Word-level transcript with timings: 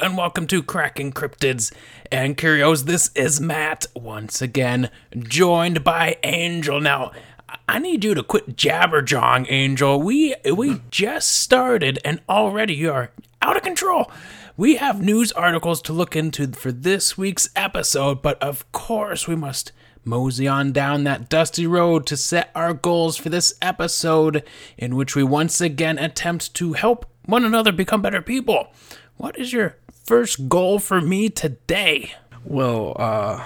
And 0.00 0.16
welcome 0.16 0.46
to 0.46 0.62
Cracking 0.62 1.12
Cryptids 1.12 1.72
and 2.10 2.36
Curios. 2.36 2.84
This 2.84 3.10
is 3.14 3.40
Matt 3.40 3.86
once 3.94 4.40
again, 4.40 4.90
joined 5.18 5.84
by 5.84 6.16
Angel. 6.22 6.80
Now, 6.80 7.12
I 7.68 7.78
need 7.78 8.04
you 8.04 8.14
to 8.14 8.22
quit 8.22 8.56
jabberjawing, 8.56 9.46
Angel. 9.50 10.00
We 10.00 10.34
we 10.50 10.80
just 10.90 11.30
started 11.30 11.98
and 12.04 12.20
already 12.28 12.74
you 12.74 12.92
are 12.92 13.10
out 13.42 13.56
of 13.56 13.62
control. 13.62 14.10
We 14.56 14.76
have 14.76 15.02
news 15.02 15.32
articles 15.32 15.82
to 15.82 15.92
look 15.92 16.16
into 16.16 16.52
for 16.52 16.72
this 16.72 17.18
week's 17.18 17.50
episode, 17.56 18.22
but 18.22 18.40
of 18.42 18.70
course 18.72 19.26
we 19.26 19.36
must 19.36 19.72
mosey 20.04 20.48
on 20.48 20.72
down 20.72 21.04
that 21.04 21.28
dusty 21.28 21.66
road 21.66 22.06
to 22.06 22.16
set 22.16 22.50
our 22.54 22.72
goals 22.72 23.16
for 23.16 23.28
this 23.28 23.54
episode, 23.60 24.42
in 24.78 24.96
which 24.96 25.16
we 25.16 25.22
once 25.22 25.60
again 25.60 25.98
attempt 25.98 26.54
to 26.54 26.74
help 26.74 27.06
one 27.24 27.44
another 27.44 27.72
become 27.72 28.00
better 28.02 28.22
people. 28.22 28.72
What 29.16 29.38
is 29.38 29.52
your 29.52 29.76
first 30.12 30.46
goal 30.46 30.78
for 30.78 31.00
me 31.00 31.30
today? 31.30 32.12
Well, 32.44 32.94
uh, 32.98 33.42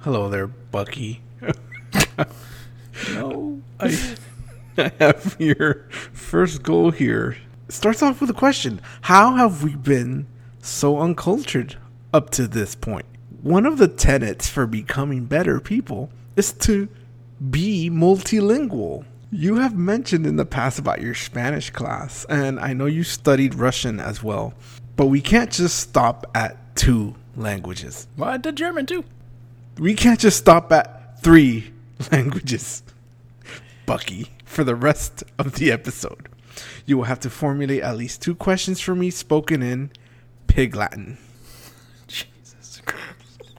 hello 0.00 0.28
there, 0.28 0.48
Bucky. 0.48 1.22
no, 3.12 3.62
I, 3.78 4.16
I 4.76 4.90
have 4.98 5.36
your 5.38 5.88
first 6.12 6.64
goal 6.64 6.90
here. 6.90 7.36
Starts 7.68 8.02
off 8.02 8.20
with 8.20 8.30
a 8.30 8.34
question 8.34 8.80
How 9.02 9.36
have 9.36 9.62
we 9.62 9.76
been 9.76 10.26
so 10.60 10.98
uncultured 10.98 11.76
up 12.12 12.30
to 12.30 12.48
this 12.48 12.74
point? 12.74 13.06
One 13.40 13.64
of 13.64 13.78
the 13.78 13.86
tenets 13.86 14.48
for 14.48 14.66
becoming 14.66 15.26
better 15.26 15.60
people 15.60 16.10
is 16.34 16.52
to 16.66 16.88
be 17.48 17.90
multilingual. 17.90 19.04
You 19.30 19.56
have 19.56 19.76
mentioned 19.76 20.26
in 20.26 20.34
the 20.34 20.46
past 20.46 20.80
about 20.80 21.00
your 21.00 21.14
Spanish 21.14 21.70
class, 21.70 22.24
and 22.28 22.58
I 22.58 22.72
know 22.72 22.86
you 22.86 23.04
studied 23.04 23.54
Russian 23.54 24.00
as 24.00 24.20
well. 24.20 24.52
But 24.96 25.06
we 25.06 25.20
can't 25.20 25.50
just 25.52 25.78
stop 25.78 26.26
at 26.34 26.74
two 26.74 27.14
languages. 27.36 28.08
Well, 28.16 28.30
I 28.30 28.38
did 28.38 28.56
German 28.56 28.86
too. 28.86 29.04
We 29.78 29.94
can't 29.94 30.18
just 30.18 30.38
stop 30.38 30.72
at 30.72 31.20
three 31.22 31.70
languages. 32.12 32.82
Bucky, 33.84 34.28
for 34.44 34.64
the 34.64 34.74
rest 34.74 35.22
of 35.38 35.56
the 35.56 35.70
episode, 35.70 36.28
you 36.86 36.96
will 36.96 37.04
have 37.04 37.20
to 37.20 37.30
formulate 37.30 37.82
at 37.82 37.96
least 37.96 38.22
two 38.22 38.34
questions 38.34 38.80
for 38.80 38.94
me 38.94 39.10
spoken 39.10 39.62
in 39.62 39.90
Pig 40.46 40.74
Latin. 40.74 41.18
Jesus 42.06 42.80
Christ. 42.84 43.52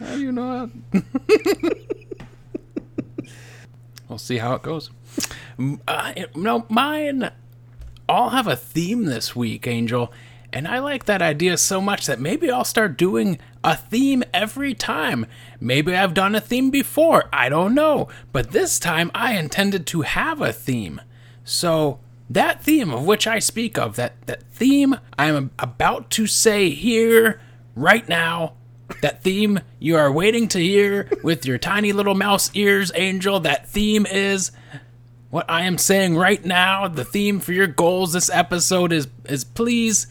How 0.00 0.14
do 0.14 0.20
you 0.20 0.32
know 0.32 0.70
that? 0.92 1.76
we'll 4.08 4.18
see 4.18 4.38
how 4.38 4.54
it 4.54 4.62
goes. 4.62 4.90
Uh, 5.86 6.12
no, 6.34 6.66
mine 6.70 7.30
all 8.08 8.30
have 8.30 8.46
a 8.46 8.56
theme 8.56 9.04
this 9.04 9.34
week, 9.34 9.66
Angel. 9.66 10.12
And 10.52 10.66
I 10.66 10.78
like 10.78 11.04
that 11.04 11.22
idea 11.22 11.58
so 11.58 11.80
much 11.80 12.06
that 12.06 12.20
maybe 12.20 12.50
I'll 12.50 12.64
start 12.64 12.96
doing 12.96 13.38
a 13.62 13.76
theme 13.76 14.22
every 14.32 14.74
time. 14.74 15.26
Maybe 15.60 15.94
I've 15.94 16.14
done 16.14 16.34
a 16.34 16.40
theme 16.40 16.70
before, 16.70 17.28
I 17.32 17.48
don't 17.48 17.74
know. 17.74 18.08
But 18.32 18.52
this 18.52 18.78
time 18.78 19.10
I 19.14 19.36
intended 19.36 19.86
to 19.88 20.02
have 20.02 20.40
a 20.40 20.52
theme. 20.52 21.00
So, 21.44 22.00
that 22.28 22.62
theme 22.62 22.92
of 22.92 23.06
which 23.06 23.26
I 23.26 23.38
speak 23.38 23.78
of, 23.78 23.96
that, 23.96 24.14
that 24.26 24.42
theme 24.50 24.98
I'm 25.18 25.50
about 25.58 26.10
to 26.12 26.26
say 26.26 26.70
here, 26.70 27.40
right 27.76 28.08
now, 28.08 28.54
that 29.02 29.22
theme 29.22 29.60
you 29.78 29.96
are 29.96 30.10
waiting 30.10 30.48
to 30.48 30.58
hear 30.58 31.08
with 31.22 31.44
your 31.44 31.58
tiny 31.58 31.92
little 31.92 32.14
mouse 32.14 32.50
ears, 32.54 32.90
Angel, 32.94 33.40
that 33.40 33.68
theme 33.68 34.06
is 34.06 34.50
what 35.36 35.50
I 35.50 35.64
am 35.64 35.76
saying 35.76 36.16
right 36.16 36.42
now, 36.42 36.88
the 36.88 37.04
theme 37.04 37.40
for 37.40 37.52
your 37.52 37.66
goals 37.66 38.14
this 38.14 38.30
episode 38.30 38.90
is 38.90 39.06
is 39.26 39.44
please 39.44 40.06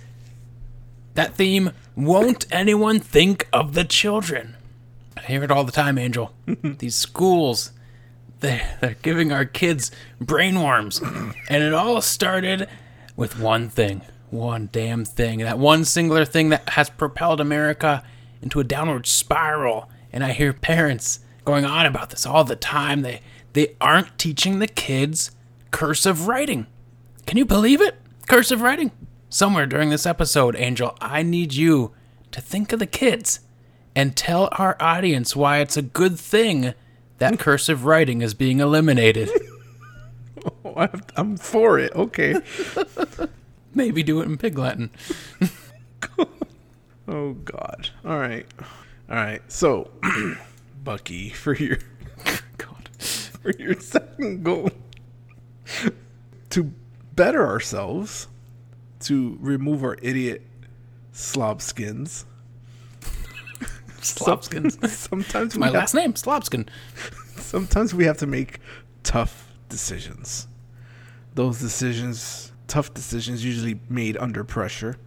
that 1.15 1.33
theme 1.33 1.71
won't 1.95 2.45
anyone 2.51 2.99
think 2.99 3.47
of 3.51 3.73
the 3.73 3.85
children. 3.85 4.55
I 5.17 5.21
hear 5.21 5.43
it 5.43 5.49
all 5.49 5.63
the 5.63 5.71
time, 5.71 5.97
Angel. 5.97 6.31
These 6.77 6.93
schools 6.93 7.71
they 8.41 8.61
they're 8.81 8.97
giving 9.01 9.31
our 9.31 9.45
kids 9.45 9.89
brainworms. 10.21 11.01
and 11.49 11.63
it 11.63 11.73
all 11.73 12.01
started 12.01 12.69
with 13.15 13.39
one 13.39 13.67
thing. 13.67 14.03
One 14.29 14.69
damn 14.71 15.05
thing. 15.05 15.39
That 15.39 15.57
one 15.57 15.85
singular 15.85 16.25
thing 16.25 16.49
that 16.49 16.69
has 16.69 16.91
propelled 16.91 17.41
America 17.41 18.03
into 18.43 18.59
a 18.59 18.63
downward 18.63 19.07
spiral. 19.07 19.89
And 20.13 20.23
I 20.23 20.33
hear 20.33 20.53
parents 20.53 21.21
going 21.45 21.65
on 21.65 21.87
about 21.87 22.11
this 22.11 22.27
all 22.27 22.43
the 22.43 22.55
time. 22.55 23.01
They 23.01 23.21
they 23.55 23.75
aren't 23.79 24.19
teaching 24.19 24.59
the 24.59 24.67
kids 24.67 25.31
cursive 25.71 26.27
writing. 26.27 26.67
Can 27.25 27.37
you 27.37 27.45
believe 27.45 27.81
it? 27.81 27.95
Cursive 28.27 28.61
writing. 28.61 28.91
Somewhere 29.29 29.65
during 29.65 29.89
this 29.89 30.05
episode, 30.05 30.57
Angel, 30.57 30.95
I 30.99 31.23
need 31.23 31.53
you 31.53 31.93
to 32.31 32.41
think 32.41 32.73
of 32.73 32.79
the 32.79 32.85
kids 32.85 33.39
and 33.95 34.15
tell 34.15 34.49
our 34.51 34.75
audience 34.81 35.37
why 35.37 35.59
it's 35.59 35.77
a 35.77 35.81
good 35.81 36.19
thing 36.19 36.73
that 37.17 37.39
cursive 37.39 37.85
writing 37.85 38.21
is 38.21 38.33
being 38.33 38.59
eliminated. 38.59 39.29
oh, 40.65 40.89
I'm 41.15 41.37
for 41.37 41.79
it. 41.79 41.95
Okay. 41.95 42.35
Maybe 43.73 44.03
do 44.03 44.19
it 44.19 44.25
in 44.25 44.37
Pig 44.37 44.57
Latin. 44.57 44.89
oh, 47.07 47.33
God. 47.33 47.89
All 48.03 48.19
right. 48.19 48.45
All 49.09 49.15
right. 49.15 49.41
So, 49.49 49.91
Bucky, 50.83 51.29
for 51.29 51.53
your 51.53 51.77
for 53.45 53.61
your 53.61 53.79
second 53.79 54.43
goal 54.43 54.71
to 56.49 56.73
better 57.15 57.45
ourselves, 57.45 58.27
to 59.01 59.37
remove 59.39 59.83
our 59.83 59.97
idiot 60.01 60.41
slob 61.11 61.61
skins. 61.61 62.25
Slobskins. 64.01 64.87
Sometimes 64.89 65.57
my 65.57 65.69
last 65.69 65.93
name, 65.95 66.13
Slobskin. 66.13 66.67
Sometimes 67.37 67.93
we 67.93 68.05
have 68.05 68.17
to 68.19 68.27
make 68.27 68.59
tough 69.03 69.51
decisions. 69.67 70.47
Those 71.33 71.59
decisions, 71.59 72.51
tough 72.67 72.93
decisions, 72.93 73.43
usually 73.43 73.79
made 73.89 74.15
under 74.17 74.43
pressure, 74.43 74.97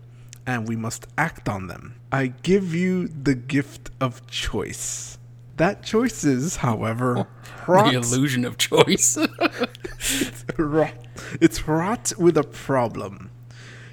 and 0.47 0.67
we 0.69 0.75
must 0.75 1.07
act 1.17 1.49
on 1.49 1.69
them. 1.69 1.95
I 2.11 2.29
give 2.43 2.75
you 2.75 3.07
the 3.09 3.35
gift 3.35 3.91
of 4.01 4.27
choice. 4.27 5.18
That 5.59 5.83
choice 5.83 6.23
is, 6.23 6.57
however, 6.57 7.27
the 7.67 7.91
illusion 7.95 8.45
of 8.45 8.59
choice. 8.59 9.19
it's, 9.99 10.45
rot. 10.57 10.95
it's 11.41 11.67
wrought 11.67 12.13
with 12.17 12.37
a 12.37 12.45
problem. 12.45 13.31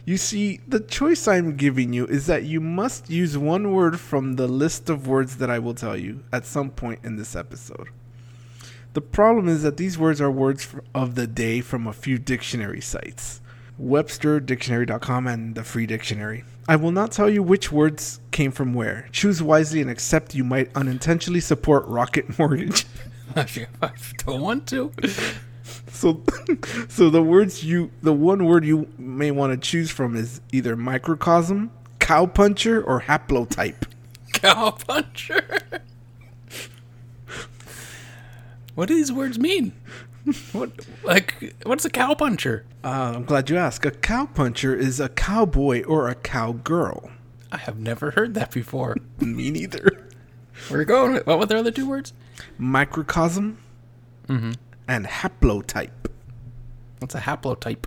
You 0.06 0.18
see, 0.18 0.60
the 0.68 0.80
choice 0.80 1.28
I'm 1.28 1.56
giving 1.56 1.92
you 1.92 2.06
is 2.06 2.28
that 2.28 2.44
you 2.44 2.62
must 2.62 3.10
use 3.10 3.36
one 3.36 3.74
word 3.74 4.00
from 4.00 4.36
the 4.36 4.48
list 4.48 4.92
of 4.92 5.08
words 5.08 5.38
that 5.38 5.50
I 5.50 5.58
will 5.58 5.74
tell 5.74 5.98
you 5.98 6.24
at 6.32 6.46
some 6.46 6.70
point 6.70 7.00
in 7.04 7.16
this 7.16 7.36
episode. 7.36 7.90
The 8.94 9.02
problem 9.02 9.50
is 9.50 9.64
that 9.64 9.78
these 9.78 9.98
words 9.98 10.22
are 10.22 10.30
words 10.30 10.68
of 10.94 11.16
the 11.16 11.26
day 11.26 11.62
from 11.62 11.88
a 11.88 11.94
few 11.94 12.20
dictionary 12.20 12.82
sites. 12.82 13.42
WebsterDictionary.com 13.82 15.28
and 15.28 15.56
the 15.56 15.64
Free 15.64 15.86
Dictionary. 15.86 16.44
I 16.68 16.76
will 16.78 16.92
not 16.92 17.12
tell 17.12 17.30
you 17.30 17.44
which 17.44 17.72
words 17.72 18.20
came 18.32 18.52
from 18.52 18.74
where. 18.74 19.08
Choose 19.12 19.44
wisely 19.44 19.82
and 19.82 19.90
accept 19.90 20.34
you 20.34 20.44
might 20.44 20.76
unintentionally 20.76 21.42
support 21.42 21.86
Rocket 21.86 22.40
Mortgage. 22.40 22.86
I 23.36 23.46
don't 24.26 24.42
want 24.42 24.68
to. 24.68 24.92
So, 25.88 26.24
so 26.88 27.10
the 27.10 27.22
words 27.22 27.64
you, 27.64 27.92
the 28.02 28.14
one 28.14 28.46
word 28.46 28.66
you 28.66 28.88
may 28.98 29.32
want 29.32 29.52
to 29.52 29.58
choose 29.58 29.92
from 29.92 30.16
is 30.16 30.42
either 30.52 30.76
microcosm, 30.76 31.72
cowpuncher, 32.00 32.84
or 32.86 33.02
haplotype. 33.02 33.84
Cowpuncher. 34.34 35.64
what 38.76 38.88
do 38.88 38.96
these 38.96 39.12
words 39.12 39.40
mean? 39.40 39.74
What 40.54 40.72
like 41.04 41.56
what's 41.64 41.86
a 41.86 41.90
cowpuncher? 41.90 42.64
Uh, 42.84 43.14
I'm 43.16 43.26
glad 43.26 43.50
you 43.50 43.58
asked. 43.58 43.86
A 43.86 43.92
cowpuncher 43.92 44.78
is 44.78 45.00
a 45.00 45.10
cowboy 45.10 45.84
or 45.84 46.10
a 46.10 46.16
cowgirl. 46.16 47.12
I 47.52 47.58
have 47.58 47.78
never 47.78 48.12
heard 48.12 48.34
that 48.34 48.52
before. 48.52 48.98
Me 49.20 49.52
neither. 49.52 50.08
Where 50.70 50.80
are 50.80 50.82
you 50.82 50.86
going? 50.86 51.16
What 51.26 51.40
were 51.40 51.46
the 51.46 51.58
other 51.58 51.72
two 51.72 51.88
words? 51.88 52.14
Microcosm 52.58 53.60
mm-hmm. 54.28 54.52
and 54.88 55.06
haplotype. 55.06 56.10
What's 57.00 57.16
a 57.16 57.20
haplotype? 57.20 57.86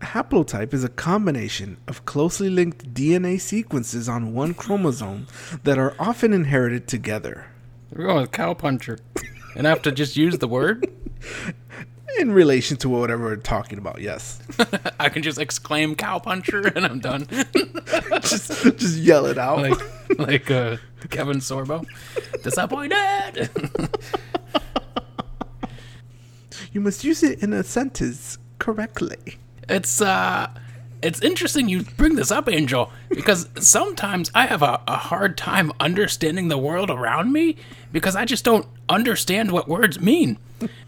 A 0.00 0.06
haplotype 0.06 0.74
is 0.74 0.84
a 0.84 0.88
combination 0.88 1.78
of 1.88 2.04
closely 2.04 2.50
linked 2.50 2.92
DNA 2.94 3.40
sequences 3.40 4.08
on 4.08 4.34
one 4.34 4.54
chromosome 4.54 5.26
that 5.64 5.78
are 5.78 5.94
often 5.98 6.32
inherited 6.32 6.86
together. 6.86 7.46
We're 7.92 8.06
going 8.06 8.22
with 8.22 8.30
cowpuncher. 8.30 8.98
and 9.56 9.66
I 9.66 9.70
have 9.70 9.82
to 9.82 9.92
just 9.92 10.16
use 10.16 10.38
the 10.38 10.48
word? 10.48 10.90
in 12.18 12.32
relation 12.32 12.76
to 12.78 12.88
whatever 12.88 13.24
we're 13.24 13.36
talking 13.36 13.78
about. 13.78 14.00
Yes, 14.00 14.40
I 15.00 15.08
can 15.08 15.22
just 15.22 15.38
exclaim 15.38 15.94
"cowpuncher" 15.94 16.72
and 16.76 16.84
I'm 16.86 17.00
done. 17.00 17.26
just, 18.22 18.62
just 18.78 18.98
yell 18.98 19.26
it 19.26 19.38
out 19.38 19.58
like 19.58 20.18
like 20.18 20.50
uh, 20.50 20.76
Kevin 21.10 21.38
Sorbo. 21.38 21.86
Disappointed. 22.42 23.50
you 26.72 26.80
must 26.80 27.04
use 27.04 27.22
it 27.22 27.42
in 27.42 27.52
a 27.52 27.62
sentence 27.62 28.38
correctly. 28.58 29.38
It's 29.68 30.00
uh, 30.00 30.48
it's 31.02 31.20
interesting 31.20 31.68
you 31.68 31.82
bring 31.82 32.14
this 32.14 32.30
up, 32.30 32.48
Angel, 32.48 32.90
because 33.08 33.48
sometimes 33.58 34.30
I 34.34 34.46
have 34.46 34.62
a, 34.62 34.80
a 34.86 34.96
hard 34.96 35.36
time 35.36 35.72
understanding 35.80 36.48
the 36.48 36.58
world 36.58 36.90
around 36.90 37.32
me 37.32 37.56
because 37.90 38.14
I 38.14 38.24
just 38.24 38.44
don't 38.44 38.66
understand 38.88 39.50
what 39.50 39.68
words 39.68 40.00
mean. 40.00 40.38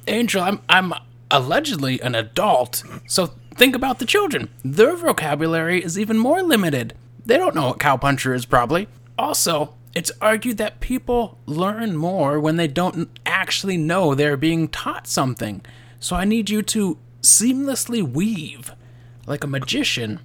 Angel, 0.06 0.42
I'm 0.42 0.60
I'm 0.68 0.94
allegedly 1.34 2.00
an 2.00 2.14
adult, 2.14 2.84
so 3.08 3.26
think 3.56 3.74
about 3.74 3.98
the 3.98 4.06
children. 4.06 4.48
Their 4.64 4.94
vocabulary 4.94 5.82
is 5.82 5.98
even 5.98 6.16
more 6.16 6.42
limited. 6.42 6.94
They 7.26 7.36
don't 7.36 7.54
know 7.54 7.68
what 7.68 7.78
cowpuncher 7.78 8.34
is, 8.34 8.46
probably. 8.46 8.86
Also, 9.18 9.74
it's 9.94 10.12
argued 10.20 10.58
that 10.58 10.80
people 10.80 11.38
learn 11.44 11.96
more 11.96 12.38
when 12.38 12.56
they 12.56 12.68
don't 12.68 13.08
actually 13.26 13.76
know 13.76 14.14
they're 14.14 14.36
being 14.36 14.68
taught 14.68 15.08
something. 15.08 15.64
So 15.98 16.14
I 16.14 16.24
need 16.24 16.50
you 16.50 16.62
to 16.62 16.98
seamlessly 17.20 18.02
weave, 18.02 18.72
like 19.26 19.42
a 19.42 19.48
magician, 19.48 20.20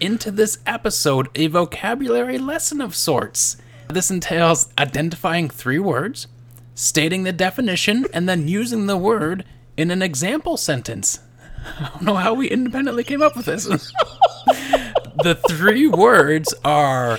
into 0.00 0.30
this 0.30 0.58
episode 0.66 1.30
a 1.34 1.46
vocabulary 1.46 2.36
lesson 2.38 2.82
of 2.82 2.94
sorts. 2.94 3.56
This 3.88 4.10
entails 4.10 4.68
identifying 4.78 5.48
three 5.48 5.78
words, 5.78 6.26
stating 6.74 7.22
the 7.22 7.32
definition, 7.32 8.06
and 8.12 8.28
then 8.28 8.48
using 8.48 8.86
the 8.86 8.98
word 8.98 9.44
in 9.76 9.90
an 9.90 10.02
example 10.02 10.56
sentence. 10.56 11.20
I 11.78 11.88
don't 11.90 12.02
know 12.02 12.14
how 12.14 12.34
we 12.34 12.48
independently 12.48 13.04
came 13.04 13.22
up 13.22 13.36
with 13.36 13.46
this. 13.46 13.64
the 15.22 15.34
three 15.48 15.86
words 15.88 16.54
are 16.64 17.18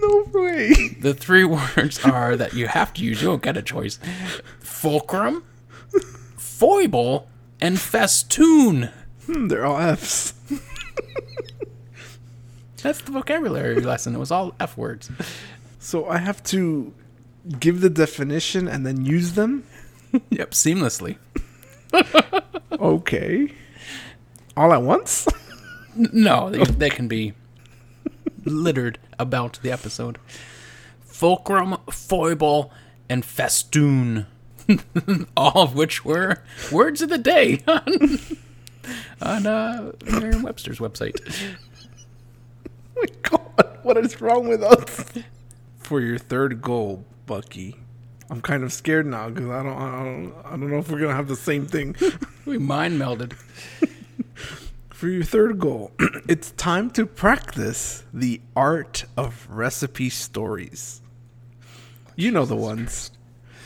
No 0.00 0.24
way. 0.32 0.96
the 1.00 1.14
three 1.14 1.44
words 1.44 1.98
are 2.04 2.36
that 2.36 2.52
you 2.54 2.66
have 2.68 2.92
to 2.94 3.02
use. 3.04 3.22
You 3.22 3.28
don't 3.28 3.42
get 3.42 3.56
a 3.56 3.62
choice. 3.62 3.98
Fulcrum, 4.60 5.42
foible, 6.36 7.28
and 7.60 7.80
festoon. 7.80 8.90
Hmm, 9.26 9.48
They're 9.48 9.64
all 9.66 9.78
F's. 9.78 10.34
That's 12.82 13.00
the 13.02 13.10
vocabulary 13.12 13.80
lesson. 13.80 14.14
It 14.14 14.18
was 14.18 14.30
all 14.30 14.54
F 14.60 14.76
words. 14.76 15.10
So 15.80 16.06
I 16.08 16.18
have 16.18 16.42
to 16.44 16.92
give 17.58 17.80
the 17.80 17.90
definition 17.90 18.68
and 18.68 18.86
then 18.86 19.04
use 19.04 19.32
them? 19.32 19.64
Yep, 20.30 20.52
seamlessly. 20.52 21.16
Okay. 22.80 23.52
All 24.56 24.72
at 24.72 24.82
once? 24.82 25.26
No, 26.12 26.48
they, 26.48 26.62
they 26.62 26.90
can 26.90 27.08
be 27.08 27.32
littered 28.44 29.00
about 29.18 29.58
the 29.62 29.72
episode. 29.72 30.18
Fulcrum, 31.00 31.76
foible, 31.90 32.70
and 33.08 33.24
festoon. 33.24 34.26
all 35.36 35.62
of 35.62 35.74
which 35.74 36.04
were 36.04 36.44
words 36.70 37.02
of 37.02 37.08
the 37.08 37.18
day 37.18 37.64
on, 37.66 38.18
on 39.20 39.46
uh, 39.46 39.90
Merriam-Webster's 40.04 40.78
website. 40.78 41.18
my 42.94 43.06
god, 43.22 43.78
what 43.82 43.96
is 43.96 44.20
wrong 44.20 44.46
with 44.46 44.62
us? 44.62 45.04
For 45.78 46.00
your 46.00 46.18
third 46.18 46.62
goal, 46.62 47.04
Bucky. 47.26 47.74
I'm 48.30 48.40
kind 48.42 48.62
of 48.62 48.72
scared 48.72 49.06
now 49.06 49.30
because 49.30 49.48
I 49.48 49.62
don't, 49.62 49.76
I 49.76 50.04
don't, 50.04 50.34
I 50.44 50.50
don't 50.50 50.70
know 50.70 50.78
if 50.78 50.90
we're 50.90 51.00
gonna 51.00 51.14
have 51.14 51.28
the 51.28 51.36
same 51.36 51.66
thing. 51.66 51.96
We 52.46 52.56
mind 52.56 52.98
melded. 52.98 53.34
For 54.88 55.06
your 55.06 55.22
third 55.22 55.58
goal, 55.58 55.92
it's 56.28 56.52
time 56.52 56.88
to 56.92 57.04
practice 57.04 58.04
the 58.12 58.40
art 58.56 59.04
of 59.18 59.46
recipe 59.50 60.08
stories. 60.08 61.02
You 62.16 62.30
know 62.30 62.46
the 62.46 62.56
ones 62.56 63.10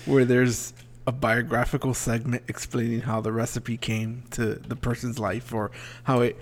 where 0.05 0.25
there's 0.25 0.73
a 1.07 1.13
biographical 1.13 1.95
segment 1.95 2.43
explaining 2.49 3.03
how 3.03 3.21
the 3.21 3.31
recipe 3.31 3.77
came 3.77 4.25
to 4.33 4.57
the 4.57 4.77
person's 4.77 5.21
life 5.21 5.55
or 5.55 5.71
how 6.03 6.23
it 6.23 6.37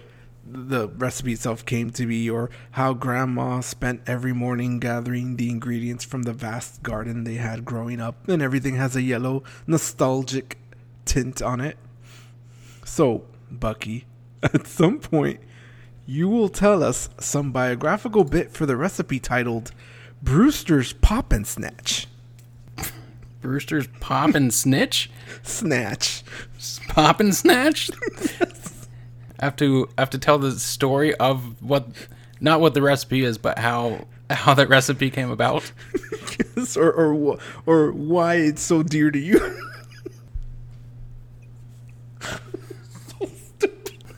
the 0.53 0.89
recipe 0.89 1.33
itself 1.33 1.65
came 1.65 1.91
to 1.91 2.07
be 2.07 2.29
or 2.29 2.51
how 2.73 2.93
grandma 2.93 3.61
spent 3.61 4.03
every 4.07 4.33
morning 4.33 4.79
gathering 4.79 5.37
the 5.37 5.51
ingredients 5.51 6.05
from 6.05 6.23
the 6.23 6.33
vast 6.33 6.83
garden 6.83 7.25
they 7.25 7.35
had 7.35 7.65
growing 7.65 8.01
up 8.01 8.29
and 8.29 8.43
everything 8.43 8.77
has 8.77 8.97
a 8.97 9.03
yellow 9.03 9.43
nostalgic 9.67 10.59
tint 11.05 11.41
on 11.41 11.61
it. 11.61 11.77
So, 12.85 13.25
Bucky, 13.51 14.07
at 14.43 14.67
some 14.67 14.99
point, 14.99 15.41
you 16.07 16.29
will 16.29 16.49
tell 16.49 16.83
us 16.83 17.09
some 17.19 17.53
biographical 17.53 18.25
bit 18.25 18.53
for 18.53 18.67
the 18.67 18.77
recipe 18.77 19.21
titled 19.21 19.73
Brewster's 20.23 20.93
Pop 20.93 21.33
and 21.33 21.47
Snatch. 21.47 22.09
Brewster's 23.41 23.89
pop 24.01 24.35
and 24.35 24.53
snitch? 24.53 25.11
Snatch. 25.43 26.23
Pop 26.89 27.21
and 27.21 27.35
snatch? 27.35 27.91
I 29.41 29.45
have 29.47 29.57
to 29.57 29.89
I 29.97 30.03
have 30.03 30.11
to 30.11 30.19
tell 30.19 30.39
the 30.39 30.53
story 30.53 31.15
of 31.15 31.63
what 31.63 31.89
not 32.41 32.61
what 32.61 32.75
the 32.75 32.83
recipe 32.83 33.25
is, 33.25 33.39
but 33.39 33.59
how 33.59 34.07
how 34.29 34.55
that 34.55 34.69
recipe 34.69 35.11
came 35.11 35.31
about. 35.31 35.73
Yes, 36.57 36.77
or, 36.77 36.93
or, 36.93 37.39
or 37.67 37.93
why 37.93 38.37
it's 38.37 38.63
so 38.63 38.83
dear 38.83 39.11
to 39.11 39.19
you. 39.19 39.39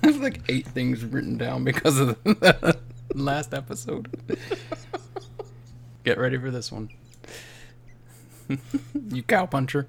I 0.05 0.07
have 0.07 0.17
like 0.17 0.43
eight 0.49 0.67
things 0.67 1.05
written 1.05 1.39
down 1.39 1.65
because 1.65 1.99
of 1.99 2.23
the 2.25 2.79
last 3.15 3.55
episode. 3.55 4.11
Get 6.05 6.19
ready 6.19 6.37
for 6.37 6.51
this 6.51 6.73
one. 6.73 6.91
you 8.49 9.23
cowpuncher. 9.23 9.87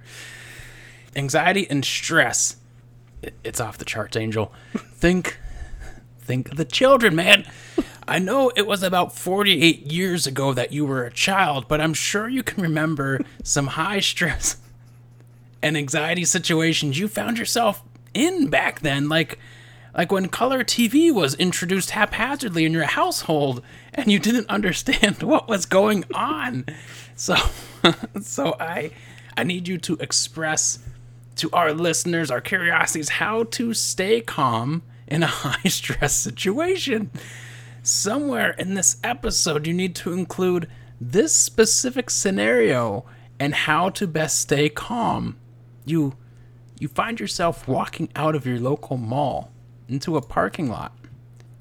Anxiety 1.15 1.68
and 1.69 1.83
stress. 1.83 2.57
It- 3.23 3.33
It's 3.43 3.59
off 3.59 3.77
the 3.77 3.85
charts, 3.85 4.15
Angel. 4.17 4.51
Think 4.75 5.37
think 6.19 6.51
of 6.51 6.57
the 6.57 6.65
children, 6.65 7.15
man. 7.15 7.45
I 8.07 8.17
know 8.19 8.49
it 8.55 8.65
was 8.67 8.81
about 8.83 9.13
48 9.17 9.91
years 9.91 10.25
ago 10.27 10.53
that 10.53 10.71
you 10.71 10.85
were 10.85 11.03
a 11.06 11.11
child, 11.11 11.68
but 11.68 11.81
I'm 11.81 11.94
sure 11.94 12.27
you 12.30 12.44
can 12.44 12.61
remember 12.63 13.19
some 13.44 13.68
high 13.68 13.99
stress 13.99 14.57
and 15.61 15.75
anxiety 15.77 16.23
situations 16.25 16.97
you 16.99 17.07
found 17.09 17.37
yourself 17.37 17.81
in 18.13 18.47
back 18.47 18.81
then 18.81 19.09
like 19.09 19.39
like 19.95 20.11
when 20.11 20.27
color 20.27 20.63
TV 20.63 21.13
was 21.13 21.35
introduced 21.35 21.92
haphazardly 21.92 22.65
in 22.65 22.71
your 22.73 22.83
household 22.85 23.61
and 23.94 24.11
you 24.11 24.19
didn't 24.19 24.49
understand 24.49 25.21
what 25.23 25.47
was 25.47 25.65
going 25.65 26.03
on. 26.13 26.65
So 27.15 27.35
so 28.21 28.56
I 28.59 28.92
I 29.37 29.44
need 29.44 29.68
you 29.68 29.77
to 29.80 29.95
express 29.97 30.80
to 31.37 31.49
our 31.52 31.73
listeners, 31.73 32.31
our 32.31 32.42
curiosities, 32.42 33.09
how 33.09 33.44
to 33.44 33.73
stay 33.73 34.21
calm 34.21 34.83
in 35.07 35.23
a 35.23 35.28
high 35.28 35.69
stress 35.69 36.13
situation. 36.16 37.11
Somewhere 37.81 38.52
in 38.52 38.75
this 38.75 38.97
episode, 39.04 39.68
you 39.68 39.73
need 39.73 39.95
to 39.95 40.13
include 40.13 40.69
this 41.02 41.35
specific 41.35 42.09
scenario 42.09 43.06
and 43.40 43.54
how 43.54 43.90
to 43.90 44.07
best 44.07 44.40
stay 44.40 44.69
calm. 44.69 45.37
You 45.85 46.16
you 46.80 46.87
find 46.87 47.19
yourself 47.19 47.68
walking 47.68 48.09
out 48.16 48.35
of 48.35 48.45
your 48.45 48.59
local 48.59 48.97
mall 48.97 49.52
into 49.87 50.18
a 50.18 50.21
parking 50.21 50.69
lot. 50.69 50.94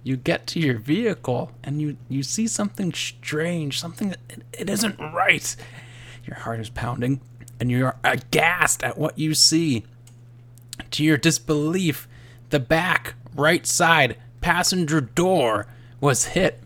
You 0.02 0.16
get 0.16 0.46
to 0.48 0.60
your 0.60 0.78
vehicle 0.78 1.52
and 1.62 1.80
you, 1.80 1.96
you 2.08 2.22
see 2.24 2.48
something 2.48 2.92
strange, 2.92 3.78
something 3.78 4.08
that 4.08 4.18
it, 4.28 4.42
it 4.52 4.70
isn't 4.70 4.98
right. 4.98 5.54
Your 6.24 6.36
heart 6.36 6.60
is 6.60 6.70
pounding 6.70 7.20
and 7.62 7.70
you're 7.70 7.94
aghast 8.02 8.82
at 8.82 8.98
what 8.98 9.16
you 9.16 9.34
see. 9.34 9.84
To 10.90 11.04
your 11.04 11.16
disbelief, 11.16 12.08
the 12.50 12.58
back 12.58 13.14
right 13.36 13.64
side 13.64 14.16
passenger 14.40 15.00
door 15.00 15.68
was 16.00 16.24
hit 16.24 16.60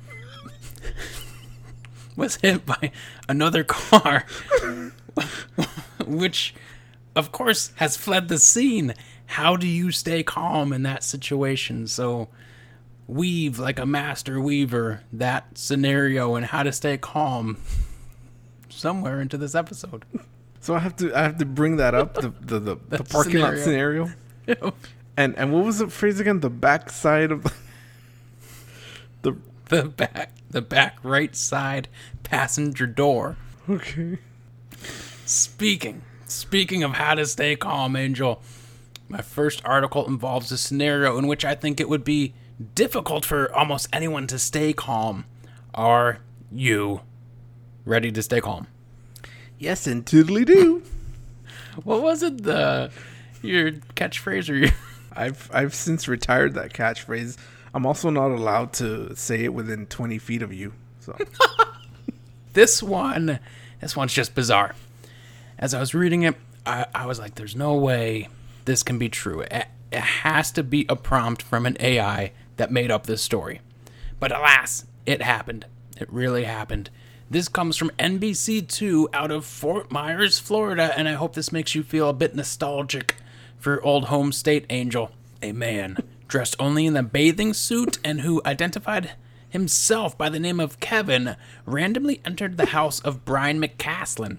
was 2.16 2.36
hit 2.36 2.64
by 2.64 2.90
another 3.28 3.62
car 3.62 4.24
which 6.06 6.54
of 7.14 7.30
course 7.30 7.72
has 7.76 7.98
fled 7.98 8.28
the 8.28 8.38
scene. 8.38 8.94
How 9.26 9.54
do 9.54 9.66
you 9.66 9.90
stay 9.90 10.22
calm 10.22 10.72
in 10.72 10.82
that 10.84 11.04
situation? 11.04 11.86
So 11.88 12.28
weave 13.06 13.58
like 13.58 13.78
a 13.78 13.84
master 13.84 14.40
weaver 14.40 15.02
that 15.12 15.58
scenario 15.58 16.36
and 16.36 16.46
how 16.46 16.62
to 16.62 16.72
stay 16.72 16.96
calm 16.96 17.58
somewhere 18.70 19.20
into 19.20 19.36
this 19.36 19.54
episode 19.54 20.06
So 20.60 20.74
I 20.74 20.80
have 20.80 20.96
to 20.96 21.14
I 21.16 21.22
have 21.22 21.38
to 21.38 21.46
bring 21.46 21.76
that 21.76 21.94
up 21.94 22.14
the 22.14 22.32
the, 22.40 22.58
the, 22.60 22.76
the 22.96 23.04
parking 23.04 23.40
lot 23.40 23.56
scenario. 23.58 24.10
scenario. 24.46 24.74
And 25.18 25.34
and 25.38 25.50
what 25.50 25.64
was 25.64 25.78
the 25.78 25.88
phrase 25.88 26.20
again? 26.20 26.40
The 26.40 26.50
back 26.50 26.90
side 26.90 27.32
of 27.32 27.42
the, 27.44 27.52
the 29.22 29.36
the 29.70 29.84
back 29.88 30.32
the 30.50 30.60
back 30.60 30.98
right 31.02 31.34
side 31.34 31.88
passenger 32.22 32.86
door 32.86 33.38
okay. 33.68 34.18
Speaking, 35.24 36.02
speaking 36.26 36.82
of 36.82 36.92
how 36.92 37.14
to 37.14 37.26
stay 37.26 37.56
calm, 37.56 37.96
Angel, 37.96 38.42
my 39.08 39.22
first 39.22 39.62
article 39.64 40.06
involves 40.06 40.52
a 40.52 40.58
scenario 40.58 41.18
in 41.18 41.26
which 41.26 41.44
I 41.44 41.54
think 41.54 41.80
it 41.80 41.88
would 41.88 42.04
be 42.04 42.34
difficult 42.74 43.24
for 43.24 43.52
almost 43.54 43.88
anyone 43.92 44.26
to 44.28 44.38
stay 44.38 44.72
calm. 44.72 45.24
Are 45.74 46.18
you 46.52 47.00
ready 47.84 48.12
to 48.12 48.22
stay 48.22 48.40
calm? 48.40 48.68
Yes, 49.58 49.86
and 49.86 50.04
toodly 50.04 50.44
do. 50.44 50.82
What 51.84 52.02
was 52.02 52.22
it? 52.22 52.42
The 52.42 52.90
your 53.42 53.72
catchphrase 53.72 54.50
or 54.50 54.54
your 54.54 54.70
I've 55.12 55.50
I've 55.52 55.74
since 55.74 56.08
retired 56.08 56.54
that 56.54 56.72
catchphrase. 56.72 57.36
I'm 57.74 57.86
also 57.86 58.10
not 58.10 58.30
allowed 58.30 58.72
to 58.74 59.14
say 59.16 59.44
it 59.44 59.52
within 59.52 59.86
20 59.86 60.18
feet 60.18 60.42
of 60.42 60.52
you. 60.52 60.72
So 61.00 61.16
This 62.54 62.82
one, 62.82 63.38
this 63.80 63.94
one's 63.94 64.14
just 64.14 64.34
bizarre. 64.34 64.74
As 65.58 65.74
I 65.74 65.80
was 65.80 65.94
reading 65.94 66.22
it, 66.22 66.36
I, 66.64 66.86
I 66.94 67.04
was 67.04 67.18
like, 67.18 67.34
there's 67.34 67.54
no 67.54 67.74
way 67.74 68.28
this 68.64 68.82
can 68.82 68.98
be 68.98 69.10
true. 69.10 69.40
It, 69.42 69.66
it 69.92 70.00
has 70.00 70.50
to 70.52 70.62
be 70.62 70.86
a 70.88 70.96
prompt 70.96 71.42
from 71.42 71.66
an 71.66 71.76
AI 71.80 72.32
that 72.56 72.70
made 72.70 72.90
up 72.90 73.04
this 73.04 73.22
story. 73.22 73.60
But 74.18 74.32
alas, 74.32 74.86
it 75.04 75.20
happened. 75.20 75.66
It 75.98 76.10
really 76.10 76.44
happened. 76.44 76.88
This 77.28 77.48
comes 77.48 77.76
from 77.76 77.90
NBC2 77.98 79.08
out 79.12 79.32
of 79.32 79.44
Fort 79.44 79.90
Myers, 79.90 80.38
Florida, 80.38 80.96
and 80.96 81.08
I 81.08 81.14
hope 81.14 81.34
this 81.34 81.50
makes 81.50 81.74
you 81.74 81.82
feel 81.82 82.08
a 82.08 82.12
bit 82.12 82.36
nostalgic 82.36 83.16
for 83.58 83.72
your 83.72 83.84
old 83.84 84.04
home 84.04 84.30
state, 84.30 84.64
Angel. 84.70 85.10
A 85.42 85.50
man 85.50 85.96
dressed 86.28 86.54
only 86.60 86.86
in 86.86 86.96
a 86.96 87.02
bathing 87.02 87.52
suit 87.52 87.98
and 88.04 88.20
who 88.20 88.40
identified 88.46 89.14
himself 89.48 90.16
by 90.16 90.28
the 90.28 90.38
name 90.38 90.60
of 90.60 90.78
Kevin 90.78 91.34
randomly 91.64 92.20
entered 92.24 92.56
the 92.56 92.66
house 92.66 93.00
of 93.00 93.24
Brian 93.24 93.60
McCaslin. 93.60 94.38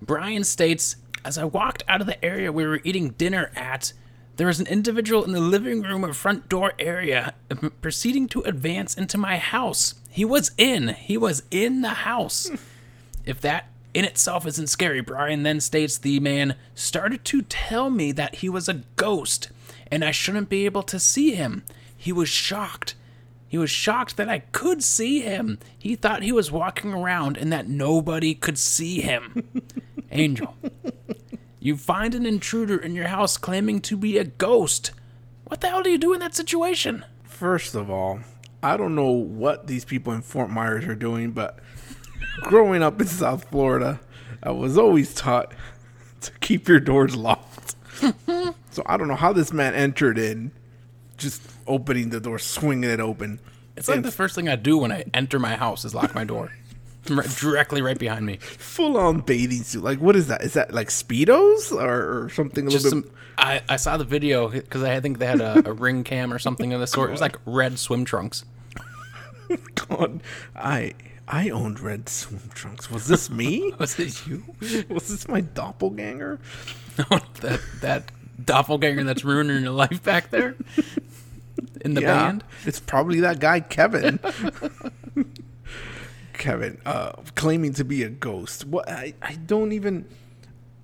Brian 0.00 0.44
states, 0.44 0.96
As 1.24 1.36
I 1.36 1.44
walked 1.44 1.82
out 1.88 2.00
of 2.00 2.06
the 2.06 2.24
area 2.24 2.52
we 2.52 2.64
were 2.64 2.80
eating 2.84 3.10
dinner 3.10 3.50
at, 3.56 3.92
there 4.36 4.46
was 4.46 4.60
an 4.60 4.68
individual 4.68 5.24
in 5.24 5.32
the 5.32 5.40
living 5.40 5.82
room 5.82 6.04
or 6.04 6.12
front 6.12 6.48
door 6.48 6.74
area 6.78 7.34
uh, 7.50 7.70
proceeding 7.80 8.28
to 8.28 8.42
advance 8.42 8.94
into 8.94 9.18
my 9.18 9.36
house. 9.36 9.94
He 10.10 10.24
was 10.24 10.50
in. 10.58 10.88
He 10.88 11.16
was 11.16 11.42
in 11.50 11.82
the 11.82 11.88
house. 11.88 12.50
if 13.24 13.40
that 13.40 13.68
in 13.94 14.04
itself 14.04 14.46
isn't 14.46 14.68
scary, 14.68 15.00
Brian 15.00 15.42
then 15.42 15.60
states 15.60 15.98
the 15.98 16.20
man 16.20 16.56
started 16.74 17.24
to 17.26 17.42
tell 17.42 17.90
me 17.90 18.12
that 18.12 18.36
he 18.36 18.48
was 18.48 18.68
a 18.68 18.82
ghost 18.96 19.50
and 19.90 20.04
I 20.04 20.10
shouldn't 20.10 20.48
be 20.48 20.64
able 20.64 20.82
to 20.84 20.98
see 20.98 21.34
him. 21.34 21.64
He 21.96 22.12
was 22.12 22.28
shocked. 22.28 22.94
He 23.48 23.58
was 23.58 23.70
shocked 23.70 24.16
that 24.16 24.28
I 24.28 24.40
could 24.40 24.82
see 24.82 25.22
him. 25.22 25.58
He 25.76 25.96
thought 25.96 26.22
he 26.22 26.32
was 26.32 26.52
walking 26.52 26.94
around 26.94 27.36
and 27.36 27.52
that 27.52 27.68
nobody 27.68 28.34
could 28.34 28.58
see 28.58 29.00
him. 29.00 29.62
Angel, 30.12 30.56
you 31.58 31.76
find 31.76 32.14
an 32.14 32.26
intruder 32.26 32.76
in 32.76 32.94
your 32.94 33.08
house 33.08 33.36
claiming 33.36 33.80
to 33.82 33.96
be 33.96 34.18
a 34.18 34.24
ghost. 34.24 34.92
What 35.46 35.60
the 35.60 35.68
hell 35.68 35.82
do 35.82 35.90
you 35.90 35.98
do 35.98 36.12
in 36.12 36.20
that 36.20 36.34
situation? 36.34 37.04
First 37.24 37.74
of 37.74 37.90
all, 37.90 38.20
I 38.62 38.76
don't 38.76 38.94
know 38.94 39.10
what 39.10 39.66
these 39.66 39.84
people 39.84 40.12
in 40.12 40.22
Fort 40.22 40.50
Myers 40.50 40.84
are 40.84 40.94
doing, 40.94 41.30
but 41.32 41.58
growing 42.42 42.82
up 42.82 43.00
in 43.00 43.06
South 43.06 43.44
Florida, 43.50 44.00
I 44.42 44.50
was 44.50 44.76
always 44.76 45.14
taught 45.14 45.52
to 46.22 46.32
keep 46.40 46.68
your 46.68 46.80
doors 46.80 47.16
locked. 47.16 47.74
so 48.70 48.82
I 48.86 48.96
don't 48.96 49.08
know 49.08 49.16
how 49.16 49.32
this 49.32 49.52
man 49.52 49.74
entered 49.74 50.18
in, 50.18 50.52
just 51.16 51.42
opening 51.66 52.10
the 52.10 52.20
door, 52.20 52.38
swinging 52.38 52.90
it 52.90 53.00
open. 53.00 53.40
It's 53.76 53.88
like 53.88 54.02
the 54.02 54.10
first 54.10 54.34
thing 54.34 54.48
I 54.48 54.56
do 54.56 54.78
when 54.78 54.92
I 54.92 55.04
enter 55.14 55.38
my 55.38 55.56
house 55.56 55.84
is 55.84 55.94
lock 55.94 56.14
my 56.14 56.24
door. 56.24 56.52
Right- 57.08 57.28
directly 57.36 57.82
right 57.82 57.98
behind 57.98 58.26
me. 58.26 58.36
Full 58.36 58.96
on 58.96 59.20
bathing 59.20 59.62
suit. 59.62 59.82
Like, 59.82 60.00
what 60.00 60.16
is 60.16 60.26
that? 60.28 60.42
Is 60.42 60.52
that 60.54 60.72
like 60.72 60.88
Speedos 60.88 61.72
or, 61.72 62.24
or 62.24 62.28
something 62.30 62.66
a 62.66 62.70
Just 62.70 62.84
little 62.84 63.02
some. 63.02 63.10
I, 63.38 63.62
I 63.68 63.76
saw 63.76 63.96
the 63.96 64.04
video 64.04 64.48
because 64.48 64.82
I 64.82 65.00
think 65.00 65.18
they 65.18 65.26
had 65.26 65.40
a, 65.40 65.62
a 65.70 65.72
ring 65.72 66.04
cam 66.04 66.32
or 66.32 66.38
something 66.38 66.72
of 66.72 66.80
the 66.80 66.86
sort. 66.86 67.08
It 67.08 67.12
was 67.12 67.20
like 67.20 67.36
red 67.46 67.78
swim 67.78 68.04
trunks. 68.04 68.44
bit 69.48 69.74
gone? 69.88 70.20
I 70.54 70.94
I 71.26 71.50
owned 71.50 71.80
red 71.80 72.08
swim 72.08 72.50
trunks. 72.54 72.90
Was 72.90 73.06
this 73.06 73.30
me? 73.30 73.72
Was 73.78 73.98
it 73.98 74.26
you? 74.26 74.44
was 74.88 75.08
this 75.08 75.28
my 75.28 75.40
doppelganger? 75.40 76.38
that 76.96 77.60
that 77.80 78.12
doppelganger 78.44 79.04
that's 79.04 79.24
ruining 79.24 79.62
your 79.62 79.72
life 79.72 80.02
back 80.02 80.30
there 80.30 80.56
in 81.82 81.94
the 81.94 82.02
yeah, 82.02 82.14
band. 82.14 82.44
it's 82.64 82.80
probably 82.80 83.20
that 83.20 83.38
guy 83.38 83.60
Kevin. 83.60 84.18
Kevin, 86.40 86.80
uh, 86.86 87.12
claiming 87.34 87.74
to 87.74 87.84
be 87.84 88.02
a 88.02 88.08
ghost. 88.08 88.64
What 88.64 88.88
I, 88.90 89.14
I 89.22 89.34
don't 89.34 89.72
even. 89.72 90.06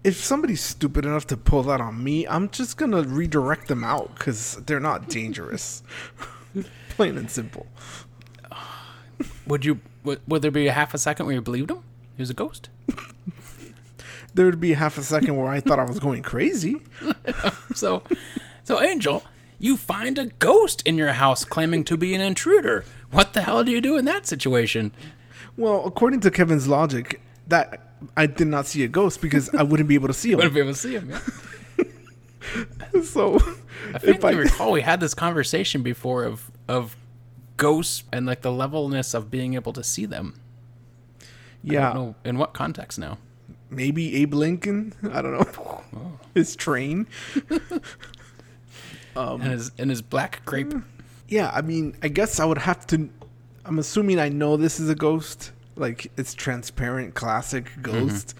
If 0.04 0.16
somebody's 0.22 0.60
stupid 0.60 1.04
enough 1.04 1.26
to 1.28 1.36
pull 1.36 1.64
that 1.64 1.80
on 1.80 2.04
me, 2.04 2.28
I'm 2.28 2.50
just 2.50 2.76
gonna 2.76 3.02
redirect 3.02 3.66
them 3.66 3.82
out 3.82 4.14
because 4.14 4.56
they're 4.66 4.78
not 4.78 5.08
dangerous. 5.08 5.82
Plain 6.90 7.18
and 7.18 7.30
simple. 7.30 7.66
Would 9.48 9.64
you? 9.64 9.80
Would, 10.04 10.20
would 10.28 10.42
there 10.42 10.50
be 10.52 10.68
a 10.68 10.72
half 10.72 10.94
a 10.94 10.98
second 10.98 11.26
where 11.26 11.34
you 11.34 11.42
believed 11.42 11.70
him? 11.70 11.82
He 12.16 12.22
was 12.22 12.30
a 12.30 12.34
ghost. 12.34 12.68
There 14.34 14.44
would 14.44 14.60
be 14.60 14.72
a 14.72 14.76
half 14.76 14.98
a 14.98 15.02
second 15.02 15.34
where 15.38 15.48
I 15.48 15.60
thought 15.60 15.78
I 15.78 15.84
was 15.84 15.98
going 15.98 16.22
crazy. 16.22 16.82
So, 17.74 18.02
so 18.64 18.82
Angel, 18.82 19.22
you 19.58 19.76
find 19.76 20.18
a 20.18 20.26
ghost 20.26 20.82
in 20.86 20.96
your 20.96 21.12
house 21.12 21.44
claiming 21.44 21.84
to 21.84 21.96
be 21.96 22.14
an 22.14 22.20
intruder. 22.20 22.84
What 23.10 23.32
the 23.32 23.42
hell 23.42 23.64
do 23.64 23.70
you 23.70 23.80
do 23.80 23.96
in 23.96 24.04
that 24.06 24.26
situation? 24.26 24.92
Well, 25.56 25.84
according 25.86 26.20
to 26.20 26.30
Kevin's 26.30 26.68
logic, 26.68 27.20
that 27.48 27.80
I 28.16 28.26
did 28.26 28.46
not 28.46 28.66
see 28.66 28.84
a 28.84 28.88
ghost 28.88 29.20
because 29.22 29.48
I 29.54 29.62
wouldn't 29.62 29.88
be 29.88 29.94
able 29.94 30.08
to 30.08 30.14
see 30.14 30.30
him. 30.32 30.36
Wouldn't 30.36 30.54
be 30.54 30.60
able 30.60 30.72
to 30.72 30.78
see 30.78 30.94
him. 30.94 31.10
Yeah. 31.10 31.18
So, 33.02 33.36
I 33.92 33.98
think 33.98 34.18
if 34.18 34.24
I 34.24 34.30
recall 34.30 34.70
we 34.72 34.80
had 34.80 35.00
this 35.00 35.14
conversation 35.14 35.82
before 35.82 36.24
of 36.24 36.50
of 36.68 36.96
ghosts 37.56 38.04
and 38.12 38.24
like 38.24 38.42
the 38.42 38.52
levelness 38.52 39.14
of 39.14 39.30
being 39.30 39.54
able 39.54 39.72
to 39.72 39.82
see 39.82 40.06
them. 40.06 40.34
I 41.20 41.24
yeah, 41.62 41.92
don't 41.92 41.94
know 41.94 42.14
in 42.24 42.38
what 42.38 42.54
context 42.54 42.98
now. 42.98 43.18
maybe 43.68 44.16
Abe 44.22 44.32
Lincoln. 44.34 44.94
I 45.12 45.20
don't 45.20 45.32
know. 45.32 46.18
His 46.34 46.54
train. 46.56 47.06
um, 49.16 49.40
and 49.40 49.50
his 49.52 49.72
and 49.78 49.90
his 49.90 50.02
black 50.02 50.44
crepe. 50.44 50.74
Yeah, 51.28 51.50
I 51.52 51.62
mean, 51.62 51.96
I 52.02 52.08
guess 52.08 52.38
I 52.38 52.44
would 52.44 52.58
have 52.58 52.86
to. 52.88 53.10
I'm 53.66 53.80
assuming 53.80 54.20
I 54.20 54.28
know 54.28 54.56
this 54.56 54.78
is 54.78 54.88
a 54.88 54.94
ghost. 54.94 55.52
Like 55.74 56.10
it's 56.16 56.32
transparent, 56.32 57.14
classic 57.14 57.66
mm-hmm. 57.66 57.82
ghost, 57.82 58.34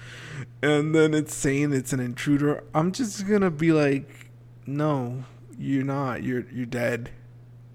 and 0.63 0.95
then 0.95 1.13
it's 1.13 1.35
saying 1.35 1.73
it's 1.73 1.93
an 1.93 2.01
intruder. 2.01 2.65
I'm 2.75 2.93
just 2.93 3.27
gonna 3.27 3.51
be 3.51 3.73
like, 3.73 4.31
no, 4.65 5.25
you're 5.59 5.85
not. 5.85 6.23
You're 6.23 6.47
you're 6.51 6.65
dead. 6.65 7.11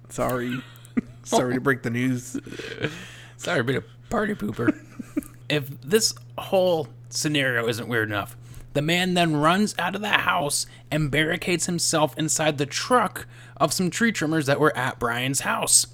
Sorry, 0.10 0.64
sorry 1.24 1.56
to 1.56 1.62
break 1.62 1.84
the 1.84 1.92
news. 1.92 2.40
Sorry, 3.38 3.58
to 3.58 3.64
be 3.64 3.76
a 3.76 3.84
party 4.12 4.36
pooper. 4.36 4.78
if 5.50 5.82
this 5.82 6.14
whole 6.38 6.88
scenario 7.10 7.68
isn't 7.68 7.88
weird 7.88 8.08
enough, 8.08 8.38
the 8.74 8.84
man 8.84 9.16
then 9.16 9.36
runs 9.36 9.74
out 9.80 9.96
of 9.96 10.02
the 10.02 10.10
house 10.10 10.68
and 10.92 11.10
barricades 11.10 11.66
himself 11.66 12.16
inside 12.20 12.60
the 12.60 12.68
truck 12.68 13.26
of 13.58 13.74
some 13.74 13.90
tree 13.90 14.12
trimmers 14.12 14.46
that 14.46 14.60
were 14.60 14.78
at 14.78 15.00
Brian's 15.00 15.40
house. 15.40 15.88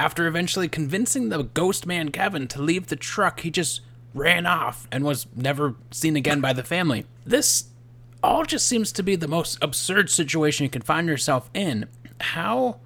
After 0.00 0.26
eventually 0.26 0.66
convincing 0.66 1.28
the 1.28 1.42
ghost 1.42 1.84
man 1.84 2.10
Kevin 2.10 2.48
to 2.48 2.62
leave 2.62 2.86
the 2.86 2.96
truck, 2.96 3.40
he 3.40 3.50
just 3.50 3.82
ran 4.14 4.46
off 4.46 4.88
and 4.90 5.04
was 5.04 5.26
never 5.36 5.74
seen 5.90 6.16
again 6.16 6.40
by 6.40 6.54
the 6.54 6.62
family. 6.62 7.04
This 7.26 7.64
all 8.22 8.46
just 8.46 8.66
seems 8.66 8.92
to 8.92 9.02
be 9.02 9.14
the 9.14 9.28
most 9.28 9.58
absurd 9.60 10.08
situation 10.08 10.64
you 10.64 10.70
can 10.70 10.80
find 10.80 11.06
yourself 11.06 11.50
in. 11.52 11.86
How 12.18 12.80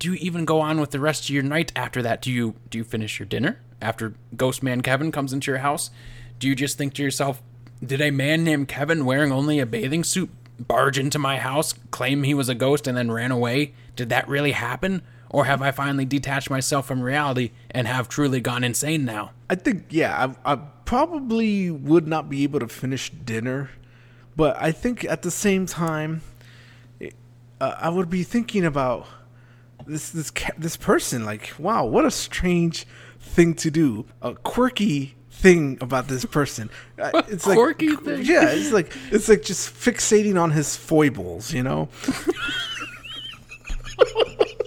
do 0.00 0.12
you 0.12 0.18
even 0.20 0.44
go 0.44 0.60
on 0.60 0.80
with 0.80 0.90
the 0.90 0.98
rest 0.98 1.26
of 1.26 1.30
your 1.30 1.44
night 1.44 1.70
after 1.76 2.02
that? 2.02 2.20
Do 2.22 2.32
you 2.32 2.56
do 2.70 2.78
you 2.78 2.82
finish 2.82 3.20
your 3.20 3.26
dinner 3.26 3.60
after 3.80 4.14
Ghost 4.36 4.60
Man 4.60 4.80
Kevin 4.80 5.12
comes 5.12 5.32
into 5.32 5.52
your 5.52 5.58
house? 5.58 5.92
Do 6.40 6.48
you 6.48 6.56
just 6.56 6.76
think 6.76 6.92
to 6.94 7.04
yourself, 7.04 7.40
did 7.86 8.00
a 8.00 8.10
man 8.10 8.42
named 8.42 8.66
Kevin 8.66 9.04
wearing 9.04 9.30
only 9.30 9.60
a 9.60 9.66
bathing 9.66 10.02
suit 10.02 10.30
barge 10.58 10.98
into 10.98 11.20
my 11.20 11.38
house, 11.38 11.72
claim 11.92 12.24
he 12.24 12.34
was 12.34 12.48
a 12.48 12.54
ghost 12.56 12.88
and 12.88 12.98
then 12.98 13.12
ran 13.12 13.30
away? 13.30 13.74
Did 13.94 14.08
that 14.08 14.26
really 14.26 14.50
happen? 14.50 15.02
Or 15.30 15.44
have 15.44 15.60
I 15.60 15.70
finally 15.70 16.04
detached 16.04 16.48
myself 16.50 16.86
from 16.86 17.00
reality 17.02 17.50
and 17.70 17.86
have 17.86 18.08
truly 18.08 18.40
gone 18.40 18.64
insane 18.64 19.04
now? 19.04 19.32
I 19.50 19.54
think 19.56 19.86
yeah, 19.90 20.34
I, 20.44 20.52
I 20.52 20.56
probably 20.84 21.70
would 21.70 22.06
not 22.06 22.30
be 22.30 22.44
able 22.44 22.60
to 22.60 22.68
finish 22.68 23.10
dinner, 23.10 23.70
but 24.36 24.56
I 24.60 24.72
think 24.72 25.04
at 25.04 25.22
the 25.22 25.30
same 25.30 25.66
time, 25.66 26.22
uh, 27.60 27.74
I 27.78 27.88
would 27.90 28.08
be 28.08 28.22
thinking 28.22 28.64
about 28.64 29.06
this 29.86 30.10
this 30.10 30.32
this 30.56 30.76
person. 30.76 31.24
Like, 31.24 31.52
wow, 31.58 31.84
what 31.84 32.04
a 32.04 32.10
strange 32.10 32.86
thing 33.20 33.54
to 33.54 33.70
do, 33.70 34.06
a 34.22 34.34
quirky 34.34 35.14
thing 35.30 35.78
about 35.80 36.08
this 36.08 36.24
person. 36.24 36.70
Uh, 36.98 37.22
It's 37.28 37.46
like 37.46 37.56
Quirky 37.56 37.94
thing? 37.96 38.24
Yeah, 38.24 38.48
it's 38.50 38.72
like 38.72 38.92
it's 39.10 39.28
like 39.28 39.42
just 39.42 39.74
fixating 39.74 40.40
on 40.40 40.50
his 40.52 40.76
foibles, 40.76 41.52
you 41.52 41.62
know. 41.62 41.88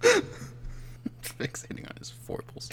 fixating 1.22 1.88
on 1.88 1.96
his 1.98 2.10
foibles. 2.10 2.70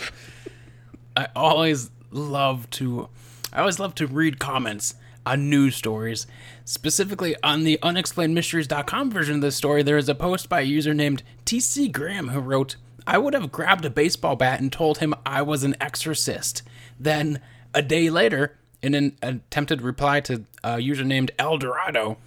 I 1.16 1.28
always 1.36 1.92
love 2.12 2.70
to 2.72 3.10
I 3.54 3.60
always 3.60 3.80
love 3.80 3.96
to 3.96 4.08
read 4.08 4.40
comments 4.40 4.96
on 5.26 5.50
news 5.50 5.76
stories. 5.76 6.28
Specifically 6.66 7.36
on 7.42 7.64
the 7.64 7.80
unexplainedmysteries.com 7.82 9.12
version 9.12 9.36
of 9.36 9.42
this 9.42 9.56
story, 9.56 9.82
there 9.82 9.98
is 9.98 10.10
a 10.10 10.16
post 10.16 10.50
by 10.50 10.62
a 10.62 10.66
user 10.66 10.94
named 10.94 11.24
TC 11.46 11.92
Graham 11.92 12.30
who 12.30 12.40
wrote, 12.40 12.76
I 13.08 13.18
would 13.18 13.34
have 13.34 13.52
grabbed 13.52 13.86
a 13.86 13.90
baseball 13.90 14.36
bat 14.36 14.60
and 14.60 14.72
told 14.72 14.98
him 14.98 15.14
I 15.26 15.42
was 15.42 15.64
an 15.64 15.76
exorcist. 15.80 16.64
Then, 17.00 17.40
a 17.74 17.82
day 17.82 18.10
later, 18.10 18.58
in 18.82 18.94
an 18.94 19.18
attempted 19.22 19.82
reply 19.82 20.20
to 20.22 20.44
a 20.64 20.80
user 20.80 21.04
named 21.04 21.32
El 21.40 21.58
Dorado, 21.58 22.18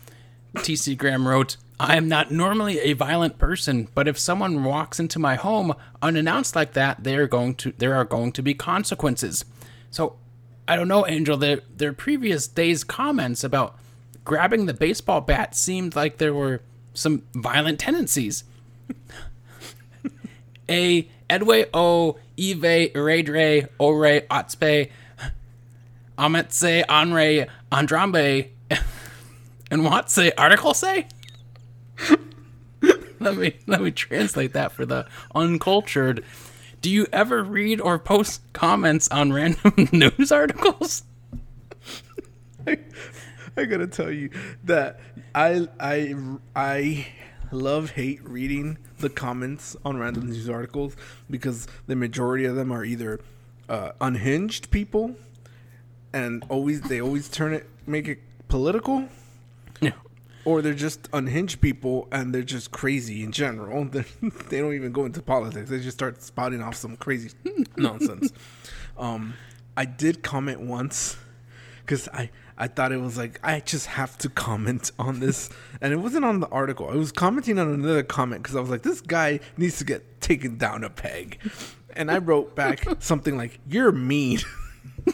TC 0.57 0.97
Graham 0.97 1.29
wrote, 1.29 1.57
I 1.81 1.97
am 1.97 2.09
not 2.09 2.33
normally 2.33 2.81
a 2.81 2.93
violent 2.95 3.39
person, 3.39 3.89
but 3.95 4.09
if 4.09 4.19
someone 4.19 4.65
walks 4.65 4.99
into 4.99 5.19
my 5.19 5.37
home 5.37 5.75
unannounced 6.03 6.57
like 6.57 6.73
that, 6.73 7.05
they 7.05 7.15
are 7.17 7.29
going 7.29 7.55
to 7.57 7.73
there 7.79 7.95
are 7.95 8.05
going 8.05 8.33
to 8.33 8.43
be 8.43 8.55
consequences. 8.55 9.45
So 9.91 10.17
I 10.67 10.75
don't 10.77 10.89
know, 10.89 11.07
Angel. 11.07 11.37
Their 11.37 11.61
their 11.75 11.93
previous 11.93 12.49
day's 12.49 12.83
comments 12.83 13.45
about 13.45 13.79
grabbing 14.25 14.67
the 14.67 14.75
baseball 14.75 15.21
bat 15.21 15.55
seemed 15.55 15.95
like 15.95 16.19
there 16.19 16.35
were 16.35 16.63
some 16.95 17.23
violent 17.33 17.79
tendencies. 17.79 18.43
a 20.69 21.09
Edway 21.31 21.69
O 21.73 22.19
Eve 22.37 22.93
Redre 22.95 23.69
Ore 23.79 24.23
Otspe 24.23 24.91
Ametse 26.19 26.85
Anre 26.87 27.49
Andrambe 27.71 28.49
and 29.71 29.85
what 29.85 30.11
say 30.11 30.33
article 30.37 30.75
say? 30.75 31.07
let 33.21 33.37
me 33.37 33.57
let 33.67 33.81
me 33.81 33.91
translate 33.91 34.53
that 34.53 34.73
for 34.73 34.87
the 34.87 35.07
uncultured. 35.35 36.25
Do 36.81 36.91
you 36.91 37.07
ever 37.13 37.43
read 37.43 37.81
or 37.81 37.99
post 37.99 38.41
comments 38.53 39.09
on 39.09 39.33
random 39.33 39.89
news 39.93 40.31
articles? 40.31 41.03
I, 42.67 42.79
I 43.57 43.65
gotta 43.65 43.87
tell 43.87 44.11
you 44.11 44.31
that 44.65 45.01
I 45.35 45.67
I 45.81 46.15
I 46.55 47.07
love 47.51 47.91
hate 47.93 48.23
reading 48.25 48.79
the 48.99 49.09
comments 49.09 49.77
on 49.85 49.97
random 49.99 50.27
news 50.27 50.49
articles 50.49 50.97
because 51.31 51.67
the 51.87 51.97
majority 51.97 52.45
of 52.45 52.57
them 52.57 52.71
are 52.71 52.85
either 52.85 53.21
uh, 53.69 53.93
unhinged 54.01 54.71
people 54.71 55.17
and 56.13 56.45
always 56.49 56.81
they 56.83 57.01
always 57.01 57.29
turn 57.29 57.53
it 57.55 57.67
make 57.87 58.07
it 58.09 58.19
political 58.49 59.09
Yeah. 59.81 59.93
Or 60.49 60.63
they're 60.63 60.73
just 60.73 61.11
unhinged 61.13 61.61
people 61.61 62.09
and 62.11 62.35
they're 62.35 62.41
just 62.41 62.71
crazy 62.71 63.23
in 63.23 63.33
general. 63.33 63.85
They're, 63.93 64.07
they 64.49 64.61
don't 64.61 64.73
even 64.73 64.93
go 64.93 65.05
into 65.05 65.21
politics. 65.21 65.69
They 65.69 65.79
just 65.79 65.99
start 65.99 66.23
spouting 66.23 66.63
off 66.63 66.75
some 66.75 66.97
crazy 66.97 67.33
nonsense. 67.77 68.33
Um, 68.97 69.35
I 69.77 69.85
did 69.85 70.23
comment 70.23 70.63
once 70.63 71.19
because 71.81 72.09
I, 72.15 72.31
I 72.57 72.67
thought 72.67 72.93
it 72.93 73.01
was 73.01 73.19
like, 73.19 73.39
I 73.43 73.61
just 73.61 73.89
have 73.89 74.17
to 74.19 74.31
comment 74.31 74.91
on 74.99 75.21
this. 75.21 75.51
And 75.83 75.93
it 75.93 75.97
wasn't 75.97 76.25
on 76.25 76.41
the 76.41 76.49
article. 76.49 76.89
I 76.89 76.97
was 76.97 77.13
commenting 77.13 77.57
on 77.59 77.73
another 77.73 78.03
comment 78.03 78.43
because 78.43 78.57
I 78.57 78.61
was 78.61 78.71
like, 78.71 78.83
this 78.83 79.01
guy 79.01 79.39
needs 79.59 79.79
to 79.79 79.85
get 79.85 80.21
taken 80.21 80.57
down 80.57 80.83
a 80.83 80.91
peg. 80.91 81.39
And 81.95 82.11
I 82.11 82.19
wrote 82.19 82.57
back 82.57 82.85
something 83.01 83.37
like, 83.37 83.61
you're 83.69 83.93
mean. 83.93 84.41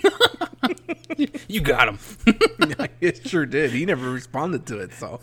You 1.48 1.60
got 1.60 1.88
him. 1.88 1.98
it 3.00 3.28
sure 3.28 3.46
did. 3.46 3.70
He 3.70 3.86
never 3.86 4.10
responded 4.10 4.66
to 4.66 4.78
it, 4.78 4.92
so. 4.92 5.20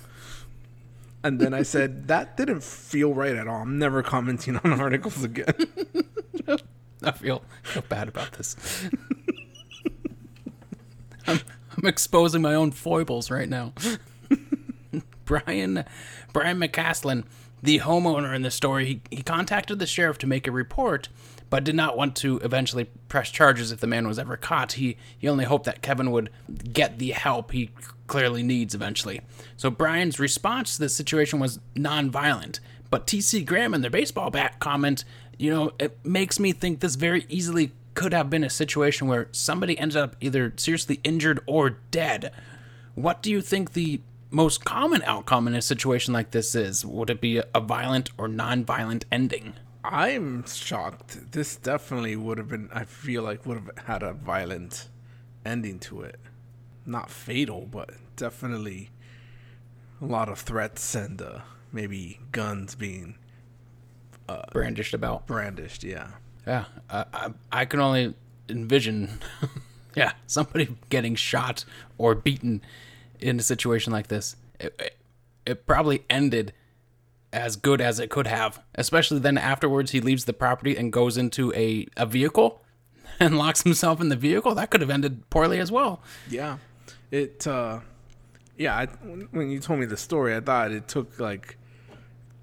And 1.23 1.39
then 1.39 1.53
I 1.53 1.63
said, 1.63 2.07
that 2.07 2.37
didn't 2.37 2.63
feel 2.63 3.13
right 3.13 3.35
at 3.35 3.47
all. 3.47 3.61
I'm 3.61 3.77
never 3.77 4.01
commenting 4.01 4.57
on 4.57 4.79
articles 4.79 5.23
again. 5.23 5.53
I 7.03 7.11
feel, 7.11 7.43
feel 7.63 7.83
bad 7.89 8.07
about 8.07 8.33
this. 8.33 8.55
I'm, 11.27 11.39
I'm 11.77 11.85
exposing 11.85 12.41
my 12.41 12.53
own 12.53 12.71
foibles 12.71 13.29
right 13.31 13.49
now. 13.49 13.73
Brian 15.25 15.85
Brian 16.33 16.59
McCaslin, 16.59 17.23
the 17.63 17.79
homeowner 17.79 18.35
in 18.35 18.41
the 18.41 18.51
story, 18.51 18.85
he, 18.85 19.01
he 19.15 19.23
contacted 19.23 19.79
the 19.79 19.85
sheriff 19.87 20.17
to 20.19 20.27
make 20.27 20.47
a 20.47 20.51
report, 20.51 21.09
but 21.51 21.65
did 21.65 21.75
not 21.75 21.97
want 21.97 22.15
to 22.15 22.37
eventually 22.39 22.85
press 23.09 23.29
charges 23.29 23.71
if 23.71 23.81
the 23.81 23.85
man 23.85 24.07
was 24.07 24.17
ever 24.17 24.37
caught. 24.37 24.71
He 24.71 24.97
he 25.19 25.27
only 25.27 25.45
hoped 25.45 25.65
that 25.65 25.83
Kevin 25.83 26.09
would 26.09 26.31
get 26.71 26.97
the 26.97 27.11
help 27.11 27.51
he 27.51 27.69
clearly 28.07 28.41
needs 28.41 28.73
eventually. 28.73 29.21
So 29.57 29.69
Brian's 29.69 30.17
response 30.17 30.73
to 30.75 30.79
this 30.79 30.95
situation 30.95 31.39
was 31.39 31.59
nonviolent. 31.75 32.61
But 32.89 33.05
TC 33.05 33.45
Graham 33.45 33.73
in 33.73 33.81
their 33.81 33.91
baseball 33.91 34.31
bat 34.31 34.59
comment, 34.59 35.03
you 35.37 35.51
know, 35.51 35.73
it 35.77 36.03
makes 36.05 36.39
me 36.39 36.53
think 36.53 36.79
this 36.79 36.95
very 36.95 37.25
easily 37.27 37.71
could 37.95 38.13
have 38.13 38.29
been 38.29 38.45
a 38.45 38.49
situation 38.49 39.07
where 39.07 39.27
somebody 39.31 39.77
ended 39.77 39.97
up 39.97 40.15
either 40.21 40.53
seriously 40.55 41.01
injured 41.03 41.41
or 41.45 41.71
dead. 41.91 42.31
What 42.95 43.21
do 43.21 43.29
you 43.29 43.41
think 43.41 43.73
the 43.73 43.99
most 44.29 44.63
common 44.63 45.03
outcome 45.03 45.47
in 45.47 45.55
a 45.55 45.61
situation 45.61 46.13
like 46.13 46.31
this 46.31 46.55
is? 46.55 46.85
Would 46.85 47.09
it 47.09 47.19
be 47.19 47.41
a 47.53 47.59
violent 47.59 48.09
or 48.17 48.29
non-violent 48.29 49.03
ending? 49.11 49.53
I'm 49.83 50.45
shocked. 50.45 51.31
This 51.31 51.55
definitely 51.55 52.15
would 52.15 52.37
have 52.37 52.47
been, 52.49 52.69
I 52.71 52.85
feel 52.85 53.23
like, 53.23 53.45
would 53.45 53.57
have 53.57 53.85
had 53.85 54.03
a 54.03 54.13
violent 54.13 54.89
ending 55.45 55.79
to 55.79 56.01
it. 56.01 56.19
Not 56.85 57.09
fatal, 57.09 57.67
but 57.69 57.91
definitely 58.15 58.89
a 60.01 60.05
lot 60.05 60.29
of 60.29 60.39
threats 60.39 60.93
and 60.95 61.21
uh, 61.21 61.39
maybe 61.71 62.19
guns 62.31 62.75
being 62.75 63.15
uh, 64.29 64.43
Brandished 64.51 64.93
about. 64.93 65.25
brandished. 65.27 65.83
Yeah. 65.83 66.07
Yeah, 66.47 66.65
I, 66.89 67.05
I, 67.13 67.29
I 67.51 67.65
can 67.65 67.79
only 67.79 68.15
envision, 68.49 69.19
yeah, 69.95 70.13
somebody 70.25 70.75
getting 70.89 71.13
shot 71.15 71.65
or 71.99 72.15
beaten 72.15 72.61
in 73.19 73.39
a 73.39 73.43
situation 73.43 73.93
like 73.93 74.07
this. 74.07 74.35
It, 74.59 74.75
it, 74.79 74.97
it 75.45 75.65
probably 75.67 76.03
ended 76.09 76.53
as 77.33 77.55
good 77.55 77.81
as 77.81 77.99
it 77.99 78.09
could 78.09 78.27
have, 78.27 78.61
especially 78.75 79.19
then 79.19 79.37
afterwards 79.37 79.91
he 79.91 80.01
leaves 80.01 80.25
the 80.25 80.33
property 80.33 80.75
and 80.75 80.91
goes 80.91 81.17
into 81.17 81.53
a, 81.53 81.87
a 81.97 82.05
vehicle 82.05 82.63
and 83.19 83.37
locks 83.37 83.63
himself 83.63 84.01
in 84.01 84.09
the 84.09 84.15
vehicle. 84.15 84.55
That 84.55 84.69
could 84.69 84.81
have 84.81 84.89
ended 84.89 85.29
poorly 85.29 85.59
as 85.59 85.71
well. 85.71 86.01
Yeah. 86.29 86.57
It, 87.09 87.45
uh, 87.47 87.79
yeah, 88.57 88.75
I, 88.75 88.85
when 88.85 89.49
you 89.49 89.59
told 89.59 89.79
me 89.79 89.85
the 89.85 89.97
story, 89.97 90.35
I 90.35 90.39
thought 90.39 90.71
it 90.71 90.87
took 90.87 91.19
like, 91.19 91.57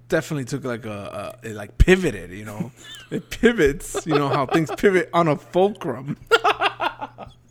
definitely 0.09 0.47
took 0.47 0.65
like 0.65 0.87
a, 0.87 1.37
a 1.43 1.49
it 1.49 1.55
like 1.55 1.79
pivoted, 1.79 2.31
you 2.31 2.45
know? 2.45 2.73
it 3.11 3.31
pivots, 3.31 4.07
you 4.07 4.15
know, 4.15 4.29
how 4.29 4.47
things 4.47 4.71
pivot 4.77 5.11
on 5.13 5.29
a 5.29 5.37
fulcrum. 5.37 6.17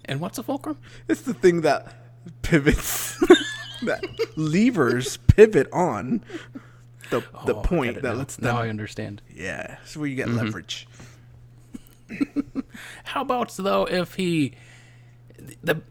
And 0.07 0.21
what's 0.21 0.37
a 0.37 0.43
fulcrum? 0.43 0.77
It's 1.07 1.21
the 1.21 1.33
thing 1.33 1.61
that 1.61 1.93
pivots, 2.41 3.17
that 3.83 4.03
levers 4.37 5.17
pivot 5.17 5.67
on 5.73 6.23
the, 7.09 7.21
the 7.45 7.55
Oh, 7.55 7.59
I 7.61 7.65
point 7.65 7.95
that 7.95 8.03
now. 8.03 8.13
lets 8.13 8.35
them. 8.35 8.53
Now 8.53 8.61
I 8.61 8.69
understand. 8.69 9.21
yeah, 9.33 9.77
it's 9.83 9.95
where 9.97 10.07
you 10.07 10.15
get 10.15 10.27
Mm-hmm. 10.27 10.37
leverage. 10.37 10.87
How 13.05 13.21
about 13.21 13.55
though 13.57 13.85
if 13.85 14.15
he 14.15 14.53
the 15.63 15.81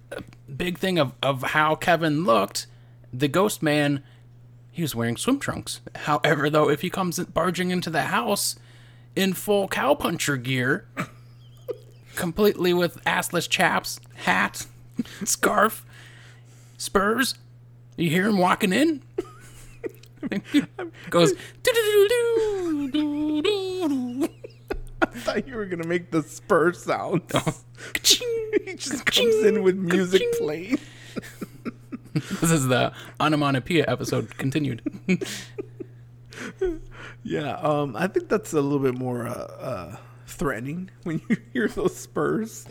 big 0.55 0.79
thing 0.79 0.99
of 0.99 1.13
of 1.23 1.43
how 1.43 1.75
Kevin 1.75 2.25
looked, 2.25 2.67
the 3.13 3.29
ghost 3.29 3.63
man, 3.63 4.03
he 4.71 4.83
was 4.83 4.95
wearing 4.95 5.17
swim 5.17 5.39
trunks. 5.39 5.81
However, 5.95 6.49
though, 6.51 6.69
if 6.71 6.81
he 6.81 6.91
comes 6.91 7.19
barging 7.21 7.71
into 7.71 7.91
the 7.91 8.03
house 8.03 8.57
in 9.15 9.33
full 9.35 9.69
cowpuncher 9.69 10.43
gear, 10.43 10.87
completely 12.15 12.73
with 12.73 13.03
assless 13.05 13.49
chaps, 13.49 14.01
hat, 14.17 14.67
scarf, 15.25 15.85
spurs, 16.79 17.35
you 17.97 18.11
hear 18.11 18.27
him 18.27 18.39
walking 18.39 18.73
in. 18.73 19.03
Goes. 21.11 21.33
I 25.03 25.07
thought 25.15 25.47
you 25.47 25.57
were 25.57 25.67
gonna 25.67 25.87
make 25.87 26.11
the 26.11 26.23
spur 26.23 26.73
sound. 26.73 27.23
Oh. 27.35 27.55
he 28.03 28.75
just 28.75 29.05
comes 29.07 29.45
in 29.45 29.63
with 29.63 29.77
music 29.77 30.23
playing. 30.39 30.79
This 32.41 32.51
is 32.51 32.67
the 32.67 32.95
onomatopoeia 33.21 33.85
episode 33.87 34.39
continued. 34.39 34.81
Yeah, 37.23 37.57
um, 37.57 37.97
I 37.97 38.07
think 38.07 38.29
that's 38.29 38.53
a 38.53 38.61
little 38.61 38.79
bit 38.79 38.97
more 38.97 39.27
uh, 39.27 39.33
uh, 39.33 39.97
threatening 40.29 40.91
when 41.03 41.21
you 41.29 41.37
hear 41.53 41.67
those 41.69 41.97
spurs. 41.97 42.67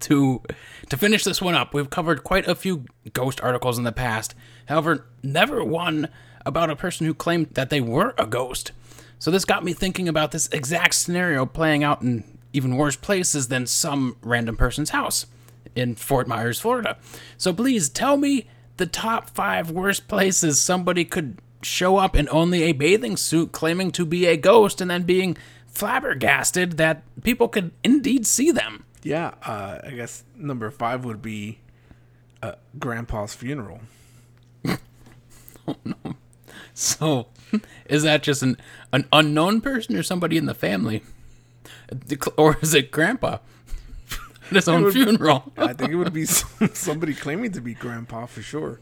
to 0.00 0.42
to 0.88 0.96
finish 0.96 1.22
this 1.24 1.42
one 1.42 1.54
up, 1.54 1.74
we've 1.74 1.90
covered 1.90 2.24
quite 2.24 2.48
a 2.48 2.54
few 2.54 2.86
ghost 3.12 3.40
articles 3.42 3.76
in 3.76 3.84
the 3.84 3.92
past. 3.92 4.34
However, 4.66 5.06
never 5.22 5.64
one 5.64 6.08
about 6.44 6.70
a 6.70 6.76
person 6.76 7.06
who 7.06 7.14
claimed 7.14 7.48
that 7.54 7.70
they 7.70 7.80
were 7.80 8.14
a 8.18 8.26
ghost. 8.26 8.72
So 9.18 9.30
this 9.30 9.44
got 9.44 9.64
me 9.64 9.72
thinking 9.72 10.08
about 10.08 10.30
this 10.30 10.48
exact 10.48 10.94
scenario 10.94 11.46
playing 11.46 11.82
out 11.82 12.02
in 12.02 12.24
even 12.52 12.76
worse 12.76 12.96
places 12.96 13.48
than 13.48 13.66
some 13.66 14.16
random 14.22 14.56
person's 14.56 14.90
house 14.90 15.26
in 15.74 15.94
Fort 15.94 16.26
Myers, 16.28 16.60
Florida. 16.60 16.96
So 17.36 17.52
please 17.52 17.88
tell 17.88 18.16
me 18.16 18.46
the 18.76 18.86
top 18.86 19.30
5 19.30 19.70
worst 19.70 20.08
places 20.08 20.60
somebody 20.60 21.04
could 21.04 21.38
show 21.62 21.96
up 21.96 22.14
in 22.14 22.28
only 22.30 22.62
a 22.64 22.72
bathing 22.72 23.16
suit 23.16 23.52
claiming 23.52 23.90
to 23.92 24.04
be 24.04 24.26
a 24.26 24.36
ghost 24.36 24.80
and 24.80 24.90
then 24.90 25.02
being 25.02 25.36
flabbergasted 25.66 26.76
that 26.78 27.02
people 27.22 27.48
could 27.48 27.72
indeed 27.82 28.26
see 28.26 28.50
them. 28.50 28.84
Yeah, 29.02 29.34
uh, 29.44 29.80
I 29.84 29.90
guess 29.90 30.24
number 30.36 30.70
five 30.70 31.04
would 31.04 31.22
be 31.22 31.60
uh, 32.42 32.52
Grandpa's 32.78 33.34
funeral. 33.34 33.80
So, 36.74 37.28
is 37.86 38.02
that 38.02 38.22
just 38.22 38.42
an, 38.42 38.56
an 38.92 39.06
unknown 39.12 39.60
person 39.62 39.96
or 39.96 40.02
somebody 40.02 40.36
in 40.36 40.46
the 40.46 40.54
family? 40.54 41.02
Or 42.36 42.58
is 42.60 42.74
it 42.74 42.90
grandpa? 42.90 43.38
At 44.50 44.50
his 44.50 44.68
own 44.68 44.84
would- 44.84 44.92
funeral. 44.92 45.52
I 45.56 45.72
think 45.72 45.90
it 45.92 45.96
would 45.96 46.12
be 46.12 46.24
somebody 46.74 47.14
claiming 47.14 47.52
to 47.52 47.60
be 47.60 47.74
Grandpa 47.74 48.26
for 48.26 48.42
sure. 48.42 48.80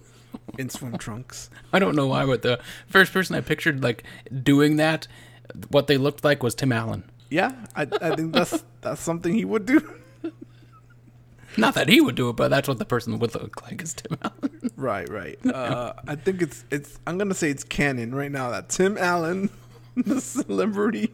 in 0.59 0.68
swim 0.70 0.99
trunks. 0.99 1.51
I 1.73 1.79
don't 1.79 1.94
know 1.94 2.07
why, 2.09 2.27
but 2.27 2.42
the 2.42 2.59
first 2.88 3.12
person 3.12 3.37
I 3.37 3.40
pictured 3.40 3.83
like 3.83 4.03
doing 4.42 4.77
that, 4.77 5.07
what 5.70 5.87
they 5.87 5.97
looked 5.97 6.25
like 6.25 6.42
was 6.42 6.55
Tim 6.55 6.73
Allen. 6.73 7.05
Yeah, 7.31 7.53
I, 7.77 7.83
I 8.03 8.14
think 8.16 8.33
that's 8.33 8.64
that's 8.81 9.01
something 9.01 9.35
he 9.35 9.44
would 9.44 9.66
do. 9.66 9.81
Not 11.57 11.75
that 11.75 11.88
he 11.88 12.01
would 12.01 12.14
do 12.14 12.29
it, 12.31 12.37
but 12.37 12.49
that's 12.49 12.67
what 12.69 12.79
the 12.79 12.85
person 12.85 13.19
would 13.19 13.35
look 13.35 13.62
like 13.62 13.83
is 13.83 13.95
Tim 13.95 14.19
Allen. 14.23 14.61
Right, 14.77 15.09
right. 15.09 15.38
Uh, 15.47 15.93
I 16.09 16.17
think 16.17 16.43
it's 16.43 16.64
it's. 16.71 16.99
I'm 17.07 17.17
gonna 17.17 17.33
say 17.35 17.49
it's 17.51 17.62
canon 17.64 18.12
right 18.14 18.31
now 18.33 18.51
that 18.51 18.69
Tim 18.69 18.99
Allen, 18.99 19.49
the 19.97 20.21
celebrity 20.21 21.12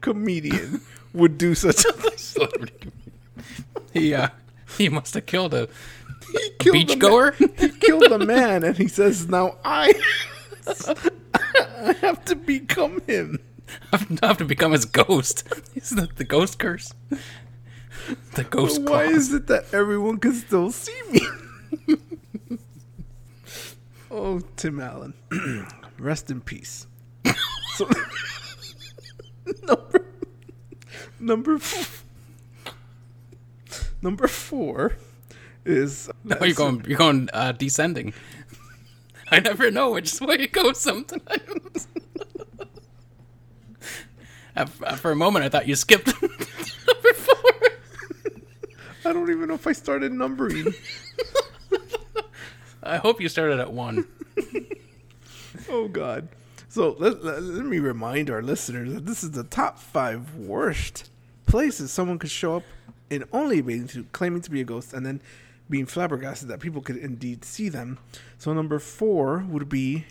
comedian, 0.00 0.80
would 1.12 1.36
do 1.36 1.54
such 1.56 1.84
a 1.84 1.92
thing. 1.92 2.92
he 3.92 4.14
uh, 4.14 4.28
he 4.78 4.88
must 4.88 5.12
have 5.14 5.26
killed 5.26 5.54
a 5.54 5.68
He 6.32 6.50
killed 6.60 6.76
beachgoer. 6.76 7.38
man- 7.40 7.50
He 7.58 7.68
killed 7.80 8.04
a 8.12 8.18
man, 8.24 8.62
and 8.62 8.76
he 8.76 8.86
says, 8.86 9.28
"Now 9.28 9.56
I, 9.64 9.92
I 11.34 11.94
have 12.00 12.24
to 12.26 12.36
become 12.36 13.00
him." 13.08 13.40
I 13.92 14.06
have 14.22 14.38
to 14.38 14.44
become 14.44 14.70
his 14.72 14.84
ghost. 14.84 15.42
He's 15.74 15.90
the, 15.90 16.08
the 16.14 16.24
ghost 16.24 16.58
curse. 16.60 16.92
The 18.34 18.44
ghost 18.44 18.82
Why 18.82 19.04
is 19.04 19.32
it 19.32 19.46
that 19.46 19.72
everyone 19.72 20.18
can 20.18 20.34
still 20.34 20.70
see 20.70 21.00
me? 21.10 21.20
oh, 24.10 24.40
Tim 24.56 24.80
Allen, 24.80 25.14
rest 25.98 26.30
in 26.30 26.40
peace. 26.40 26.86
so, 27.74 27.88
number 29.62 30.06
number 31.20 31.54
f- 31.56 32.04
number 34.02 34.28
four 34.28 34.96
is 35.64 36.10
Oh, 36.40 36.44
you're 36.44 36.54
going. 36.54 36.84
You're 36.86 36.98
going 36.98 37.28
uh, 37.32 37.52
descending. 37.52 38.12
I 39.30 39.40
never 39.40 39.70
know 39.70 39.90
which 39.92 40.20
way 40.20 40.34
it 40.36 40.52
goes 40.52 40.80
sometimes. 40.80 41.88
For 44.96 45.10
a 45.10 45.16
moment, 45.16 45.44
I 45.44 45.48
thought 45.48 45.66
you 45.66 45.74
skipped 45.74 46.10
four. 46.10 46.28
I 49.04 49.12
don't 49.12 49.30
even 49.30 49.48
know 49.48 49.54
if 49.54 49.66
I 49.66 49.72
started 49.72 50.12
numbering. 50.12 50.72
I 52.82 52.96
hope 52.98 53.20
you 53.20 53.28
started 53.28 53.60
at 53.60 53.72
one. 53.72 54.06
Oh 55.70 55.88
God! 55.88 56.28
So 56.68 56.94
let, 56.98 57.24
let, 57.24 57.42
let 57.42 57.64
me 57.64 57.78
remind 57.78 58.28
our 58.28 58.42
listeners 58.42 58.92
that 58.92 59.06
this 59.06 59.24
is 59.24 59.30
the 59.30 59.44
top 59.44 59.78
five 59.78 60.34
worst 60.34 61.08
places 61.46 61.90
someone 61.90 62.18
could 62.18 62.30
show 62.30 62.56
up 62.56 62.64
in 63.08 63.24
only 63.32 63.60
a 63.60 63.62
bathing 63.62 63.88
suit, 63.88 64.12
claiming 64.12 64.42
to 64.42 64.50
be 64.50 64.60
a 64.60 64.64
ghost, 64.64 64.92
and 64.92 65.06
then 65.06 65.22
being 65.70 65.86
flabbergasted 65.86 66.48
that 66.48 66.60
people 66.60 66.82
could 66.82 66.96
indeed 66.96 67.44
see 67.44 67.68
them. 67.70 67.98
So 68.36 68.52
number 68.52 68.78
four 68.78 69.38
would 69.48 69.68
be 69.68 70.04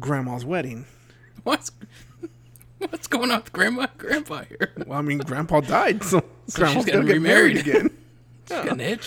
grandma's 0.00 0.44
wedding. 0.44 0.86
What's 1.42 1.70
what's 2.78 3.06
going 3.06 3.30
on 3.30 3.40
with 3.42 3.52
grandma 3.52 3.82
and 3.82 3.98
grandpa 3.98 4.44
here? 4.44 4.72
Well, 4.86 4.98
I 4.98 5.02
mean, 5.02 5.18
grandpa 5.18 5.60
died, 5.60 6.02
so, 6.04 6.22
So 6.46 6.60
grandma's 6.60 6.84
she's 6.86 6.94
gonna 6.94 7.06
get 7.06 7.20
married 7.20 7.56
remarried. 7.56 7.84
again. 7.84 7.98
She's 8.48 8.64
getting. 8.64 8.98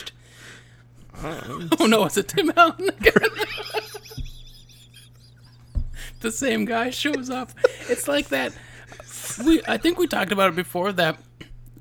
Oh 1.22 1.86
no, 1.88 2.06
it's 2.06 2.18
a 2.18 2.24
Tim 2.24 2.52
Allen 2.56 2.90
the 6.22 6.32
same 6.32 6.66
guy 6.66 6.90
shows 6.90 7.30
up. 7.30 7.52
It's 7.88 8.08
like 8.08 8.30
that. 8.30 8.54
We 9.46 9.62
I 9.68 9.78
think 9.78 9.98
we 9.98 10.08
talked 10.08 10.32
about 10.32 10.50
it 10.50 10.56
before 10.56 10.92
that. 10.94 11.20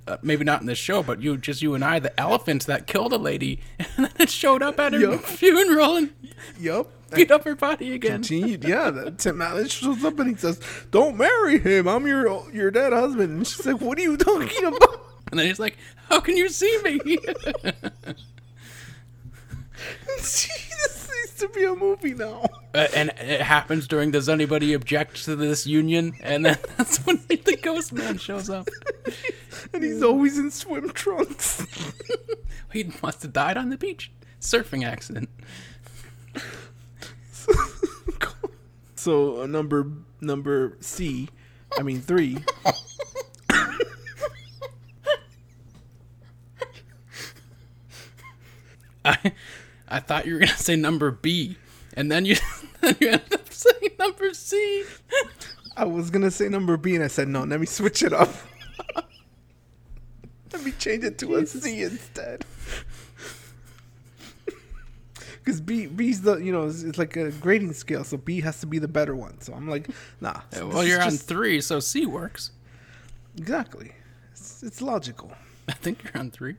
Uh, 0.07 0.16
maybe 0.23 0.42
not 0.42 0.62
in 0.62 0.66
this 0.66 0.79
show, 0.79 1.03
but 1.03 1.21
you, 1.21 1.37
just 1.37 1.61
you 1.61 1.75
and 1.75 1.85
I, 1.85 1.99
the 1.99 2.18
elephants 2.18 2.64
that 2.64 2.87
killed 2.87 3.12
a 3.12 3.18
lady, 3.18 3.61
and 3.79 4.07
then 4.07 4.12
it 4.18 4.31
showed 4.31 4.62
up 4.62 4.81
at 4.81 4.94
her 4.94 4.99
Yup. 5.01 5.21
funeral 5.21 5.97
and 5.97 6.14
Yup. 6.59 6.90
beat 7.14 7.31
up 7.31 7.44
her 7.44 7.55
body 7.55 7.92
again. 7.92 8.23
Continued, 8.23 8.64
yeah. 8.64 8.88
That 8.88 9.18
Tim 9.18 9.42
Allen 9.42 9.68
shows 9.68 10.03
up 10.05 10.18
and 10.18 10.31
he 10.31 10.37
says, 10.37 10.61
"Don't 10.90 11.18
marry 11.18 11.59
him. 11.59 11.87
I'm 11.87 12.07
your 12.07 12.51
your 12.53 12.71
dead 12.71 12.94
husband." 12.94 13.31
And 13.37 13.47
she's 13.47 13.66
like, 13.66 13.83
"What 13.83 13.99
are 13.99 14.03
you 14.03 14.16
talking 14.16 14.64
about?" 14.64 15.08
And 15.31 15.38
then 15.38 15.47
he's 15.47 15.59
like, 15.59 15.77
"How 16.09 16.21
can 16.21 16.37
you 16.38 16.49
see 16.49 16.81
me?" 16.83 16.99
this 20.07 20.49
needs 20.49 21.35
to 21.38 21.49
be 21.49 21.64
a 21.64 21.75
movie 21.75 22.14
now. 22.14 22.45
Uh, 22.75 22.87
and 22.95 23.11
it 23.19 23.43
happens 23.43 23.87
during 23.87 24.11
Does 24.11 24.29
Anybody 24.29 24.73
Object 24.73 25.25
to 25.25 25.37
This 25.37 25.67
Union? 25.67 26.14
And 26.23 26.47
then 26.47 26.57
that's 26.77 27.05
when 27.05 27.21
the 27.29 27.59
ghost 27.62 27.93
man 27.93 28.17
shows 28.19 28.49
up. 28.49 28.69
And 29.73 29.83
he's 29.85 30.03
always 30.03 30.38
in 30.38 30.51
swim 30.51 30.91
trunks. 30.91 31.67
He 32.73 32.91
must 33.03 33.23
have 33.23 33.33
died 33.33 33.57
on 33.57 33.71
the 33.71 33.77
beach. 33.79 34.12
Surfing 34.41 34.85
accident. 34.87 35.29
so 38.95 39.43
uh, 39.43 39.47
number 39.47 39.91
number 40.21 40.77
C, 40.81 41.29
I 41.79 41.83
mean 41.83 42.01
three. 42.01 42.38
I 49.05 49.33
I 49.89 50.01
thought 50.01 50.27
you 50.27 50.35
were 50.35 50.41
gonna 50.41 50.53
say 50.57 50.77
number 50.77 51.11
B, 51.11 51.57
and 51.95 52.11
then 52.11 52.25
you 52.25 52.37
then 52.81 52.97
you 53.01 53.09
ended 53.09 53.33
up 53.33 53.53
saying 53.53 53.91
number 53.99 54.33
C. 54.35 54.85
I 55.77 55.85
was 55.85 56.11
gonna 56.11 56.31
say 56.31 56.49
number 56.49 56.77
B, 56.77 56.95
and 56.95 57.05
I 57.05 57.09
said 57.09 57.29
no. 57.29 57.45
Let 57.45 57.61
me 57.61 57.67
switch 57.67 58.03
it 58.03 58.13
up. 58.13 58.31
let 60.53 60.65
me 60.65 60.73
change 60.73 61.05
it 61.05 61.19
to 61.19 61.37
a 61.37 61.47
C 61.47 61.83
instead. 61.83 62.45
Because 65.45 65.61
B 65.63 65.87
B's 65.87 66.21
the 66.21 66.37
you 66.37 66.53
know 66.53 66.67
it's, 66.67 66.83
it's 66.83 66.99
like 66.99 67.17
a 67.17 67.31
grading 67.31 67.73
scale, 67.73 68.05
so 68.05 68.19
B 68.19 68.43
has 68.43 68.61
to 68.61 68.67
be 68.67 68.79
the 68.79 68.89
better 68.89 69.17
one. 69.17 69.41
So 69.41 69.55
I'm 69.55 69.67
like, 69.67 69.89
nah. 70.21 70.43
this 70.51 70.63
Well, 70.63 70.85
you're 70.85 71.01
on 71.01 71.11
just- 71.13 71.27
three, 71.27 71.63
so 71.63 71.81
C 71.81 72.05
works. 72.05 72.51
exactly. 73.39 73.93
It's, 74.33 74.63
it's 74.63 74.83
logical. 74.83 75.33
I 75.67 75.73
think 75.73 76.05
you're 76.05 76.19
on 76.21 76.31
three. 76.31 76.57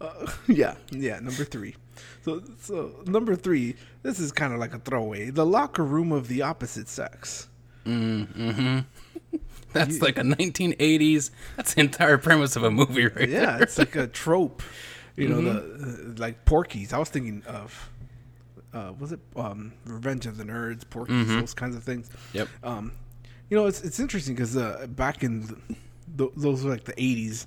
yeah, 0.48 0.74
yeah. 0.90 1.18
Number 1.20 1.44
three. 1.44 1.74
So, 2.22 2.42
so 2.60 3.02
number 3.06 3.34
three. 3.36 3.76
This 4.02 4.18
is 4.20 4.32
kind 4.32 4.52
of 4.52 4.58
like 4.58 4.74
a 4.74 4.78
throwaway. 4.78 5.30
The 5.30 5.46
locker 5.46 5.84
room 5.84 6.12
of 6.12 6.28
the 6.28 6.42
opposite 6.42 6.88
sex. 6.88 7.48
Mm, 7.84 8.26
hmm. 8.54 9.38
That's 9.72 10.00
like 10.00 10.18
a 10.18 10.22
1980s. 10.22 11.30
That's 11.56 11.74
the 11.74 11.80
entire 11.80 12.18
premise 12.18 12.56
of 12.56 12.62
a 12.62 12.70
movie, 12.70 13.06
right 13.08 13.28
Yeah, 13.28 13.52
there. 13.52 13.62
it's 13.62 13.78
like 13.78 13.94
a 13.96 14.06
trope. 14.22 14.62
You 15.16 15.28
know, 15.28 15.40
the 15.40 16.10
uh, 16.10 16.14
like 16.18 16.44
Porky's. 16.44 16.92
I 16.92 16.98
was 16.98 17.08
thinking 17.08 17.42
of. 17.46 17.90
Uh, 18.74 18.92
was 18.98 19.12
it 19.12 19.20
um, 19.36 19.72
Revenge 19.86 20.26
of 20.26 20.36
the 20.36 20.44
Nerds, 20.44 20.88
Porky's, 20.88 21.28
those 21.28 21.54
kinds 21.54 21.74
of 21.74 21.82
things. 21.82 22.10
Yep. 22.34 22.48
Um, 22.62 22.92
you 23.48 23.56
know, 23.56 23.64
it's 23.66 23.80
it's 23.82 23.98
interesting 23.98 24.34
because 24.34 24.54
uh, 24.56 24.86
back 24.90 25.22
in 25.22 25.46
the, 26.14 26.28
those 26.36 26.62
were 26.62 26.70
like 26.70 26.84
the 26.84 26.92
'80s, 26.94 27.46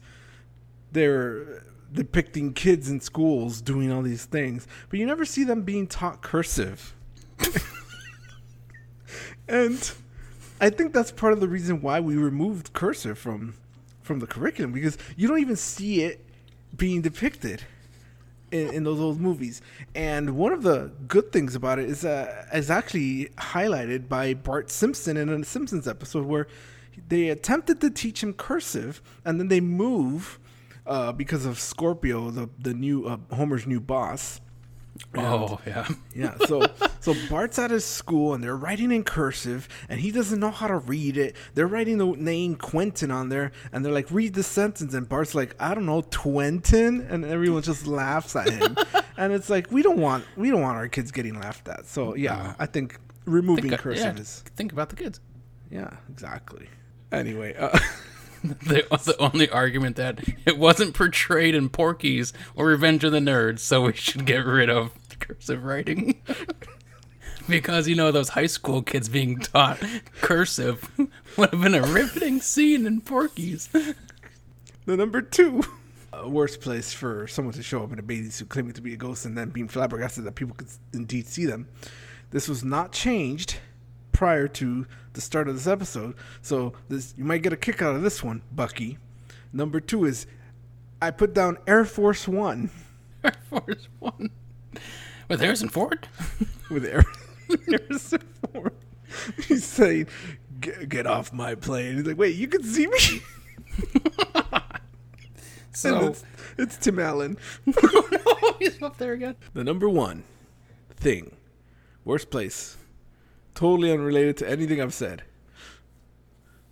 they're 0.92 1.64
depicting 1.94 2.54
kids 2.54 2.90
in 2.90 3.00
schools 3.00 3.62
doing 3.62 3.92
all 3.92 4.02
these 4.02 4.26
things, 4.26 4.68
but 4.90 5.00
you 5.00 5.06
never 5.06 5.26
see 5.26 5.44
them 5.44 5.64
being 5.64 5.88
taught 5.88 6.22
cursive. 6.22 6.96
and 9.48 9.92
I 10.62 10.70
think 10.70 10.94
that's 10.94 11.12
part 11.12 11.34
of 11.34 11.40
the 11.40 11.48
reason 11.48 11.82
why 11.82 12.00
we 12.00 12.16
removed 12.16 12.74
cursive 12.74 13.18
from 13.18 13.56
from 14.02 14.20
the 14.20 14.28
curriculum 14.28 14.72
because 14.72 14.98
you 15.16 15.28
don't 15.28 15.38
even 15.38 15.56
see 15.56 16.02
it 16.02 16.26
being 16.76 17.00
depicted 17.00 17.62
in, 18.52 18.74
in 18.74 18.84
those 18.84 19.00
old 19.00 19.20
movies. 19.20 19.62
And 19.94 20.32
one 20.32 20.52
of 20.52 20.64
the 20.64 20.92
good 21.08 21.32
things 21.32 21.56
about 21.56 21.80
it 21.80 21.90
is 21.90 22.06
uh, 22.06 22.46
is 22.54 22.70
actually 22.70 23.30
highlighted 23.38 24.10
by 24.10 24.34
Bart 24.34 24.70
Simpson 24.70 25.18
in 25.18 25.30
a 25.30 25.44
Simpsons 25.44 25.88
episode 25.88 26.26
where 26.26 26.48
they 27.08 27.30
attempted 27.30 27.80
to 27.82 27.90
teach 27.90 28.22
him 28.22 28.34
cursive, 28.34 29.02
and 29.24 29.40
then 29.40 29.48
they 29.48 29.62
move 29.62 30.40
uh, 30.90 31.14
because 31.14 31.46
of 31.46 31.58
Scorpio, 31.60 32.30
the 32.32 32.50
the 32.60 32.74
new 32.74 33.06
uh, 33.06 33.18
Homer's 33.34 33.66
new 33.66 33.80
boss. 33.80 34.42
Oh 35.16 35.62
yeah. 35.66 35.88
Yeah, 36.14 36.36
so 36.46 36.62
so 37.00 37.14
Bart's 37.30 37.58
at 37.58 37.72
his 37.72 37.86
school 37.86 38.34
and 38.34 38.44
they're 38.44 38.58
writing 38.58 38.92
in 38.92 39.04
cursive 39.06 39.70
and 39.88 40.00
he 40.02 40.12
doesn't 40.12 40.40
know 40.42 40.52
how 40.52 40.68
to 40.68 40.76
read 40.78 41.16
it. 41.16 41.38
They're 41.54 41.68
writing 41.68 42.00
the 42.00 42.08
name 42.08 42.56
Quentin 42.56 43.10
on 43.10 43.30
there 43.30 43.54
and 43.72 43.86
they're 43.86 43.94
like, 43.94 44.12
read 44.12 44.34
the 44.34 44.44
sentence 44.44 44.94
and 44.94 45.08
Bart's 45.08 45.34
like, 45.34 45.56
I 45.58 45.74
don't 45.74 45.86
know, 45.86 46.02
Twentin 46.02 47.10
and 47.10 47.24
everyone 47.24 47.62
just 47.62 47.88
laughs 47.88 48.36
at 48.36 48.50
him. 48.50 48.76
and 49.18 49.32
it's 49.32 49.50
like 49.50 49.72
we 49.72 49.82
don't 49.82 50.00
want 50.00 50.26
we 50.36 50.50
don't 50.50 50.62
want 50.62 50.76
our 50.76 50.90
kids 50.90 51.12
getting 51.12 51.40
laughed 51.40 51.70
at. 51.70 51.86
So 51.86 52.16
yeah, 52.16 52.56
I 52.60 52.66
think 52.66 53.00
removing 53.24 53.70
Think, 53.70 53.82
cursive 53.82 54.16
yeah, 54.16 54.22
is 54.22 54.44
think 54.58 54.74
about 54.74 54.90
the 54.90 54.98
kids. 54.98 55.22
yeah, 55.72 55.92
exactly. 56.10 56.68
Anyway, 57.12 57.56
uh, 57.56 57.78
That 58.68 58.90
was 58.90 59.06
the 59.06 59.18
only 59.18 59.50
argument 59.50 59.96
that 59.98 60.24
it 60.46 60.58
wasn't 60.58 60.94
portrayed 60.94 61.56
in 61.56 61.70
Porky's 61.70 62.32
or 62.56 62.68
Revenge 62.68 63.04
of 63.04 63.12
the 63.12 63.20
Nerds, 63.20 63.60
so 63.60 63.82
we 63.82 63.94
should 63.94 64.26
get 64.26 64.46
rid 64.46 64.70
of 64.70 64.92
cursive 65.20 65.64
writing. 65.64 66.22
because 67.50 67.88
you 67.88 67.96
know 67.96 68.12
those 68.12 68.30
high 68.30 68.46
school 68.46 68.82
kids 68.82 69.10
being 69.10 69.40
taught 69.40 69.82
cursive 70.22 70.90
would 71.38 71.50
have 71.50 71.62
been 71.62 71.76
a 71.76 71.82
riveting 71.82 72.40
scene 72.42 72.86
in 72.86 73.02
Porky's. 73.02 73.68
the 73.68 74.98
number 74.98 75.22
two, 75.22 75.62
uh, 76.14 76.22
a 76.22 76.30
worse 76.30 76.56
place 76.56 76.94
for 76.94 77.28
someone 77.28 77.54
to 77.54 77.64
show 77.64 77.84
up 77.84 77.92
in 77.92 78.00
a 78.00 78.04
bathing 78.04 78.32
suit 78.32 78.50
claiming 78.50 78.74
to 78.74 78.82
be 78.82 78.94
a 78.94 78.98
ghost 78.98 79.26
and 79.26 79.38
then 79.38 79.50
being 79.50 79.68
flabbergasted 79.68 80.24
that 80.24 80.36
people 80.36 80.56
could 80.56 80.70
indeed 80.94 81.28
see 81.28 81.46
them. 81.46 81.68
This 82.32 82.48
was 82.48 82.64
not 82.64 82.92
changed 82.92 83.58
prior 84.12 84.48
to 84.48 84.86
the 85.20 85.26
start 85.26 85.50
of 85.50 85.56
this 85.56 85.68
episode, 85.68 86.16
so 86.42 86.72
this 86.88 87.14
you 87.18 87.26
might 87.26 87.42
get 87.42 87.52
a 87.52 87.58
kick 87.58 87.82
out 87.82 87.94
of 87.94 88.02
this 88.04 88.24
one, 88.24 88.42
Bucky. 88.54 88.98
Number 89.52 89.82
two 89.82 90.06
is 90.06 90.26
I 91.02 91.12
put 91.12 91.34
down 91.34 91.58
Air 91.68 91.84
Force 91.84 92.26
One 92.26 92.70
Air 93.26 93.36
Force 93.50 93.90
One 94.00 94.32
with 95.28 95.42
Harrison 95.42 95.68
Ford. 95.68 96.08
with 96.72 96.86
Air 96.86 97.04
Harrison 97.68 98.22
Ford. 98.54 98.74
He's 99.46 99.66
saying, 99.66 100.08
get, 100.62 100.88
"Get 100.88 101.06
off 101.06 101.34
my 101.34 101.54
plane." 101.54 101.98
He's 101.98 102.06
like, 102.06 102.18
"Wait, 102.18 102.38
you 102.38 102.48
can 102.48 102.64
see 102.64 102.88
me." 102.88 103.22
So 105.72 106.08
it's, 106.08 106.24
it's 106.58 106.78
Tim 106.78 107.00
Allen. 107.00 107.38
oh, 107.68 108.10
no, 108.12 108.56
he's 108.60 108.82
up 108.82 108.98
there 108.98 109.14
again. 109.14 109.36
The 109.54 109.64
number 109.66 109.88
one 109.88 110.24
thing, 110.96 111.36
worst 112.04 112.30
place, 112.30 112.76
totally 113.60 113.92
unrelated 113.92 114.38
to 114.38 114.50
anything 114.50 114.80
I've 114.82 114.94
said, 114.94 115.24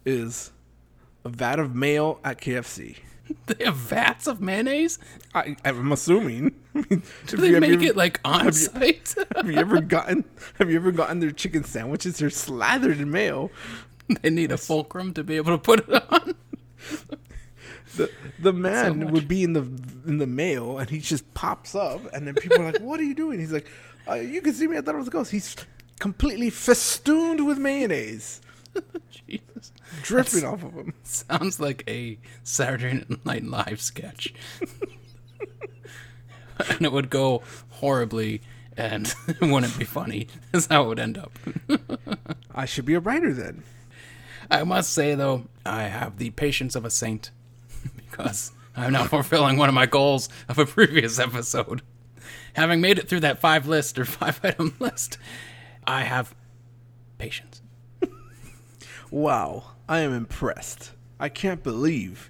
is 0.06 0.52
a 1.26 1.30
vat 1.30 1.60
of 1.60 1.76
mayo 1.76 2.20
at 2.24 2.40
KFC. 2.40 2.98
They 3.48 3.66
have 3.66 3.76
vats 3.76 4.26
of 4.26 4.40
mayonnaise. 4.40 5.00
I, 5.36 5.58
I'm 5.66 5.92
assuming. 5.92 6.56
Do 7.28 7.36
they 7.36 7.60
make 7.60 7.82
it 7.82 7.98
like 7.98 8.22
on 8.24 8.46
have 8.46 8.46
you- 8.46 8.52
site? 8.54 9.16
Have 9.36 9.52
you 9.52 9.58
ever 9.58 9.82
gotten? 9.82 10.24
Have 10.60 10.70
you 10.70 10.78
ever 10.78 10.94
gotten 10.94 11.20
their 11.20 11.32
chicken 11.32 11.66
sandwiches? 11.66 12.20
They're 12.20 12.30
slathered 12.30 13.02
in 13.02 13.12
mayo. 13.12 13.52
they 14.22 14.30
need 14.30 14.54
a 14.54 14.58
fulcrum 14.58 15.14
to 15.16 15.26
be 15.26 15.36
able 15.36 15.52
to 15.52 15.58
put 15.58 15.90
it 15.90 16.04
on. 16.10 16.36
The 17.98 18.10
the 18.40 18.54
man 18.54 19.00
much. 19.04 19.12
would 19.12 19.28
be 19.28 19.44
in 19.44 19.52
the 19.52 19.64
in 20.08 20.20
the 20.20 20.28
mayo, 20.28 20.78
and 20.78 20.90
he 20.90 21.00
just 21.00 21.34
pops 21.34 21.76
up, 21.76 22.00
and 22.14 22.26
then 22.26 22.34
people 22.36 22.62
are 22.62 22.72
like, 22.72 22.82
"What 22.82 22.98
are 23.02 23.04
you 23.04 23.14
doing?" 23.16 23.40
He's 23.42 23.52
like, 23.52 23.68
uh, 24.10 24.14
"You 24.14 24.40
can 24.42 24.54
see 24.54 24.68
me. 24.68 24.78
I 24.78 24.82
thought 24.82 24.96
it 24.96 25.00
was 25.00 25.08
a 25.10 25.12
ghost." 25.12 25.32
He's 25.32 25.54
completely 26.00 26.50
festooned 26.50 27.46
with 27.46 27.58
mayonnaise, 27.58 28.42
Jesus. 29.28 29.72
dripping 30.02 30.44
off 30.46 30.64
of 30.64 30.74
him. 30.74 30.94
Sounds 31.04 31.60
like 31.60 31.84
a 31.88 32.18
Saturday 32.44 33.06
Night 33.26 33.44
Live 33.44 33.82
sketch. 33.82 34.34
and 36.60 36.82
it 36.82 36.92
would 36.92 37.10
go 37.10 37.44
horribly 37.70 38.42
and 38.76 39.14
it 39.28 39.42
wouldn't 39.42 39.78
be 39.78 39.86
funny. 39.86 40.28
Is 40.54 40.68
how 40.68 40.84
it 40.84 40.88
would 40.88 41.00
end 41.00 41.18
up. 41.18 41.32
I 42.54 42.66
should 42.66 42.86
be 42.86 42.94
a 42.94 43.00
writer 43.00 43.34
then. 43.34 43.64
I 44.50 44.64
must 44.64 44.94
say 44.94 45.16
though, 45.16 45.46
I 45.66 45.84
have 45.84 46.18
the 46.18 46.30
patience 46.32 46.76
of 46.76 46.86
a 46.86 46.90
saint 46.90 47.32
because 47.96 48.52
I'm 48.76 48.94
now 48.94 49.06
fulfilling 49.06 49.58
one 49.58 49.70
of 49.70 49.76
my 49.76 49.88
goals 49.88 50.30
of 50.48 50.60
a 50.60 50.66
previous 50.66 51.20
episode. 51.20 51.82
Having 52.54 52.82
made 52.82 52.98
it 53.00 53.08
through 53.10 53.20
that 53.22 53.40
five 53.40 53.68
list 53.68 54.00
or 54.00 54.06
five 54.06 54.40
item 54.44 54.76
list, 54.80 55.18
I 55.88 56.04
have 56.04 56.36
patience. 57.18 57.62
Wow, 59.10 59.64
I 59.88 60.00
am 60.00 60.14
impressed. 60.14 60.92
I 61.18 61.30
can't 61.30 61.64
believe 61.64 62.30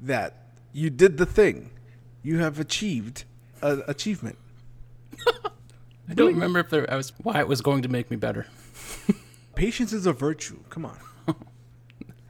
that 0.00 0.48
you 0.72 0.88
did 0.88 1.18
the 1.18 1.26
thing. 1.26 1.68
You 2.22 2.38
have 2.38 2.58
achieved 2.58 3.24
an 3.60 3.82
achievement. 3.86 4.38
I 6.08 6.14
don't 6.14 6.32
remember 6.32 6.60
if 6.60 6.70
there 6.70 6.90
I 6.90 6.96
was 6.96 7.12
why 7.22 7.40
it 7.40 7.46
was 7.46 7.60
going 7.60 7.82
to 7.82 7.88
make 7.90 8.10
me 8.10 8.16
better. 8.16 8.46
Patience 9.54 9.92
is 9.92 10.06
a 10.06 10.12
virtue. 10.14 10.60
Come 10.70 10.86
on, 10.86 10.98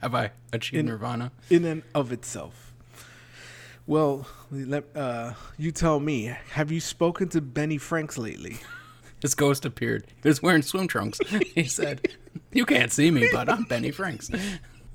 Have 0.01 0.13
I 0.13 0.31
achieved 0.51 0.85
nirvana? 0.85 1.31
in 1.49 1.63
and 1.63 1.83
of 1.95 2.11
itself. 2.11 2.73
Well, 3.87 4.27
let, 4.51 4.83
uh, 4.93 5.33
you 5.57 5.71
tell 5.71 6.01
me. 6.01 6.35
Have 6.51 6.69
you 6.69 6.81
spoken 6.81 7.29
to 7.29 7.39
Benny 7.39 7.77
Franks 7.77 8.17
lately? 8.17 8.57
His 9.21 9.35
ghost 9.35 9.65
appeared. 9.65 10.07
He 10.23 10.29
was 10.29 10.41
wearing 10.41 10.61
swim 10.61 10.87
trunks. 10.87 11.19
He 11.55 11.63
said, 11.65 12.07
"You 12.53 12.65
can't 12.65 12.91
see 12.91 13.11
me, 13.11 13.27
but 13.31 13.49
I'm 13.49 13.63
Benny 13.63 13.91
Franks." 13.91 14.31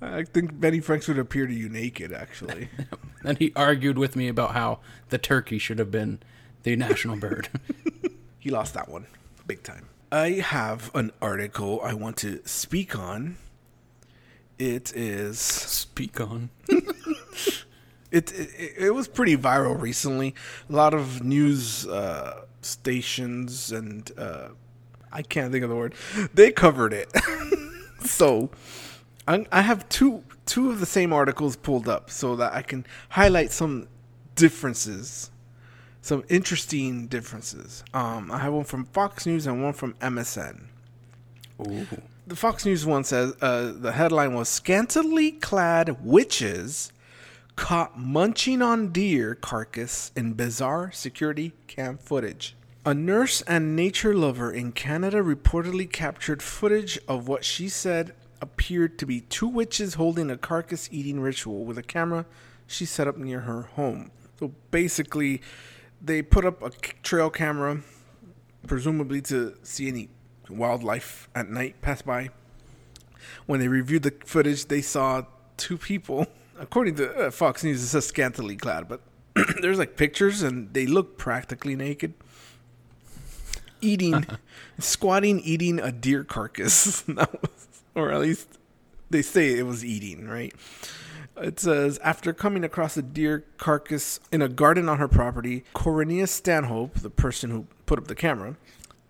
I 0.00 0.24
think 0.24 0.58
Benny 0.60 0.80
Franks 0.80 1.08
would 1.08 1.18
appear 1.18 1.46
to 1.46 1.54
you 1.54 1.68
naked, 1.68 2.12
actually. 2.12 2.68
And 3.26 3.38
he 3.38 3.52
argued 3.56 3.96
with 3.96 4.16
me 4.16 4.28
about 4.28 4.52
how 4.52 4.80
the 5.08 5.16
turkey 5.16 5.56
should 5.56 5.78
have 5.78 5.90
been 5.90 6.20
the 6.62 6.76
national 6.76 7.16
bird. 7.16 7.48
he 8.38 8.50
lost 8.50 8.74
that 8.74 8.86
one 8.90 9.06
big 9.46 9.62
time. 9.62 9.88
I 10.12 10.32
have 10.32 10.94
an 10.94 11.10
article 11.22 11.80
I 11.82 11.94
want 11.94 12.18
to 12.18 12.42
speak 12.44 12.94
on. 12.98 13.36
It 14.58 14.92
is 14.94 15.38
Speak 15.38 16.20
on. 16.20 16.50
it 16.68 18.30
it, 18.32 18.74
it 18.78 18.94
was 18.94 19.08
pretty 19.08 19.38
viral 19.38 19.80
recently. 19.80 20.34
A 20.68 20.72
lot 20.74 20.92
of 20.92 21.24
news 21.24 21.86
uh, 21.86 22.43
stations 22.64 23.72
and 23.72 24.10
uh, 24.18 24.48
I 25.12 25.22
can't 25.22 25.52
think 25.52 25.62
of 25.62 25.70
the 25.70 25.76
word. 25.76 25.94
They 26.34 26.50
covered 26.50 26.92
it. 26.92 27.10
so 28.00 28.50
I, 29.28 29.46
I 29.52 29.62
have 29.62 29.88
two 29.88 30.24
two 30.46 30.70
of 30.70 30.80
the 30.80 30.86
same 30.86 31.12
articles 31.12 31.56
pulled 31.56 31.88
up 31.88 32.10
so 32.10 32.36
that 32.36 32.52
I 32.52 32.62
can 32.62 32.84
highlight 33.10 33.50
some 33.52 33.88
differences, 34.34 35.30
some 36.02 36.24
interesting 36.28 37.06
differences. 37.06 37.84
Um, 37.94 38.30
I 38.30 38.38
have 38.38 38.52
one 38.52 38.64
from 38.64 38.84
Fox 38.86 39.24
News 39.24 39.46
and 39.46 39.62
one 39.62 39.72
from 39.72 39.94
MSN. 39.94 40.64
Ooh. 41.66 41.86
The 42.26 42.36
Fox 42.36 42.64
News 42.64 42.84
one 42.84 43.04
says 43.04 43.34
uh, 43.40 43.72
the 43.74 43.92
headline 43.92 44.34
was 44.34 44.48
"Scantily 44.48 45.32
clad 45.32 46.04
witches 46.04 46.92
caught 47.56 47.98
munching 47.98 48.62
on 48.62 48.88
deer 48.88 49.34
carcass 49.34 50.12
in 50.16 50.34
bizarre 50.34 50.90
security 50.92 51.52
cam 51.66 51.98
footage." 51.98 52.56
A 52.86 52.92
nurse 52.92 53.40
and 53.42 53.74
nature 53.74 54.14
lover 54.14 54.52
in 54.52 54.72
Canada 54.72 55.22
reportedly 55.22 55.90
captured 55.90 56.42
footage 56.42 56.98
of 57.08 57.26
what 57.28 57.44
she 57.44 57.68
said 57.68 58.14
appeared 58.42 58.98
to 58.98 59.06
be 59.06 59.22
two 59.22 59.48
witches 59.48 59.94
holding 59.94 60.30
a 60.30 60.36
carcass 60.36 60.88
eating 60.92 61.18
ritual 61.20 61.64
with 61.64 61.78
a 61.78 61.82
camera 61.82 62.26
she 62.66 62.84
set 62.84 63.08
up 63.08 63.16
near 63.16 63.40
her 63.40 63.62
home. 63.62 64.10
So 64.38 64.52
basically, 64.70 65.40
they 66.00 66.22
put 66.22 66.44
up 66.44 66.62
a 66.62 66.70
trail 67.02 67.30
camera, 67.30 67.80
presumably 68.66 69.22
to 69.22 69.56
see 69.62 69.88
any 69.88 70.08
wildlife 70.48 71.28
at 71.34 71.48
night 71.48 71.80
pass 71.80 72.02
by. 72.02 72.30
When 73.46 73.60
they 73.60 73.68
reviewed 73.68 74.02
the 74.02 74.14
footage, 74.24 74.66
they 74.66 74.82
saw 74.82 75.22
two 75.56 75.78
people. 75.78 76.26
According 76.58 76.96
to 76.96 77.26
uh, 77.26 77.30
Fox 77.30 77.64
News, 77.64 77.82
it 77.82 77.86
says 77.88 78.06
scantily 78.06 78.56
clad, 78.56 78.88
but 78.88 79.00
there's 79.60 79.78
like 79.78 79.96
pictures 79.96 80.42
and 80.42 80.72
they 80.72 80.86
look 80.86 81.18
practically 81.18 81.74
naked. 81.76 82.14
Eating, 83.80 84.26
squatting, 84.78 85.40
eating 85.40 85.78
a 85.80 85.92
deer 85.92 86.24
carcass. 86.24 87.02
That 87.08 87.40
was- 87.40 87.50
or 87.96 88.10
at 88.10 88.20
least 88.20 88.58
they 89.10 89.22
say 89.22 89.56
it 89.56 89.66
was 89.66 89.84
eating, 89.84 90.26
right? 90.26 90.52
It 91.36 91.60
says 91.60 91.98
after 91.98 92.32
coming 92.32 92.64
across 92.64 92.96
a 92.96 93.02
deer 93.02 93.44
carcass 93.56 94.18
in 94.32 94.42
a 94.42 94.48
garden 94.48 94.88
on 94.88 94.98
her 94.98 95.06
property, 95.08 95.64
Coronia 95.74 96.28
Stanhope, 96.28 96.94
the 97.00 97.10
person 97.10 97.50
who 97.50 97.66
put 97.86 97.98
up 97.98 98.08
the 98.08 98.14
camera, 98.16 98.56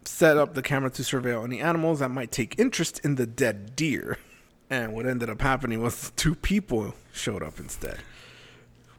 set 0.05 0.37
up 0.37 0.53
the 0.55 0.61
camera 0.63 0.91
to 0.91 1.03
surveil 1.03 1.45
any 1.45 1.61
animals 1.61 2.01
that 2.01 2.11
might 2.11 2.31
take 2.31 2.59
interest 2.59 3.01
in 3.05 3.15
the 3.15 3.27
dead 3.27 3.75
deer. 3.77 4.19
And 4.75 4.93
what 4.93 5.07
ended 5.07 5.31
up 5.31 5.41
happening 5.41 5.81
was 5.81 6.11
two 6.17 6.35
people 6.35 6.95
showed 7.13 7.45
up 7.45 7.61
instead, 7.61 7.99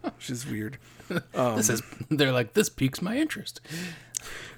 which 0.02 0.30
is 0.30 0.50
weird. 0.50 0.78
this 1.34 1.70
is. 1.70 1.82
They're 2.10 2.32
like, 2.32 2.54
this 2.54 2.70
piques 2.70 3.02
my 3.02 3.18
interest. 3.18 3.60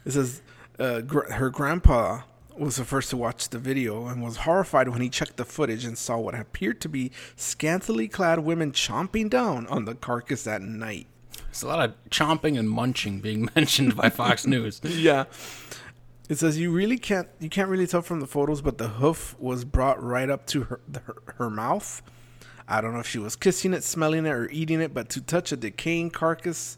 It 0.06 0.12
says 0.12 0.42
uh, 0.78 1.02
gr- 1.02 1.32
her 1.32 1.50
grandpa 1.50 2.22
was 2.56 2.76
the 2.76 2.86
first 2.86 3.10
to 3.10 3.18
watch 3.18 3.50
the 3.50 3.58
video 3.58 4.06
and 4.08 4.22
was 4.24 4.38
horrified 4.38 4.90
when 4.90 5.02
he 5.02 5.10
checked 5.10 5.38
the 5.38 5.46
footage 5.46 5.86
and 5.86 5.98
saw 5.98 6.18
what 6.18 6.36
appeared 6.36 6.82
to 6.82 6.90
be 6.90 7.12
scantily 7.36 8.08
clad 8.08 8.40
women 8.40 8.72
chomping 8.72 9.30
down 9.30 9.66
on 9.68 9.86
the 9.86 9.96
carcass 9.96 10.46
at 10.46 10.62
night. 10.62 11.08
There's 11.46 11.64
a 11.64 11.68
lot 11.68 11.90
of 11.90 11.96
chomping 12.12 12.58
and 12.60 12.70
munching 12.70 13.20
being 13.22 13.50
mentioned 13.56 13.96
by 13.96 14.10
Fox 14.10 14.46
News. 14.46 14.82
Yeah. 14.84 15.26
It 16.30 16.38
says 16.38 16.58
you 16.58 16.72
really 16.72 16.98
can't 16.98 17.28
you 17.40 17.50
can't 17.50 17.70
really 17.70 17.88
tell 17.88 18.02
from 18.02 18.20
the 18.20 18.28
photos, 18.28 18.62
but 18.62 18.78
the 18.78 18.90
hoof 18.90 19.36
was 19.40 19.64
brought 19.64 20.02
right 20.02 20.30
up 20.30 20.46
to 20.48 20.64
her 20.64 20.80
the, 20.88 21.00
her, 21.02 21.16
her 21.38 21.50
mouth. 21.50 22.02
I 22.68 22.82
don't 22.82 22.94
know 22.94 23.00
if 23.00 23.08
she 23.08 23.20
was 23.20 23.38
kissing 23.38 23.74
it, 23.74 23.84
smelling 23.84 24.26
it, 24.26 24.32
or 24.32 24.50
eating 24.50 24.82
it, 24.82 24.94
but 24.94 25.08
to 25.10 25.22
touch 25.22 25.54
a 25.54 25.58
decaying 25.58 26.12
carcass 26.12 26.78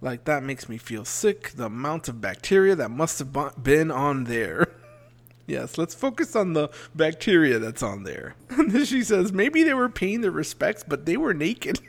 like 0.00 0.24
that 0.24 0.42
makes 0.42 0.68
me 0.68 0.76
feel 0.76 1.04
sick. 1.04 1.52
The 1.52 1.66
amount 1.66 2.08
of 2.08 2.20
bacteria 2.20 2.74
that 2.74 2.90
must 2.90 3.20
have 3.20 3.62
been 3.62 3.90
on 3.90 4.24
there. 4.24 4.68
yes, 5.46 5.78
let's 5.78 5.94
focus 5.94 6.34
on 6.36 6.52
the 6.52 6.68
bacteria 6.94 7.58
that's 7.58 7.82
on 7.82 8.02
there. 8.02 8.34
And 8.50 8.70
then 8.70 8.84
she 8.84 9.02
says 9.02 9.32
maybe 9.32 9.62
they 9.62 9.74
were 9.74 9.88
paying 9.88 10.20
their 10.20 10.30
respects, 10.30 10.84
but 10.86 11.06
they 11.06 11.16
were 11.16 11.32
naked. 11.32 11.80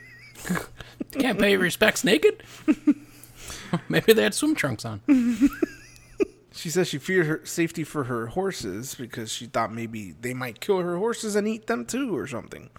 Can't 1.12 1.38
pay 1.38 1.56
respects 1.56 2.04
naked? 2.04 2.42
Maybe 3.88 4.12
they 4.12 4.22
had 4.22 4.34
swim 4.34 4.54
trunks 4.54 4.84
on. 4.84 5.00
She 6.66 6.70
says 6.70 6.88
she 6.88 6.98
feared 6.98 7.26
her 7.26 7.40
safety 7.44 7.84
for 7.84 8.02
her 8.10 8.26
horses 8.26 8.96
because 8.96 9.30
she 9.30 9.46
thought 9.46 9.72
maybe 9.72 10.16
they 10.20 10.34
might 10.34 10.58
kill 10.58 10.80
her 10.80 10.96
horses 10.96 11.36
and 11.36 11.46
eat 11.46 11.68
them 11.68 11.84
too 11.84 12.16
or 12.16 12.26
something. 12.26 12.70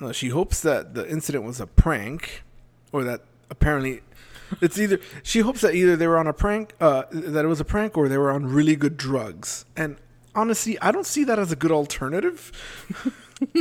Uh, 0.00 0.12
she 0.12 0.28
hopes 0.28 0.60
that 0.60 0.94
the 0.94 1.10
incident 1.10 1.42
was 1.42 1.58
a 1.58 1.66
prank 1.66 2.44
or 2.92 3.02
that 3.02 3.22
apparently, 3.50 4.02
it's 4.60 4.78
either 4.78 5.00
she 5.24 5.40
hopes 5.40 5.60
that 5.62 5.74
either 5.74 5.96
they 5.96 6.06
were 6.06 6.18
on 6.18 6.28
a 6.28 6.32
prank, 6.32 6.72
uh, 6.80 7.02
that 7.10 7.44
it 7.44 7.48
was 7.48 7.58
a 7.58 7.64
prank, 7.64 7.98
or 7.98 8.08
they 8.08 8.16
were 8.16 8.30
on 8.30 8.46
really 8.46 8.76
good 8.76 8.96
drugs. 8.96 9.64
And 9.76 9.96
honestly, 10.36 10.80
I 10.80 10.92
don't 10.92 11.04
see 11.04 11.24
that 11.24 11.36
as 11.36 11.50
a 11.50 11.56
good 11.56 11.72
alternative. 11.72 12.52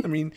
I 0.03 0.07
mean, 0.07 0.31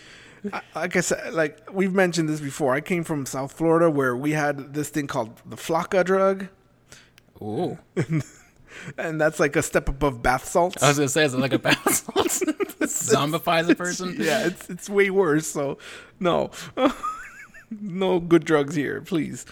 I, 0.51 0.63
like 0.75 0.97
I 0.97 1.01
said, 1.01 1.35
like 1.35 1.71
we've 1.71 1.93
mentioned 1.93 2.31
this 2.31 2.41
before. 2.41 2.73
I 2.73 2.81
came 2.81 3.05
from 3.05 3.27
South 3.27 3.53
Florida 3.53 3.91
where 3.91 4.17
we 4.17 4.31
had 4.31 4.73
this 4.73 4.89
thing 4.89 5.07
called 5.07 5.39
the 5.45 5.57
Flakka 5.57 6.03
drug, 6.03 6.49
Ooh. 7.43 7.79
and 8.99 9.21
that's 9.21 9.39
like 9.41 9.57
a 9.57 9.63
step 9.63 9.89
above 9.89 10.23
bath 10.23 10.47
salts. 10.47 10.83
I 10.83 10.89
was 10.89 10.99
gonna 10.99 11.09
say, 11.09 11.25
is 11.25 11.35
it 11.35 11.39
like 11.41 11.53
a 11.53 11.59
bath 11.69 11.95
salt? 11.95 12.27
Zombifies 12.83 13.69
a 13.69 13.75
person? 13.75 14.17
yeah, 14.19 14.47
it's 14.47 14.69
it's 14.71 14.89
way 14.91 15.11
worse. 15.11 15.47
So 15.47 15.79
no, 16.21 16.51
no 17.81 18.21
good 18.21 18.45
drugs 18.45 18.75
here, 18.75 19.01
please. 19.01 19.47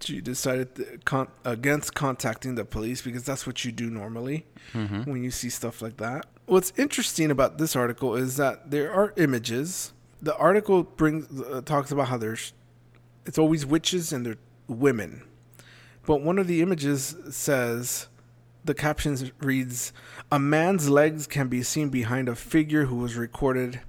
She 0.00 0.20
decided 0.20 0.74
to 0.76 0.98
con- 1.04 1.28
against 1.44 1.94
contacting 1.94 2.56
the 2.56 2.64
police 2.64 3.02
because 3.02 3.22
that's 3.24 3.46
what 3.46 3.64
you 3.64 3.70
do 3.70 3.88
normally 3.88 4.46
when 4.72 5.22
you 5.22 5.30
see 5.30 5.48
stuff 5.48 5.80
like 5.80 5.98
that. 5.98 6.26
What's 6.46 6.72
interesting 6.76 7.30
about 7.30 7.58
this 7.58 7.76
article 7.76 8.16
is 8.16 8.36
that 8.36 8.70
there 8.72 8.92
are 8.92 9.12
images. 9.16 9.92
The 10.20 10.36
article 10.36 10.82
brings 10.82 11.40
uh, 11.40 11.60
talks 11.64 11.92
about 11.92 12.08
how 12.08 12.16
there's 12.16 12.52
it's 13.26 13.38
always 13.38 13.64
witches 13.64 14.12
and 14.12 14.26
they're 14.26 14.38
women, 14.66 15.22
but 16.04 16.20
one 16.22 16.38
of 16.38 16.48
the 16.48 16.62
images 16.62 17.14
says 17.30 18.08
the 18.64 18.74
captions 18.74 19.30
reads 19.40 19.92
a 20.30 20.38
man's 20.38 20.88
legs 20.88 21.26
can 21.26 21.48
be 21.48 21.62
seen 21.62 21.88
behind 21.88 22.28
a 22.28 22.34
figure 22.34 22.86
who 22.86 22.96
was 22.96 23.16
recorded 23.16 23.80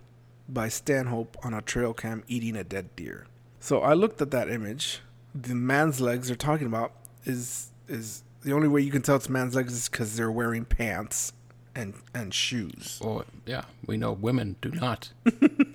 by 0.49 0.67
Stanhope 0.69 1.37
on 1.43 1.53
a 1.53 1.61
trail 1.61 1.93
cam 1.93 2.23
eating 2.27 2.55
a 2.55 2.63
dead 2.63 2.95
deer. 2.95 3.27
So 3.59 3.81
I 3.81 3.93
looked 3.93 4.21
at 4.21 4.31
that 4.31 4.49
image. 4.49 5.01
The 5.33 5.55
man's 5.55 6.01
legs 6.01 6.27
they're 6.27 6.35
talking 6.35 6.67
about 6.67 6.93
is 7.25 7.71
is 7.87 8.23
the 8.41 8.53
only 8.53 8.67
way 8.67 8.81
you 8.81 8.91
can 8.91 9.01
tell 9.01 9.15
it's 9.15 9.29
man's 9.29 9.55
legs 9.55 9.73
is 9.73 9.89
because 9.89 10.17
they're 10.17 10.31
wearing 10.31 10.65
pants 10.65 11.33
and 11.75 11.93
and 12.13 12.33
shoes. 12.33 12.99
Oh, 13.03 13.23
yeah. 13.45 13.63
We 13.85 13.97
know 13.97 14.11
women 14.11 14.57
do 14.61 14.69
not 14.71 15.11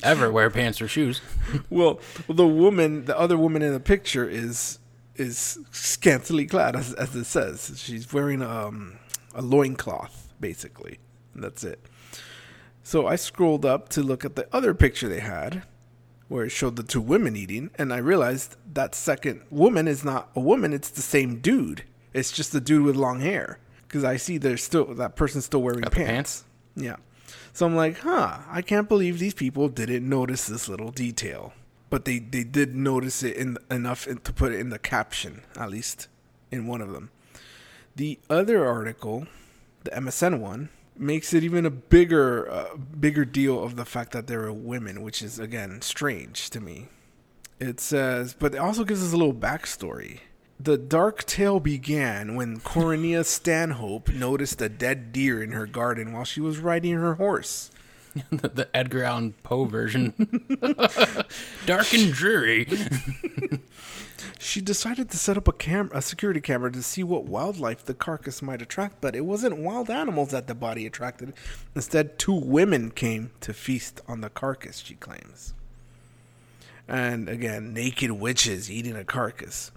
ever 0.02 0.30
wear 0.30 0.50
pants 0.50 0.80
or 0.80 0.88
shoes. 0.88 1.20
Well, 1.70 2.00
the 2.28 2.46
woman, 2.46 3.06
the 3.06 3.18
other 3.18 3.38
woman 3.38 3.62
in 3.62 3.72
the 3.72 3.80
picture 3.80 4.28
is 4.28 4.78
is 5.18 5.58
scantily 5.70 6.46
clad, 6.46 6.76
as, 6.76 6.94
as 6.94 7.14
it 7.14 7.24
says. 7.24 7.72
She's 7.76 8.12
wearing 8.12 8.42
um, 8.42 8.98
a 9.34 9.42
loincloth, 9.42 10.32
basically. 10.40 10.98
And 11.34 11.42
that's 11.42 11.64
it. 11.64 11.80
So 12.82 13.06
I 13.06 13.16
scrolled 13.16 13.66
up 13.66 13.88
to 13.90 14.02
look 14.02 14.24
at 14.24 14.36
the 14.36 14.48
other 14.54 14.72
picture 14.72 15.08
they 15.08 15.20
had, 15.20 15.64
where 16.28 16.44
it 16.44 16.50
showed 16.50 16.76
the 16.76 16.82
two 16.82 17.00
women 17.00 17.36
eating, 17.36 17.70
and 17.76 17.92
I 17.92 17.98
realized 17.98 18.56
that 18.72 18.94
second 18.94 19.42
woman 19.50 19.86
is 19.88 20.04
not 20.04 20.30
a 20.34 20.40
woman; 20.40 20.72
it's 20.72 20.90
the 20.90 21.02
same 21.02 21.40
dude. 21.40 21.84
It's 22.14 22.32
just 22.32 22.52
the 22.52 22.60
dude 22.60 22.84
with 22.84 22.96
long 22.96 23.20
hair. 23.20 23.58
Because 23.86 24.04
I 24.04 24.16
see 24.16 24.38
there's 24.38 24.62
still 24.62 24.86
that 24.94 25.16
person's 25.16 25.46
still 25.46 25.62
wearing 25.62 25.80
the 25.80 25.90
pants. 25.90 26.44
Yeah. 26.76 26.96
So 27.52 27.66
I'm 27.66 27.76
like, 27.76 27.98
huh, 27.98 28.38
I 28.48 28.62
can't 28.62 28.88
believe 28.88 29.18
these 29.18 29.34
people 29.34 29.68
didn't 29.68 30.08
notice 30.08 30.46
this 30.46 30.68
little 30.68 30.90
detail. 30.90 31.52
But 31.90 32.04
they, 32.04 32.18
they 32.18 32.44
did 32.44 32.74
notice 32.74 33.22
it 33.22 33.36
in, 33.36 33.56
enough 33.70 34.04
to 34.04 34.32
put 34.32 34.52
it 34.52 34.60
in 34.60 34.70
the 34.70 34.78
caption, 34.78 35.42
at 35.56 35.70
least 35.70 36.08
in 36.50 36.66
one 36.66 36.80
of 36.80 36.92
them. 36.92 37.10
The 37.96 38.18
other 38.28 38.66
article, 38.66 39.26
the 39.84 39.90
MSN 39.90 40.38
one, 40.38 40.68
makes 40.96 41.32
it 41.32 41.44
even 41.44 41.64
a 41.64 41.70
bigger 41.70 42.50
uh, 42.50 42.76
bigger 42.76 43.24
deal 43.24 43.62
of 43.62 43.76
the 43.76 43.84
fact 43.84 44.12
that 44.12 44.26
there 44.26 44.42
are 44.42 44.52
women, 44.52 45.02
which 45.02 45.22
is 45.22 45.38
again 45.38 45.80
strange 45.80 46.50
to 46.50 46.60
me. 46.60 46.88
It 47.58 47.80
says, 47.80 48.36
but 48.38 48.54
it 48.54 48.58
also 48.58 48.84
gives 48.84 49.02
us 49.02 49.12
a 49.12 49.16
little 49.16 49.34
backstory. 49.34 50.20
The 50.60 50.78
dark 50.78 51.24
tale 51.24 51.60
began 51.60 52.34
when 52.34 52.60
Coronia 52.60 53.24
Stanhope 53.24 54.08
noticed 54.10 54.60
a 54.60 54.68
dead 54.68 55.12
deer 55.12 55.42
in 55.42 55.52
her 55.52 55.66
garden 55.66 56.12
while 56.12 56.24
she 56.24 56.40
was 56.40 56.58
riding 56.58 56.94
her 56.94 57.14
horse. 57.14 57.70
the, 58.30 58.48
the 58.48 58.68
Edgar 58.76 59.04
Allan 59.04 59.34
Poe 59.42 59.64
version. 59.64 60.12
Dark 61.66 61.92
and 61.94 62.12
dreary. 62.12 62.66
She 64.38 64.60
decided 64.60 65.10
to 65.10 65.16
set 65.16 65.36
up 65.36 65.48
a 65.48 65.52
cam- 65.52 65.90
a 65.92 66.00
security 66.00 66.40
camera 66.40 66.70
to 66.72 66.82
see 66.82 67.02
what 67.02 67.24
wildlife 67.24 67.84
the 67.84 67.94
carcass 67.94 68.40
might 68.40 68.62
attract, 68.62 69.00
but 69.00 69.16
it 69.16 69.24
wasn't 69.24 69.58
wild 69.58 69.90
animals 69.90 70.30
that 70.30 70.46
the 70.46 70.54
body 70.54 70.86
attracted. 70.86 71.34
Instead, 71.74 72.18
two 72.18 72.34
women 72.34 72.90
came 72.90 73.30
to 73.40 73.52
feast 73.52 74.00
on 74.08 74.20
the 74.20 74.30
carcass, 74.30 74.78
she 74.78 74.94
claims. 74.94 75.54
And 76.86 77.28
again, 77.28 77.74
naked 77.74 78.12
witches 78.12 78.70
eating 78.70 78.96
a 78.96 79.04
carcass. 79.04 79.70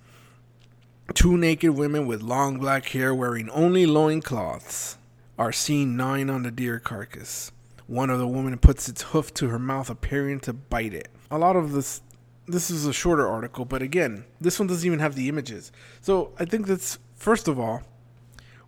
Two 1.13 1.37
naked 1.37 1.71
women 1.71 2.05
with 2.05 2.21
long 2.21 2.57
black 2.59 2.85
hair 2.85 3.13
wearing 3.13 3.49
only 3.49 3.85
loincloths 3.85 4.97
are 5.37 5.51
seen 5.51 5.97
gnawing 5.97 6.29
on 6.29 6.43
the 6.43 6.51
deer 6.51 6.79
carcass. 6.79 7.51
One 7.91 8.10
of 8.10 8.19
the 8.19 8.27
women 8.27 8.58
puts 8.58 8.88
its 8.88 9.01
hoof 9.01 9.34
to 9.34 9.49
her 9.49 9.60
mouth, 9.60 9.89
appearing 9.89 10.39
to 10.41 10.54
bite 10.54 10.93
it. 10.93 11.10
A 11.30 11.38
lot 11.38 11.58
of 11.58 11.73
this 11.73 12.01
this 12.47 12.71
is 12.71 12.86
a 12.86 12.93
shorter 12.93 13.27
article, 13.27 13.65
but 13.65 13.82
again, 13.82 14.23
this 14.39 14.58
one 14.60 14.67
doesn't 14.67 14.88
even 14.88 14.99
have 14.99 15.15
the 15.15 15.27
images. 15.27 15.73
So 15.99 16.32
I 16.39 16.45
think 16.45 16.67
that's 16.67 16.99
first 17.15 17.49
of 17.49 17.60
all, 17.60 17.84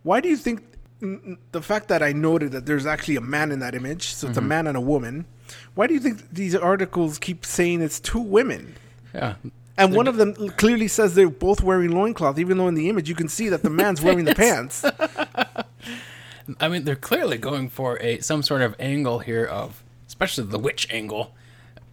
why 0.02 0.20
do 0.20 0.28
you 0.28 0.36
think 0.36 0.64
the 1.00 1.62
fact 1.62 1.88
that 1.88 2.04
I 2.04 2.12
noted 2.12 2.52
that 2.52 2.66
there's 2.66 2.86
actually 2.86 3.16
a 3.16 3.22
man 3.22 3.54
in 3.54 3.60
that 3.60 3.76
image, 3.76 4.14
so 4.14 4.28
it's 4.28 4.38
a 4.38 4.42
mm-hmm. 4.42 4.50
man 4.50 4.68
and 4.68 4.76
a 4.76 4.82
woman, 4.82 5.26
why 5.74 5.88
do 5.88 5.94
you 5.94 6.02
think 6.02 6.30
these 6.30 6.54
articles 6.54 7.18
keep 7.18 7.46
saying 7.46 7.82
it's 7.82 8.02
two 8.02 8.20
women? 8.20 8.76
Yeah. 9.16 9.36
And 9.78 9.96
one 9.96 10.08
of 10.08 10.18
them 10.18 10.34
clearly 10.58 10.90
says 10.90 11.16
they're 11.16 11.30
both 11.30 11.64
wearing 11.64 11.92
loincloth, 11.92 12.38
even 12.40 12.58
though 12.58 12.68
in 12.68 12.76
the 12.76 12.90
image 12.90 13.08
you 13.08 13.16
can 13.16 13.30
see 13.30 13.48
that 13.48 13.64
the 13.64 13.70
man's 13.70 14.02
wearing 14.02 14.26
the 14.26 14.36
pants. 14.46 14.84
I 16.60 16.68
mean, 16.68 16.84
they're 16.84 16.96
clearly 16.96 17.38
going 17.38 17.70
for 17.70 18.02
a 18.02 18.20
some 18.20 18.44
sort 18.44 18.62
of 18.62 18.76
angle 18.80 19.20
here 19.20 19.46
of, 19.46 19.84
especially 20.08 20.46
the 20.46 20.60
witch 20.60 20.88
angle, 20.90 21.34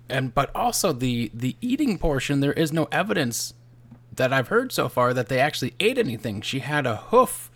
and 0.09 0.35
but 0.35 0.55
also 0.55 0.93
the 0.93 1.31
the 1.35 1.57
eating 1.61 1.99
portion. 1.99 2.41
There 2.41 2.53
is 2.53 2.73
no 2.73 2.89
evidence 2.91 3.55
that 4.15 4.33
I've 4.33 4.49
heard 4.49 4.73
so 4.73 4.89
far 4.89 5.15
that 5.15 5.29
they 5.29 5.39
actually 5.39 5.75
ate 5.81 5.99
anything. 5.99 6.41
She 6.41 6.61
had 6.61 6.87
a 6.87 6.97
hoof 6.97 7.51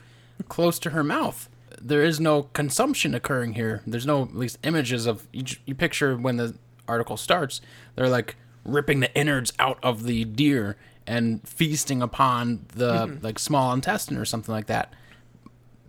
close 0.49 0.79
to 0.81 0.91
her 0.91 1.05
mouth. 1.05 1.49
There 1.81 2.03
is 2.03 2.21
no 2.21 2.45
consumption 2.45 3.15
occurring 3.15 3.55
here. 3.55 3.83
There's 3.87 4.07
no 4.07 4.23
at 4.23 4.37
least 4.37 4.59
images 4.63 5.07
of 5.07 5.27
you, 5.33 5.45
you 5.67 5.75
picture 5.75 6.17
when 6.17 6.37
the 6.37 6.55
article 6.89 7.17
starts. 7.17 7.61
They're 7.97 8.09
like 8.09 8.37
ripping 8.65 9.01
the 9.01 9.15
innards 9.15 9.53
out 9.59 9.79
of 9.83 10.05
the 10.05 10.25
deer 10.25 10.77
and 11.07 11.47
feasting 11.47 12.01
upon 12.01 12.67
the 12.75 13.07
mm-hmm. 13.07 13.25
like 13.25 13.39
small 13.39 13.73
intestine 13.73 14.17
or 14.17 14.25
something 14.25 14.55
like 14.55 14.67
that 14.67 14.93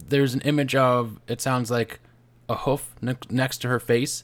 there's 0.10 0.34
an 0.34 0.42
image 0.42 0.76
of 0.76 1.20
it 1.28 1.42
sounds 1.42 1.72
like 1.72 2.00
a 2.48 2.56
hoof 2.56 2.96
ne- 3.02 3.16
next 3.30 3.60
to 3.60 3.68
her 3.68 3.80
face 3.80 4.24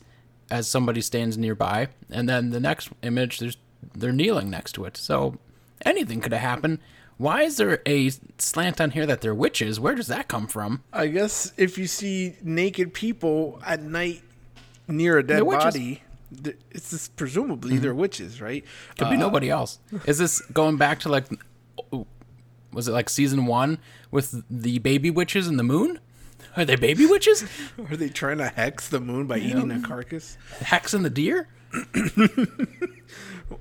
as 0.49 0.67
somebody 0.67 1.01
stands 1.01 1.37
nearby. 1.37 1.87
And 2.09 2.27
then 2.27 2.51
the 2.51 2.59
next 2.59 2.89
image 3.01 3.39
there's 3.39 3.57
they're 3.95 4.11
kneeling 4.11 4.49
next 4.49 4.73
to 4.73 4.85
it. 4.85 4.97
So 4.97 5.37
anything 5.85 6.21
could 6.21 6.33
have 6.33 6.41
happened. 6.41 6.79
Why 7.17 7.43
is 7.43 7.57
there 7.57 7.81
a 7.85 8.09
slant 8.37 8.81
on 8.81 8.91
here 8.91 9.05
that 9.05 9.21
they're 9.21 9.35
witches? 9.35 9.79
Where 9.79 9.95
does 9.95 10.07
that 10.07 10.27
come 10.27 10.47
from? 10.47 10.83
I 10.91 11.07
guess 11.07 11.53
if 11.55 11.77
you 11.77 11.85
see 11.85 12.35
naked 12.41 12.93
people 12.93 13.61
at 13.65 13.81
night 13.81 14.23
near 14.87 15.19
a 15.19 15.23
dead 15.23 15.45
body, 15.45 16.01
it's 16.71 16.89
just 16.89 17.15
presumably 17.15 17.73
mm-hmm. 17.73 17.83
they're 17.83 17.93
witches, 17.93 18.41
right? 18.41 18.63
could 18.97 19.09
be 19.09 19.15
uh, 19.15 19.19
nobody 19.19 19.49
else. 19.49 19.79
Is 20.05 20.17
this 20.17 20.41
going 20.47 20.77
back 20.77 21.01
to 21.01 21.09
like 21.09 21.25
was 22.73 22.87
it 22.87 22.91
like 22.91 23.09
season 23.09 23.45
one 23.45 23.77
with 24.11 24.43
the 24.49 24.79
baby 24.79 25.09
witches 25.09 25.47
and 25.47 25.57
the 25.59 25.63
moon 25.63 25.99
are 26.57 26.65
they 26.65 26.75
baby 26.75 27.05
witches 27.05 27.45
Are 27.89 27.95
they 27.95 28.09
trying 28.09 28.39
to 28.39 28.47
hex 28.47 28.89
the 28.89 28.99
moon 28.99 29.27
by 29.27 29.37
eating 29.37 29.71
a 29.71 29.81
carcass? 29.81 30.37
hexing 30.59 31.03
the 31.03 31.09
deer 31.09 31.47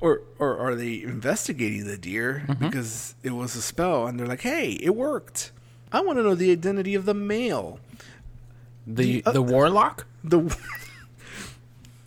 Or 0.01 0.23
or 0.39 0.57
are 0.59 0.75
they 0.77 1.03
investigating 1.03 1.85
the 1.85 1.97
deer 1.99 2.45
mm-hmm. 2.47 2.65
because 2.67 3.15
it 3.25 3.31
was 3.31 3.57
a 3.57 3.63
spell 3.63 4.07
and 4.07 4.19
they're 4.21 4.27
like, 4.27 4.43
"Hey, 4.43 4.79
it 4.81 4.95
worked." 4.95 5.51
I 5.93 6.01
want 6.01 6.19
to 6.19 6.23
know 6.23 6.37
the 6.37 6.53
identity 6.53 6.95
of 6.95 7.07
the 7.07 7.15
male. 7.15 7.81
the 8.87 9.21
the 9.23 9.41
uh, 9.41 9.43
warlock 9.43 10.07
The 10.23 10.41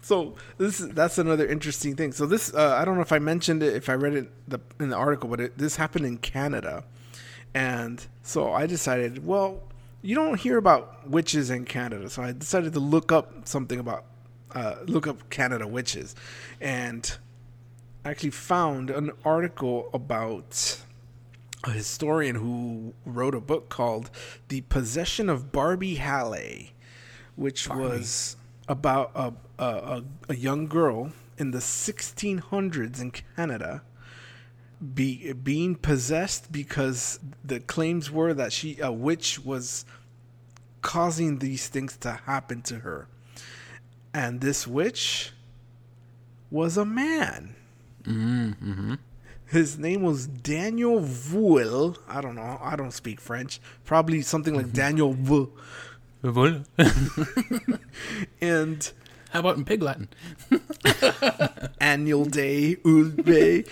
So 0.04 0.36
this 0.58 0.82
is 0.82 0.90
that's 0.90 1.18
another 1.18 1.48
interesting 1.48 1.96
thing. 1.96 2.12
So 2.12 2.26
this 2.26 2.54
uh, 2.54 2.76
I 2.78 2.84
don't 2.84 2.96
know 2.96 3.02
if 3.02 3.14
I 3.14 3.20
mentioned 3.20 3.64
it 3.64 3.74
if 3.74 3.88
I 3.88 3.94
read 3.94 4.14
it 4.14 4.50
the, 4.50 4.60
in 4.80 4.90
the 4.90 4.98
article, 4.98 5.30
but 5.30 5.40
it, 5.40 5.58
this 5.58 5.78
happened 5.78 6.06
in 6.06 6.18
Canada, 6.18 6.84
and 7.54 8.06
so 8.22 8.52
I 8.52 8.68
decided, 8.68 9.26
well, 9.26 9.64
you 10.02 10.14
don't 10.14 10.38
hear 10.38 10.58
about 10.58 11.10
witches 11.10 11.50
in 11.50 11.64
Canada, 11.64 12.10
so 12.10 12.22
I 12.22 12.34
decided 12.34 12.74
to 12.74 12.82
look 12.82 13.14
up 13.14 13.48
something 13.48 13.80
about 13.80 14.04
uh, 14.54 14.76
look 14.86 15.08
up 15.08 15.30
Canada 15.30 15.66
witches, 15.66 16.16
and 16.60 17.18
I 18.04 18.12
actually 18.12 18.32
found 18.32 18.90
an 18.90 19.12
article 19.24 19.90
about 19.94 20.82
a 21.64 21.72
historian 21.72 22.36
who 22.36 22.94
wrote 23.06 23.36
a 23.36 23.40
book 23.40 23.70
called 23.70 24.12
"The 24.50 24.62
Possession 24.62 25.30
of 25.30 25.54
Barbie 25.54 25.96
Halley," 25.96 26.74
which 27.38 27.70
was 27.70 28.36
about 28.68 29.12
a, 29.16 29.34
a, 29.62 30.04
a, 30.30 30.36
young 30.36 30.68
girl 30.68 31.12
in 31.38 31.52
the 31.52 31.60
1600s 31.60 33.02
in 33.02 33.12
Canada 33.12 33.82
be 34.94 35.34
being 35.34 35.76
possessed 35.76 36.52
because 36.52 37.20
the 37.44 37.60
claims 37.60 38.12
were 38.12 38.34
that 38.34 38.52
she 38.52 38.80
a 38.80 38.92
witch 38.92 39.40
was 39.40 39.86
causing 40.82 41.40
these 41.40 41.68
things 41.68 41.98
to 41.98 42.12
happen 42.12 42.62
to 42.64 42.80
her. 42.80 43.08
And 44.14 44.42
this 44.42 44.68
witch 44.68 45.32
was 46.52 46.78
a 46.78 46.86
man. 46.86 47.56
Mm-hmm. 48.04 48.96
His 49.46 49.78
name 49.78 50.02
was 50.02 50.28
Daniel 50.28 51.00
Vuil. 51.00 51.98
I 52.08 52.22
don't 52.22 52.36
know. 52.36 52.60
I 52.62 52.76
don't 52.76 52.92
speak 52.92 53.22
French. 53.22 53.62
Probably 53.86 54.22
something 54.22 54.56
like 54.56 54.74
Daniel 54.74 55.14
Vuil. 56.24 56.64
and 58.42 58.92
How 59.32 59.40
about 59.40 59.58
in 59.58 59.66
Pig 59.66 59.82
Latin? 59.82 60.10
annual 61.82 62.26
day 62.26 62.78
ulbe. 62.86 63.68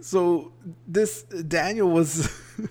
so 0.00 0.52
this 0.86 1.22
Daniel 1.24 1.90
was 1.90 2.30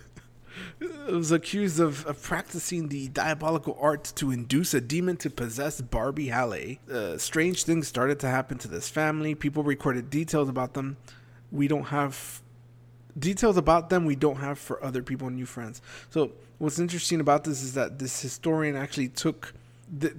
was 1.10 1.32
accused 1.32 1.80
of, 1.80 2.06
of 2.06 2.22
practicing 2.22 2.90
the 2.90 3.08
diabolical 3.10 3.78
art 3.80 4.12
to 4.16 4.32
induce 4.32 4.74
a 4.74 4.82
demon 4.82 5.18
to 5.18 5.30
possess 5.30 5.80
Barbie 5.82 6.28
Halle. 6.30 6.80
Uh, 6.92 7.18
strange 7.18 7.64
things 7.64 7.88
started 7.88 8.20
to 8.22 8.28
happen 8.28 8.58
to 8.60 8.68
this 8.68 8.90
family. 8.90 9.36
People 9.36 9.64
recorded 9.64 10.10
details 10.10 10.50
about 10.50 10.74
them. 10.74 10.98
We 11.52 11.68
don't 11.68 11.86
have 11.86 12.42
details 13.18 13.58
about 13.58 13.90
them 13.90 14.06
we 14.06 14.16
don't 14.16 14.38
have 14.38 14.60
for 14.60 14.84
other 14.84 15.02
people 15.02 15.28
and 15.28 15.36
new 15.36 15.46
friends. 15.46 15.82
So 16.10 16.32
what's 16.58 16.80
interesting 16.80 17.20
about 17.20 17.44
this 17.44 17.62
is 17.62 17.74
that 17.74 18.00
this 18.00 18.22
historian 18.22 18.76
actually 18.76 19.10
took 19.10 19.54
th- 20.00 20.14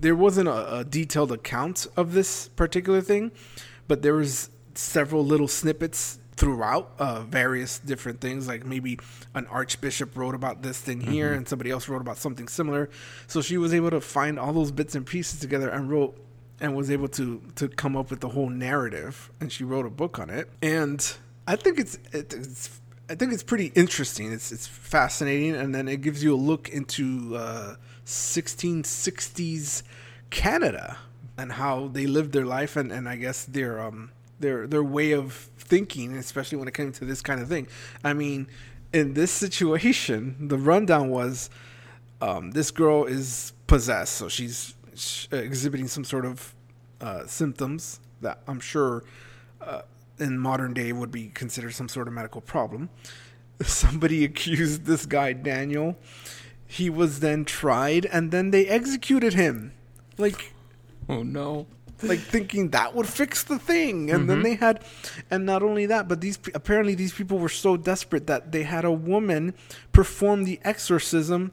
there 0.00 0.14
wasn't 0.14 0.48
a, 0.48 0.78
a 0.78 0.84
detailed 0.84 1.32
account 1.32 1.86
of 1.96 2.12
this 2.12 2.48
particular 2.48 3.00
thing, 3.00 3.32
but 3.88 4.02
there 4.02 4.14
was 4.14 4.50
several 4.74 5.24
little 5.24 5.48
snippets 5.48 6.18
throughout 6.36 6.92
uh, 6.98 7.20
various 7.20 7.78
different 7.78 8.20
things. 8.20 8.48
Like 8.48 8.64
maybe 8.64 8.98
an 9.34 9.46
archbishop 9.46 10.16
wrote 10.16 10.34
about 10.34 10.62
this 10.62 10.80
thing 10.80 11.00
here, 11.00 11.32
and 11.32 11.46
somebody 11.46 11.70
else 11.70 11.88
wrote 11.88 12.00
about 12.00 12.18
something 12.18 12.48
similar. 12.48 12.88
So 13.26 13.42
she 13.42 13.58
was 13.58 13.74
able 13.74 13.90
to 13.90 14.00
find 14.00 14.38
all 14.38 14.52
those 14.52 14.72
bits 14.72 14.94
and 14.94 15.04
pieces 15.06 15.40
together 15.40 15.68
and 15.68 15.90
wrote 15.90 16.16
and 16.60 16.76
was 16.76 16.90
able 16.90 17.08
to 17.08 17.42
to 17.56 17.68
come 17.68 17.96
up 17.96 18.10
with 18.10 18.20
the 18.20 18.28
whole 18.28 18.48
narrative. 18.48 19.30
And 19.40 19.52
she 19.52 19.64
wrote 19.64 19.86
a 19.86 19.90
book 19.90 20.18
on 20.18 20.30
it. 20.30 20.48
And 20.62 21.14
I 21.50 21.56
think 21.56 21.80
it's 21.80 21.98
it's 22.12 22.80
I 23.08 23.16
think 23.16 23.32
it's 23.32 23.42
pretty 23.42 23.72
interesting. 23.74 24.32
It's 24.32 24.52
it's 24.52 24.68
fascinating, 24.68 25.56
and 25.56 25.74
then 25.74 25.88
it 25.88 26.00
gives 26.00 26.22
you 26.22 26.32
a 26.32 26.36
look 26.36 26.68
into 26.68 27.34
uh, 27.34 27.74
1660s 28.06 29.82
Canada 30.30 30.96
and 31.36 31.50
how 31.50 31.88
they 31.88 32.06
lived 32.06 32.30
their 32.30 32.46
life, 32.46 32.76
and, 32.76 32.92
and 32.92 33.08
I 33.08 33.16
guess 33.16 33.44
their 33.46 33.80
um 33.80 34.12
their 34.38 34.68
their 34.68 34.84
way 34.84 35.10
of 35.10 35.32
thinking, 35.58 36.16
especially 36.16 36.56
when 36.58 36.68
it 36.68 36.74
came 36.74 36.92
to 36.92 37.04
this 37.04 37.20
kind 37.20 37.42
of 37.42 37.48
thing. 37.48 37.66
I 38.04 38.12
mean, 38.12 38.46
in 38.92 39.14
this 39.14 39.32
situation, 39.32 40.46
the 40.46 40.56
rundown 40.56 41.10
was 41.10 41.50
um, 42.20 42.52
this 42.52 42.70
girl 42.70 43.06
is 43.06 43.54
possessed, 43.66 44.14
so 44.14 44.28
she's 44.28 44.74
exhibiting 45.32 45.88
some 45.88 46.04
sort 46.04 46.26
of 46.26 46.54
uh, 47.00 47.26
symptoms 47.26 47.98
that 48.20 48.38
I'm 48.46 48.60
sure 48.60 49.02
uh, 49.60 49.82
in 50.20 50.38
modern 50.38 50.74
day 50.74 50.92
would 50.92 51.10
be 51.10 51.28
considered 51.28 51.72
some 51.74 51.88
sort 51.88 52.08
of 52.08 52.14
medical 52.14 52.40
problem. 52.40 52.90
Somebody 53.62 54.24
accused 54.24 54.84
this 54.84 55.06
guy 55.06 55.32
Daniel. 55.32 55.96
He 56.66 56.88
was 56.88 57.20
then 57.20 57.44
tried, 57.44 58.06
and 58.06 58.30
then 58.30 58.50
they 58.52 58.66
executed 58.66 59.34
him. 59.34 59.72
Like 60.18 60.52
Oh 61.08 61.22
no. 61.24 61.66
like 62.02 62.20
thinking 62.20 62.70
that 62.70 62.94
would 62.94 63.08
fix 63.08 63.42
the 63.42 63.58
thing 63.58 64.10
and 64.10 64.28
then 64.30 64.36
mm-hmm. 64.38 64.44
they 64.44 64.54
had 64.54 64.82
and 65.30 65.44
not 65.44 65.62
only 65.62 65.84
that 65.86 66.08
but 66.08 66.20
these 66.20 66.38
apparently 66.54 66.94
these 66.94 67.12
people 67.12 67.38
were 67.38 67.48
so 67.48 67.76
desperate 67.76 68.26
that 68.26 68.52
they 68.52 68.62
had 68.62 68.84
a 68.84 68.92
woman 68.92 69.52
perform 69.92 70.44
the 70.44 70.58
exorcism 70.64 71.52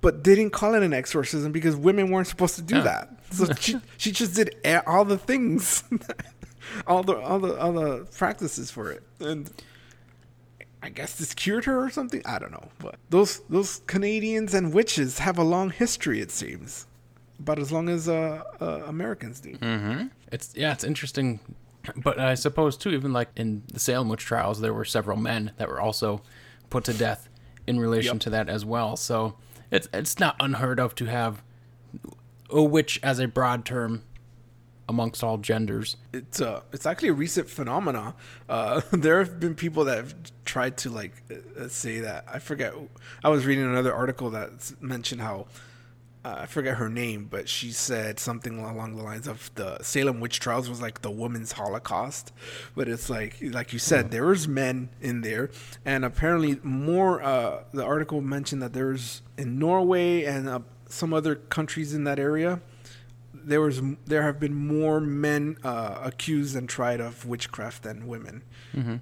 but 0.00 0.22
didn't 0.22 0.50
call 0.50 0.74
it 0.74 0.82
an 0.82 0.92
exorcism 0.92 1.50
because 1.52 1.76
women 1.76 2.10
weren't 2.10 2.26
supposed 2.26 2.56
to 2.56 2.62
do 2.62 2.76
Yeah. 2.76 2.82
that 2.82 3.10
so 3.30 3.46
she, 3.54 3.80
she 3.96 4.12
just 4.12 4.34
did 4.34 4.54
all 4.86 5.04
the 5.04 5.18
things 5.18 5.82
all 6.86 7.02
the 7.02 7.16
all 7.16 7.38
the 7.38 7.58
all 7.58 7.72
the 7.72 8.06
practices 8.16 8.70
for 8.70 8.90
it 8.90 9.02
and 9.20 9.50
I 10.82 10.90
guess 10.90 11.16
this 11.16 11.34
cured 11.34 11.64
her 11.64 11.82
or 11.84 11.90
something. 11.90 12.22
I 12.24 12.38
don't 12.38 12.52
know, 12.52 12.68
but 12.78 12.96
those 13.10 13.40
those 13.50 13.82
Canadians 13.86 14.54
and 14.54 14.72
witches 14.72 15.18
have 15.18 15.36
a 15.36 15.42
long 15.42 15.70
history. 15.70 16.20
It 16.20 16.30
seems, 16.30 16.86
about 17.40 17.58
as 17.58 17.72
long 17.72 17.88
as 17.88 18.08
uh, 18.08 18.42
uh, 18.60 18.82
Americans 18.86 19.40
do. 19.40 19.54
Mm-hmm. 19.56 20.06
It's 20.30 20.54
yeah, 20.54 20.72
it's 20.72 20.84
interesting, 20.84 21.40
but 21.96 22.20
I 22.20 22.34
suppose 22.34 22.76
too, 22.76 22.90
even 22.90 23.12
like 23.12 23.28
in 23.34 23.64
the 23.72 23.80
Salem 23.80 24.08
witch 24.08 24.24
trials, 24.24 24.60
there 24.60 24.72
were 24.72 24.84
several 24.84 25.16
men 25.16 25.50
that 25.56 25.68
were 25.68 25.80
also 25.80 26.22
put 26.70 26.84
to 26.84 26.92
death 26.94 27.28
in 27.66 27.80
relation 27.80 28.14
Yep. 28.14 28.20
to 28.22 28.30
that 28.30 28.48
as 28.48 28.64
well. 28.64 28.96
So 28.96 29.34
it's 29.72 29.88
it's 29.92 30.20
not 30.20 30.36
unheard 30.38 30.78
of 30.78 30.94
to 30.94 31.06
have 31.06 31.42
a 32.50 32.62
witch 32.62 33.00
as 33.02 33.18
a 33.18 33.26
broad 33.26 33.64
term 33.64 34.04
amongst 34.88 35.22
all 35.22 35.38
genders. 35.38 35.96
It's 36.12 36.40
uh, 36.40 36.62
it's 36.72 36.86
actually 36.86 37.10
a 37.10 37.14
recent 37.14 37.48
phenomena. 37.48 38.14
Uh, 38.48 38.80
there 38.90 39.18
have 39.18 39.38
been 39.38 39.54
people 39.54 39.84
that 39.84 39.96
have 39.96 40.14
tried 40.44 40.76
to 40.78 40.90
like 40.90 41.22
uh, 41.58 41.68
say 41.68 42.00
that. 42.00 42.24
I 42.32 42.38
forget. 42.38 42.74
I 43.22 43.28
was 43.28 43.46
reading 43.46 43.64
another 43.64 43.94
article 43.94 44.30
that 44.30 44.72
mentioned 44.80 45.20
how. 45.20 45.46
Uh, 46.24 46.38
I 46.40 46.46
forget 46.46 46.78
her 46.78 46.88
name, 46.88 47.28
but 47.30 47.48
she 47.48 47.70
said 47.70 48.18
something 48.18 48.58
along 48.58 48.96
the 48.96 49.04
lines 49.04 49.28
of 49.28 49.52
the 49.54 49.80
Salem 49.84 50.18
witch 50.18 50.40
trials 50.40 50.68
was 50.68 50.82
like 50.82 51.00
the 51.00 51.12
women's 51.12 51.52
Holocaust. 51.52 52.32
But 52.74 52.88
it's 52.88 53.08
like, 53.08 53.36
like 53.40 53.72
you 53.72 53.78
said, 53.78 54.10
there 54.10 54.26
was 54.26 54.48
men 54.48 54.88
in 55.00 55.20
there, 55.20 55.50
and 55.84 56.04
apparently 56.04 56.58
more. 56.64 57.22
Uh, 57.22 57.62
the 57.72 57.84
article 57.84 58.20
mentioned 58.20 58.62
that 58.62 58.72
there's 58.72 59.22
in 59.36 59.60
Norway 59.60 60.24
and 60.24 60.48
uh, 60.48 60.58
some 60.88 61.14
other 61.14 61.36
countries 61.36 61.94
in 61.94 62.02
that 62.04 62.18
area 62.18 62.60
there 63.48 63.60
was 63.60 63.80
there 64.06 64.22
have 64.22 64.38
been 64.38 64.54
more 64.54 65.00
men 65.00 65.56
uh, 65.64 65.98
accused 66.02 66.54
and 66.56 66.68
tried 66.68 67.00
of 67.00 67.24
witchcraft 67.26 67.82
than 67.82 68.06
women 68.06 68.42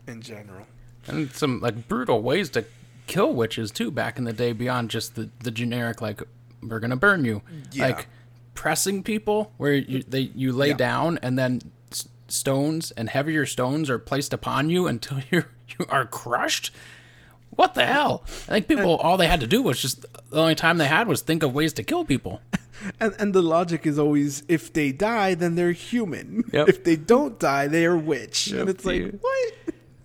in 0.07 0.21
general. 0.23 0.67
and 1.09 1.31
some 1.33 1.61
like 1.61 1.87
brutal 1.89 2.23
ways 2.23 2.49
to 2.51 2.65
kill 3.07 3.33
witches 3.35 3.71
too 3.71 3.91
back 3.91 4.19
in 4.19 4.25
the 4.25 4.33
day 4.33 4.53
beyond 4.53 4.91
just 4.91 5.15
the 5.15 5.29
the 5.41 5.51
generic 5.51 6.01
like 6.01 6.23
we're 6.63 6.81
gonna 6.81 6.97
burn 6.97 7.25
you 7.25 7.43
Yeah. 7.73 7.87
like 7.89 8.07
pressing 8.55 9.03
people 9.03 9.53
where 9.59 9.75
you 9.75 10.03
they 10.09 10.31
you 10.35 10.53
lay 10.53 10.69
Yeah. 10.69 10.77
down 10.77 11.19
and 11.23 11.39
then 11.39 11.61
s- 11.93 12.09
stones 12.29 12.91
and 12.93 13.09
heavier 13.11 13.47
stones 13.47 13.89
are 13.91 13.99
placed 13.99 14.33
upon 14.33 14.71
you 14.71 14.87
until 14.89 15.19
you 15.31 15.45
you 15.79 15.87
are 15.89 16.05
crushed 16.07 16.73
what 17.51 17.75
the 17.75 17.87
hell 17.87 18.25
i 18.49 18.53
think 18.55 18.67
people 18.67 18.97
all 18.97 19.17
they 19.17 19.29
had 19.29 19.41
to 19.41 19.47
do 19.47 19.63
was 19.63 19.81
just 19.81 20.03
the 20.31 20.41
only 20.41 20.55
time 20.57 20.79
they 20.79 20.87
had 20.89 21.07
was 21.07 21.21
think 21.23 21.43
of 21.43 21.55
ways 21.55 21.73
to 21.75 21.83
kill 21.85 22.05
people 22.05 22.41
And 23.01 23.15
and 23.19 23.35
the 23.35 23.43
logic 23.43 23.87
is 23.87 23.99
always 23.99 24.43
if 24.49 24.73
they 24.73 24.93
die, 24.93 25.35
then 25.35 25.55
they're 25.55 25.73
human. 25.73 26.45
Yep. 26.53 26.69
If 26.69 26.85
they 26.85 26.97
don't 26.97 27.39
die, 27.39 27.67
they 27.69 27.85
are 27.87 27.97
witch. 27.97 28.49
and 28.49 28.69
it's 28.69 28.85
like 28.85 28.97
you- 28.99 29.19
what? 29.21 29.53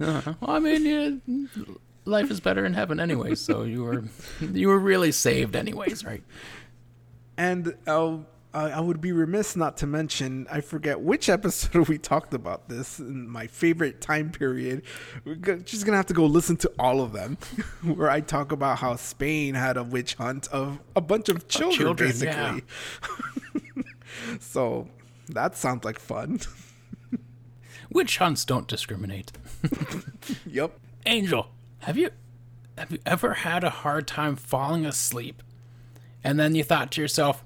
uh, 0.02 0.34
well 0.42 0.56
i 0.56 0.60
mean 0.60 1.48
life 2.06 2.32
is 2.32 2.40
better 2.40 2.66
in 2.66 2.74
heaven 2.74 3.00
anyway, 3.00 3.36
so 3.36 3.62
you 3.64 3.84
were 3.84 4.04
you 4.54 4.68
were 4.68 4.80
really 4.80 5.12
saved 5.12 5.56
anyways 5.56 6.04
right 6.04 6.24
And 7.38 7.76
I'll, 7.88 8.26
I 8.54 8.72
I 8.72 8.80
would 8.80 9.02
be 9.02 9.12
remiss 9.12 9.56
not 9.56 9.78
to 9.78 9.88
mention, 9.88 10.48
I 10.52 10.62
forget 10.62 11.02
which 11.02 11.30
episode 11.38 11.88
we 11.88 11.98
talked 11.98 12.34
about 12.34 12.70
this 12.70 13.00
in 13.00 13.28
my 13.28 13.48
favorite 13.48 14.02
time 14.02 14.32
period. 14.32 14.84
We're 15.26 15.36
just 15.36 15.86
going 15.86 15.94
to 15.94 15.98
have 15.98 16.08
to 16.08 16.14
go 16.14 16.26
listen 16.26 16.58
to 16.58 16.72
all 16.80 17.02
of 17.02 17.14
them, 17.14 17.38
where 17.84 18.10
I 18.10 18.22
talk 18.22 18.52
about 18.52 18.80
how 18.80 18.96
Spain 18.96 19.56
had 19.56 19.78
a 19.78 19.84
witch 19.84 20.16
hunt 20.16 20.48
of 20.50 20.80
a 20.96 21.02
bunch 21.02 21.30
of 21.30 21.48
children, 21.48 21.96
children, 21.98 22.10
basically. 22.10 22.64
so 24.40 24.88
that 25.30 25.56
sounds 25.56 25.86
like 25.86 26.00
fun. 26.00 26.40
witch 27.90 28.18
hunts 28.18 28.46
don't 28.46 28.68
discriminate 28.68 29.32
yep. 30.46 30.78
Angel, 31.06 31.50
have 31.80 31.98
you 31.98 32.12
have 32.78 32.92
you 32.92 33.00
ever 33.06 33.34
had 33.34 33.64
a 33.64 33.70
hard 33.70 34.08
time 34.08 34.36
falling 34.36 34.86
asleep? 34.86 35.42
And 36.24 36.40
then 36.40 36.56
you 36.56 36.64
thought 36.64 36.92
to 36.94 37.02
yourself, 37.02 37.44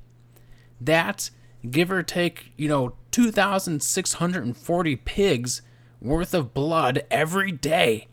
That's 0.78 1.30
give 1.70 1.90
or 1.90 2.02
take, 2.02 2.52
you 2.56 2.68
know, 2.68 2.94
2,640 3.10 4.96
pigs 4.96 5.62
worth 6.00 6.34
of 6.34 6.54
blood 6.54 7.04
every 7.10 7.52
day. 7.52 8.08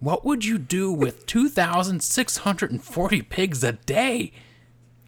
What 0.00 0.24
would 0.24 0.44
you 0.44 0.58
do 0.58 0.92
with 0.92 1.26
2,640 1.26 3.22
pigs 3.22 3.62
a 3.64 3.72
day? 3.72 4.32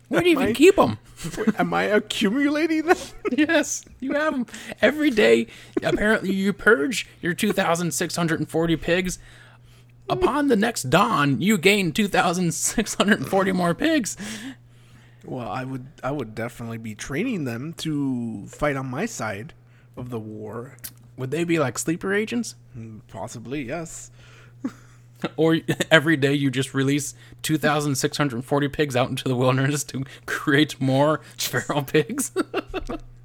Where 0.09 0.21
do 0.21 0.29
you 0.29 0.33
even 0.37 0.49
I- 0.49 0.53
keep 0.53 0.77
them? 0.77 0.99
Am 1.59 1.73
I 1.75 1.85
accumulating 1.85 2.83
them? 2.87 2.97
yes, 3.33 3.85
you 4.01 4.13
have 4.13 4.35
them 4.35 4.47
every 4.81 5.11
day. 5.11 5.47
Apparently, 5.83 6.33
you 6.33 6.53
purge 6.53 7.09
your 7.23 7.35
2,640 7.35 8.77
pigs. 8.77 9.19
Upon 10.09 10.49
the 10.49 10.57
next 10.57 10.91
dawn, 10.91 11.41
you 11.41 11.57
gain 11.57 11.91
2,640 11.91 13.53
more 13.53 13.75
pigs. 13.75 14.17
Well, 15.25 15.49
I 15.49 15.65
would 15.65 15.87
I 16.03 16.11
would 16.11 16.35
definitely 16.35 16.79
be 16.79 16.95
training 16.95 17.45
them 17.45 17.73
to 17.79 18.47
fight 18.47 18.77
on 18.77 18.87
my 18.87 19.07
side 19.07 19.55
of 19.97 20.11
the 20.11 20.21
war. 20.21 20.77
Would 21.17 21.31
they 21.31 21.45
be 21.45 21.59
like 21.59 21.79
sleeper 21.79 22.13
agents? 22.13 22.57
Mm, 22.77 23.01
possibly, 23.09 23.63
yes. 23.63 24.11
Or 25.37 25.59
every 25.91 26.19
day 26.19 26.35
you 26.35 26.51
just 26.51 26.75
release 26.75 27.15
2,640 27.43 28.69
pigs 28.69 28.95
out 28.95 29.09
into 29.09 29.27
the 29.27 29.37
wilderness 29.37 29.83
to 29.85 30.05
create 30.27 30.79
more 30.81 31.23
feral 31.39 31.83
pigs? 31.83 32.33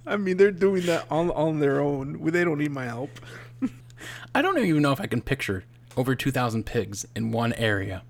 I 0.08 0.16
mean, 0.16 0.38
they're 0.38 0.52
doing 0.52 0.86
that 0.86 1.06
on 1.12 1.30
on 1.32 1.60
their 1.60 1.82
own. 1.82 2.24
They 2.32 2.44
don't 2.46 2.60
need 2.60 2.72
my 2.72 2.86
help. 2.86 3.10
I 4.34 4.42
don't 4.42 4.58
even 4.60 4.82
know 4.82 4.94
if 4.94 5.02
I 5.02 5.08
can 5.08 5.22
picture 5.22 5.66
over 5.98 6.16
2,000 6.16 6.66
pigs 6.66 7.06
in 7.16 7.32
one 7.32 7.52
area. 7.54 8.04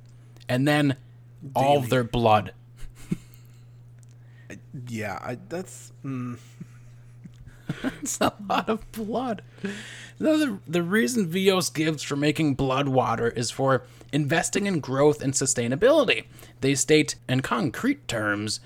And 0.48 0.68
then 0.68 0.98
all 1.56 1.78
of 1.78 1.90
their 1.90 2.04
blood. 2.04 2.54
Yeah, 4.88 5.20
I, 5.22 5.38
that's 5.50 5.92
mm, 6.04 6.38
It's 8.02 8.20
a 8.22 8.34
lot 8.48 8.70
of 8.70 8.92
blood. 8.92 9.42
No, 10.20 10.38
the, 10.38 10.60
the 10.68 10.84
reason 10.84 11.28
Veos 11.28 11.70
gives 11.70 12.04
for 12.04 12.16
making 12.16 12.56
blood 12.56 12.90
water 12.90 13.30
is 13.30 13.52
for 13.52 13.84
investing 14.12 14.66
in 14.66 14.80
growth 14.80 15.22
and 15.22 15.34
sustainability. 15.34 16.26
They 16.62 16.76
state, 16.76 17.16
in 17.28 17.42
concrete 17.42 18.08
terms, 18.08 18.60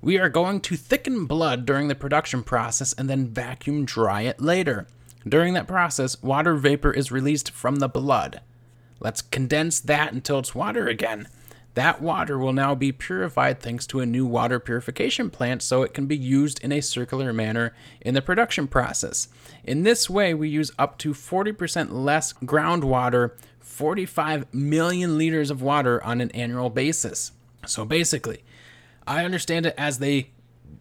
we 0.00 0.18
are 0.18 0.28
going 0.28 0.60
to 0.62 0.76
thicken 0.76 1.26
blood 1.26 1.66
during 1.66 1.88
the 1.88 1.94
production 1.94 2.42
process 2.42 2.92
and 2.92 3.08
then 3.08 3.28
vacuum 3.28 3.84
dry 3.84 4.22
it 4.22 4.40
later. 4.40 4.86
During 5.26 5.54
that 5.54 5.68
process, 5.68 6.22
water 6.22 6.54
vapor 6.54 6.92
is 6.92 7.10
released 7.10 7.50
from 7.50 7.76
the 7.76 7.88
blood. 7.88 8.40
Let's 9.00 9.22
condense 9.22 9.80
that 9.80 10.12
until 10.12 10.38
it's 10.38 10.54
water 10.54 10.88
again. 10.88 11.28
That 11.74 12.02
water 12.02 12.38
will 12.38 12.52
now 12.52 12.74
be 12.74 12.90
purified 12.90 13.60
thanks 13.60 13.86
to 13.88 14.00
a 14.00 14.06
new 14.06 14.26
water 14.26 14.58
purification 14.58 15.30
plant 15.30 15.62
so 15.62 15.82
it 15.82 15.94
can 15.94 16.06
be 16.06 16.16
used 16.16 16.62
in 16.62 16.72
a 16.72 16.80
circular 16.80 17.32
manner 17.32 17.72
in 18.00 18.14
the 18.14 18.22
production 18.22 18.66
process. 18.66 19.28
In 19.62 19.84
this 19.84 20.10
way, 20.10 20.34
we 20.34 20.48
use 20.48 20.72
up 20.78 20.98
to 20.98 21.12
40% 21.12 21.92
less 21.92 22.32
groundwater, 22.32 23.32
45 23.60 24.52
million 24.52 25.18
liters 25.18 25.50
of 25.50 25.62
water 25.62 26.02
on 26.02 26.20
an 26.20 26.30
annual 26.32 26.70
basis. 26.70 27.32
So 27.66 27.84
basically, 27.84 28.42
I 29.06 29.24
understand 29.24 29.66
it 29.66 29.74
as 29.78 29.98
they 29.98 30.30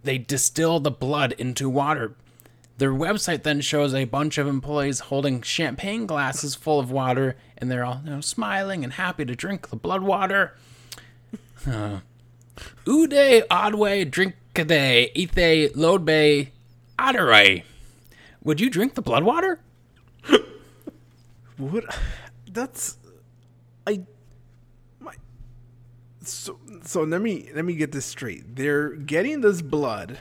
they 0.03 0.17
distill 0.17 0.79
the 0.79 0.91
blood 0.91 1.33
into 1.33 1.69
water. 1.69 2.15
Their 2.77 2.93
website 2.93 3.43
then 3.43 3.61
shows 3.61 3.93
a 3.93 4.05
bunch 4.05 4.37
of 4.37 4.47
employees 4.47 4.99
holding 4.99 5.41
champagne 5.41 6.05
glasses 6.05 6.53
full 6.55 6.79
of 6.79 6.91
water, 6.91 7.35
and 7.57 7.71
they're 7.71 7.83
all 7.83 8.01
you 8.03 8.11
know, 8.11 8.21
smiling 8.21 8.83
and 8.83 8.93
happy 8.93 9.25
to 9.25 9.35
drink 9.35 9.69
the 9.69 9.75
blood 9.75 10.03
water. 10.03 10.55
Uh, 11.65 11.99
Ude 12.85 13.43
Odway 13.49 14.09
day, 14.65 15.11
ite 15.15 15.75
load 15.75 16.05
bay 16.05 16.51
Oderay. 16.97 17.63
Would 18.43 18.59
you 18.59 18.69
drink 18.69 18.95
the 18.95 19.01
blood 19.01 19.23
water? 19.23 19.59
what. 21.57 21.83
That's 22.51 22.97
I. 23.85 24.05
My. 24.99 25.13
So 26.23 26.59
so 26.83 27.03
let 27.03 27.21
me 27.21 27.49
let 27.53 27.65
me 27.65 27.75
get 27.75 27.91
this 27.91 28.05
straight. 28.05 28.55
They're 28.55 28.89
getting 28.95 29.41
this 29.41 29.61
blood. 29.61 30.19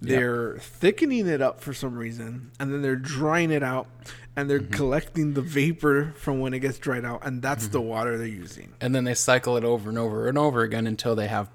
They're 0.00 0.58
thickening 0.58 1.26
it 1.26 1.40
up 1.40 1.60
for 1.60 1.72
some 1.72 1.96
reason, 1.96 2.50
and 2.60 2.72
then 2.72 2.82
they're 2.82 2.94
drying 2.94 3.50
it 3.50 3.62
out, 3.62 3.88
and 4.36 4.50
they're 4.50 4.60
collecting 4.60 5.34
the 5.34 5.40
vapor 5.42 6.12
from 6.16 6.40
when 6.40 6.54
it 6.54 6.60
gets 6.60 6.78
dried 6.78 7.04
out, 7.04 7.24
and 7.24 7.40
that's 7.40 7.68
the 7.68 7.80
water 7.80 8.18
they're 8.18 8.26
using. 8.26 8.72
And 8.80 8.94
then 8.94 9.04
they 9.04 9.14
cycle 9.14 9.56
it 9.56 9.64
over 9.64 9.88
and 9.88 9.98
over 9.98 10.28
and 10.28 10.36
over 10.36 10.62
again 10.62 10.86
until 10.86 11.14
they 11.14 11.28
have 11.28 11.48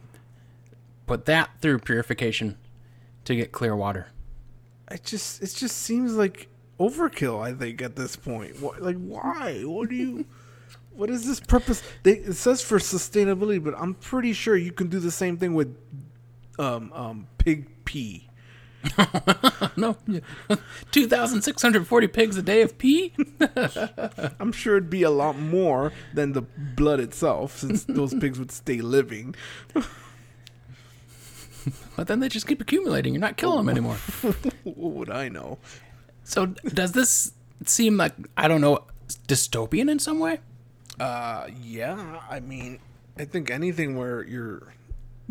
put 1.06 1.26
that 1.26 1.50
through 1.62 1.80
purification 1.80 2.58
to 3.26 3.36
get 3.36 3.52
clear 3.52 3.76
water. 3.76 4.08
It 4.90 5.04
just 5.04 5.42
it 5.44 5.54
just 5.56 5.78
seems 5.78 6.14
like 6.14 6.48
overkill. 6.80 7.42
I 7.42 7.54
think 7.54 7.82
at 7.82 7.96
this 7.96 8.16
point, 8.16 8.60
what, 8.62 8.82
like 8.82 8.98
why? 8.98 9.62
What 9.64 9.90
do 9.90 9.96
you? 9.96 10.26
What 10.92 11.10
is 11.10 11.26
this 11.26 11.40
purpose? 11.40 11.82
They, 12.04 12.14
it 12.14 12.34
says 12.34 12.62
for 12.62 12.78
sustainability, 12.78 13.64
but 13.64 13.74
I'm 13.78 13.94
pretty 13.94 14.34
sure 14.34 14.58
you 14.58 14.72
can 14.72 14.88
do 14.88 15.00
the 15.00 15.12
same 15.12 15.38
thing 15.38 15.54
with 15.54 15.76
um 16.58 16.92
um 16.94 17.28
pig 17.38 17.68
pee. 17.86 18.29
No, 19.78 19.96
2,640 20.92 22.08
pigs 22.08 22.36
a 22.36 22.42
day 22.42 22.62
of 22.62 22.78
pee? 22.78 23.14
I'm 24.40 24.52
sure 24.52 24.76
it'd 24.76 24.90
be 24.90 25.04
a 25.04 25.10
lot 25.10 25.40
more 25.40 25.94
than 26.14 26.34
the 26.34 26.42
blood 26.42 27.00
itself, 27.00 27.60
since 27.60 27.86
those 27.86 28.14
pigs 28.14 28.38
would 28.40 28.52
stay 28.52 28.82
living. 28.82 29.36
But 31.96 32.08
then 32.08 32.20
they 32.20 32.28
just 32.28 32.48
keep 32.48 32.62
accumulating. 32.62 33.14
You're 33.14 33.22
not 33.22 33.38
killing 33.38 33.58
them 33.58 33.70
anymore. 33.70 33.96
what 34.64 34.94
would 34.94 35.10
I 35.10 35.30
know? 35.30 35.60
So 36.24 36.48
does 36.48 36.92
this 36.92 37.34
seem 37.66 37.98
like, 37.98 38.14
I 38.38 38.48
don't 38.48 38.62
know, 38.62 38.86
dystopian 39.28 39.90
in 39.90 40.00
some 40.00 40.20
way? 40.20 40.40
Uh, 41.00 41.48
yeah. 41.62 42.22
I 42.30 42.40
mean, 42.40 42.80
I 43.18 43.26
think 43.26 43.50
anything 43.50 43.98
where 43.98 44.26
you're 44.26 44.74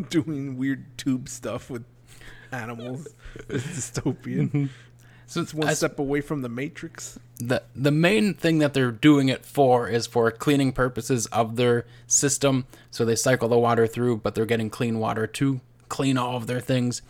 doing 0.09 0.57
weird 0.57 0.85
tube 0.97 1.29
stuff 1.29 1.69
with 1.69 1.83
animals 2.63 3.07
is 3.47 3.63
dystopian. 3.63 4.47
Mm-hmm. 4.49 4.65
So 5.27 5.41
It's 5.41 5.53
one 5.53 5.67
I- 5.67 5.73
step 5.75 5.99
away 5.99 6.21
from 6.21 6.41
the 6.41 6.49
Matrix. 6.49 7.19
the 7.37 7.61
the 7.75 7.91
main 7.91 8.33
thing 8.33 8.57
that 8.59 8.73
they're 8.73 8.91
doing 8.91 9.29
it 9.29 9.45
for 9.45 9.87
is 9.87 10.07
for 10.07 10.31
cleaning 10.31 10.71
purposes 10.71 11.27
of 11.27 11.55
their 11.55 11.85
system. 12.07 12.65
So 12.91 13.05
they 13.05 13.15
cycle 13.15 13.47
the 13.49 13.59
water 13.59 13.85
through, 13.87 14.17
but 14.17 14.33
they're 14.35 14.45
getting 14.47 14.69
clean 14.71 14.97
water 14.99 15.27
to 15.27 15.61
clean 15.87 16.17
all 16.17 16.35
of 16.35 16.47
their 16.47 16.59
things. 16.59 17.01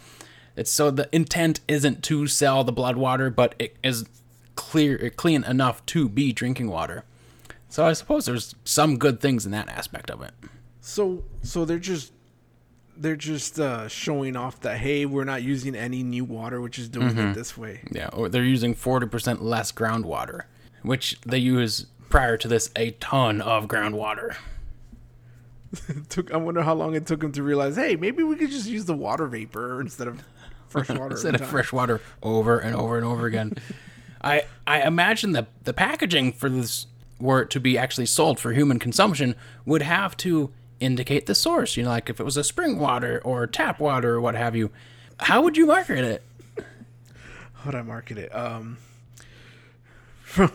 It's 0.58 0.72
so 0.72 0.92
the 0.92 1.08
intent 1.16 1.62
isn't 1.70 2.04
to 2.06 2.28
sell 2.28 2.66
the 2.66 2.74
blood 2.74 2.98
water, 2.98 3.30
but 3.30 3.56
it 3.58 3.78
is 3.84 4.06
clear 4.56 5.10
clean 5.12 5.46
enough 5.46 5.86
to 5.86 6.10
be 6.10 6.34
drinking 6.34 6.68
water. 6.70 7.06
So 7.70 7.86
I 7.86 7.94
suppose 7.94 8.26
there's 8.26 8.56
some 8.66 8.98
good 8.98 9.22
things 9.22 9.46
in 9.46 9.52
that 9.54 9.70
aspect 9.70 10.10
of 10.12 10.22
it. 10.22 10.32
So, 10.82 11.24
so 11.44 11.64
they're 11.64 11.80
just 11.80 12.12
they're 13.00 13.16
just 13.16 13.60
uh, 13.60 13.88
showing 13.88 14.36
off 14.36 14.60
that 14.62 14.78
hey, 14.78 15.06
we're 15.06 15.24
not 15.24 15.42
using 15.42 15.76
any 15.76 16.04
new 16.04 16.26
water, 16.26 16.62
which 16.62 16.78
is 16.78 16.90
doing 16.90 17.18
it 17.18 17.34
this 17.34 17.58
way. 17.58 17.82
Yeah, 17.92 18.10
or 18.14 18.30
they're 18.30 18.44
using 18.44 18.76
40% 18.76 19.42
less 19.42 19.72
groundwater, 19.72 20.44
which 20.84 21.20
they 21.26 21.38
use 21.38 21.86
prior 22.10 22.38
to 22.38 22.48
this 22.48 22.70
a 22.76 22.92
ton 22.92 23.42
of 23.42 23.68
groundwater. 23.68 24.36
Took 26.10 26.34
I 26.34 26.38
wonder 26.38 26.64
how 26.64 26.74
long 26.74 26.96
it 26.96 27.06
took 27.06 27.20
them 27.22 27.32
to 27.34 27.44
realize, 27.44 27.76
hey, 27.76 27.96
maybe 27.96 28.24
we 28.24 28.36
could 28.36 28.50
just 28.50 28.68
use 28.68 28.86
the 28.86 28.96
water 28.96 29.28
vapor 29.28 29.80
instead 29.80 30.08
of 30.08 30.24
fresh 30.68 30.90
water. 30.90 31.12
instead 31.12 31.36
of 31.36 31.42
time. 31.42 31.50
fresh 31.50 31.72
water 31.72 32.02
over 32.24 32.58
and 32.60 32.76
over 32.76 32.98
and 32.98 33.06
over 33.06 33.26
again. 33.28 33.54
I 34.22 34.46
I 34.68 34.82
imagine 34.82 35.32
the 35.32 35.48
the 35.64 35.74
packaging 35.74 36.34
for 36.34 36.50
this 36.50 36.88
were 37.20 37.46
to 37.46 37.60
be 37.60 37.78
actually 37.78 38.08
sold 38.08 38.40
for 38.40 38.52
human 38.54 38.80
consumption 38.80 39.36
would 39.66 39.82
have 39.82 40.18
to 40.18 40.52
indicate 40.80 41.26
the 41.26 41.36
source. 41.36 41.78
You 41.78 41.84
know, 41.84 41.90
like 41.90 42.10
if 42.10 42.20
it 42.20 42.24
was 42.24 42.38
a 42.38 42.44
spring 42.44 42.80
water 42.80 43.22
or 43.24 43.46
tap 43.48 43.80
water 43.80 44.16
or 44.16 44.22
what 44.22 44.36
have 44.36 44.56
you. 44.56 44.72
How 45.20 45.42
would 45.42 45.58
you 45.58 45.66
market 45.66 46.00
it? 46.06 46.24
How'd 47.56 47.76
I 47.76 47.82
market 47.82 48.18
it? 48.18 48.34
Um, 48.34 48.78
from 50.24 50.52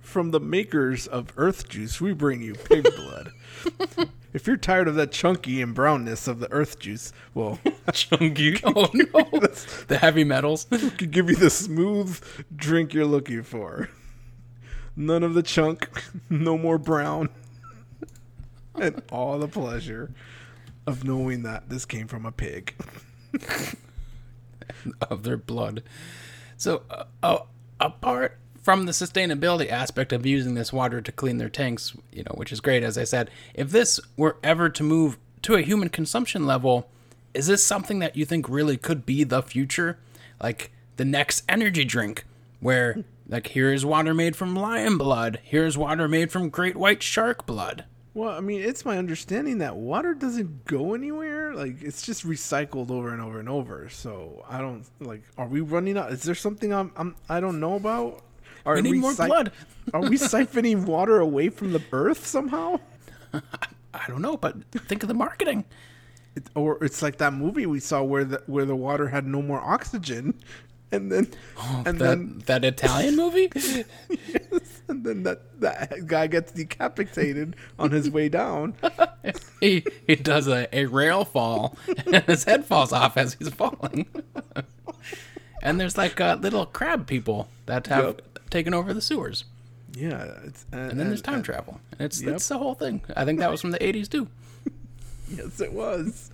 from 0.00 0.30
the 0.30 0.40
makers 0.40 1.06
of 1.06 1.32
Earth 1.36 1.68
Juice, 1.68 2.00
we 2.00 2.12
bring 2.12 2.42
you 2.42 2.54
pig 2.54 2.84
blood. 2.96 3.32
if 4.32 4.46
you're 4.46 4.56
tired 4.56 4.88
of 4.88 4.94
that 4.96 5.12
chunky 5.12 5.60
and 5.60 5.74
brownness 5.74 6.26
of 6.28 6.38
the 6.40 6.50
Earth 6.52 6.78
Juice, 6.78 7.12
well, 7.34 7.58
Chunky. 7.92 8.60
Oh 8.64 8.88
no, 8.94 9.30
the 9.88 9.98
heavy 10.00 10.24
metals. 10.24 10.66
could 10.70 11.10
give 11.10 11.28
you 11.28 11.36
the 11.36 11.50
smooth 11.50 12.20
drink 12.54 12.94
you're 12.94 13.04
looking 13.04 13.42
for. 13.42 13.88
None 14.96 15.22
of 15.22 15.34
the 15.34 15.42
chunk, 15.42 15.88
no 16.28 16.56
more 16.58 16.78
brown, 16.78 17.28
and 18.80 19.02
all 19.10 19.38
the 19.38 19.48
pleasure 19.48 20.10
of 20.86 21.04
knowing 21.04 21.42
that 21.42 21.68
this 21.68 21.84
came 21.84 22.08
from 22.08 22.26
a 22.26 22.32
pig. 22.32 22.74
of 25.10 25.22
their 25.22 25.36
blood. 25.36 25.82
So, 26.56 26.82
uh, 26.90 27.04
uh, 27.22 27.38
apart 27.78 28.38
from 28.62 28.86
the 28.86 28.92
sustainability 28.92 29.70
aspect 29.70 30.12
of 30.12 30.26
using 30.26 30.54
this 30.54 30.72
water 30.72 31.00
to 31.00 31.12
clean 31.12 31.38
their 31.38 31.48
tanks, 31.48 31.94
you 32.12 32.22
know, 32.22 32.34
which 32.34 32.52
is 32.52 32.60
great, 32.60 32.82
as 32.82 32.98
I 32.98 33.04
said, 33.04 33.30
if 33.54 33.70
this 33.70 34.00
were 34.16 34.36
ever 34.42 34.68
to 34.68 34.82
move 34.82 35.16
to 35.42 35.54
a 35.54 35.62
human 35.62 35.88
consumption 35.88 36.46
level, 36.46 36.88
is 37.32 37.46
this 37.46 37.64
something 37.64 38.00
that 38.00 38.16
you 38.16 38.24
think 38.24 38.48
really 38.48 38.76
could 38.76 39.06
be 39.06 39.24
the 39.24 39.42
future? 39.42 39.98
Like 40.42 40.72
the 40.96 41.04
next 41.04 41.44
energy 41.48 41.84
drink, 41.84 42.24
where, 42.60 43.04
like, 43.26 43.48
here's 43.48 43.86
water 43.86 44.12
made 44.12 44.36
from 44.36 44.54
lion 44.54 44.98
blood, 44.98 45.40
here's 45.42 45.78
water 45.78 46.08
made 46.08 46.30
from 46.30 46.50
great 46.50 46.76
white 46.76 47.02
shark 47.02 47.46
blood. 47.46 47.84
Well, 48.12 48.30
I 48.30 48.40
mean, 48.40 48.60
it's 48.62 48.84
my 48.84 48.98
understanding 48.98 49.58
that 49.58 49.76
water 49.76 50.14
doesn't 50.14 50.64
go 50.64 50.94
anywhere. 50.94 51.54
Like 51.54 51.80
it's 51.82 52.02
just 52.02 52.26
recycled 52.26 52.90
over 52.90 53.12
and 53.12 53.22
over 53.22 53.38
and 53.38 53.48
over. 53.48 53.88
So 53.88 54.44
I 54.48 54.58
don't 54.58 54.84
like. 55.00 55.22
Are 55.38 55.46
we 55.46 55.60
running 55.60 55.96
out? 55.96 56.10
Is 56.12 56.24
there 56.24 56.34
something 56.34 56.72
I'm, 56.74 56.90
I'm 56.96 57.14
I 57.28 57.38
don't 57.40 57.60
know 57.60 57.74
about? 57.76 58.22
Are 58.66 58.74
We 58.74 58.82
need 58.82 58.98
more 58.98 59.14
si- 59.14 59.26
blood. 59.26 59.52
are 59.94 60.00
we 60.02 60.18
siphoning 60.18 60.84
water 60.86 61.18
away 61.20 61.48
from 61.50 61.72
the 61.72 61.82
earth 61.92 62.26
somehow? 62.26 62.80
I 63.32 64.04
don't 64.08 64.22
know, 64.22 64.36
but 64.36 64.56
think 64.72 65.02
of 65.02 65.08
the 65.08 65.14
marketing. 65.14 65.64
It, 66.36 66.44
or 66.54 66.82
it's 66.84 67.02
like 67.02 67.18
that 67.18 67.32
movie 67.32 67.66
we 67.66 67.80
saw 67.80 68.02
where 68.02 68.24
the 68.24 68.42
where 68.46 68.64
the 68.64 68.76
water 68.76 69.08
had 69.08 69.26
no 69.26 69.40
more 69.42 69.60
oxygen, 69.60 70.34
and 70.92 71.10
then 71.10 71.28
oh, 71.56 71.82
and 71.86 71.98
That, 71.98 72.04
then 72.04 72.42
that 72.46 72.64
Italian 72.64 73.16
movie? 73.16 73.50
and 73.54 73.84
then 75.10 75.22
that 75.24 75.60
that 75.60 76.06
guy 76.06 76.26
gets 76.28 76.52
decapitated 76.52 77.56
on 77.78 77.90
his 77.90 78.08
way 78.08 78.28
down. 78.30 78.74
he 79.60 79.84
he 80.06 80.14
does 80.16 80.48
a, 80.48 80.74
a 80.74 80.86
rail 80.86 81.24
fall 81.26 81.76
and 82.06 82.24
his 82.24 82.44
head 82.44 82.64
falls 82.64 82.92
off 82.92 83.16
as 83.18 83.34
he's 83.34 83.48
falling. 83.50 84.06
and 85.62 85.78
there's 85.80 85.98
like 85.98 86.20
uh, 86.20 86.38
little 86.40 86.64
crab 86.66 87.06
people 87.06 87.48
that 87.66 87.86
have 87.88 88.04
Yep. 88.04 88.38
taken 88.50 88.72
over 88.74 88.94
the 88.94 89.02
sewers. 89.02 89.44
Yeah, 89.92 90.38
it's, 90.44 90.64
uh, 90.72 90.76
And 90.76 90.98
then 91.00 91.08
there's 91.08 91.20
uh, 91.20 91.24
time 91.24 91.40
uh, 91.40 91.42
travel. 91.42 91.80
It's 91.98 92.22
Yep. 92.22 92.36
it's 92.36 92.48
the 92.48 92.58
whole 92.58 92.74
thing. 92.74 93.02
I 93.16 93.24
think 93.24 93.40
that 93.40 93.50
was 93.50 93.60
from 93.60 93.72
the 93.72 93.78
80s 93.78 94.08
too. 94.08 94.28
Yes, 95.32 95.60
it 95.60 95.72
was. 95.72 96.30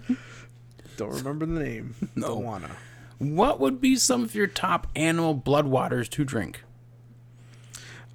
Don't 0.97 1.11
remember 1.11 1.45
the 1.45 1.61
name. 1.63 1.95
No. 2.15 2.29
Don't 2.29 2.45
wanna. 2.45 2.71
What 3.19 3.61
would 3.61 3.79
be 3.81 3.97
some 3.97 4.23
of 4.25 4.35
your 4.35 4.47
top 4.47 4.87
animal 4.97 5.35
blood 5.35 5.67
waters 5.67 6.09
to 6.11 6.25
drink? 6.25 6.63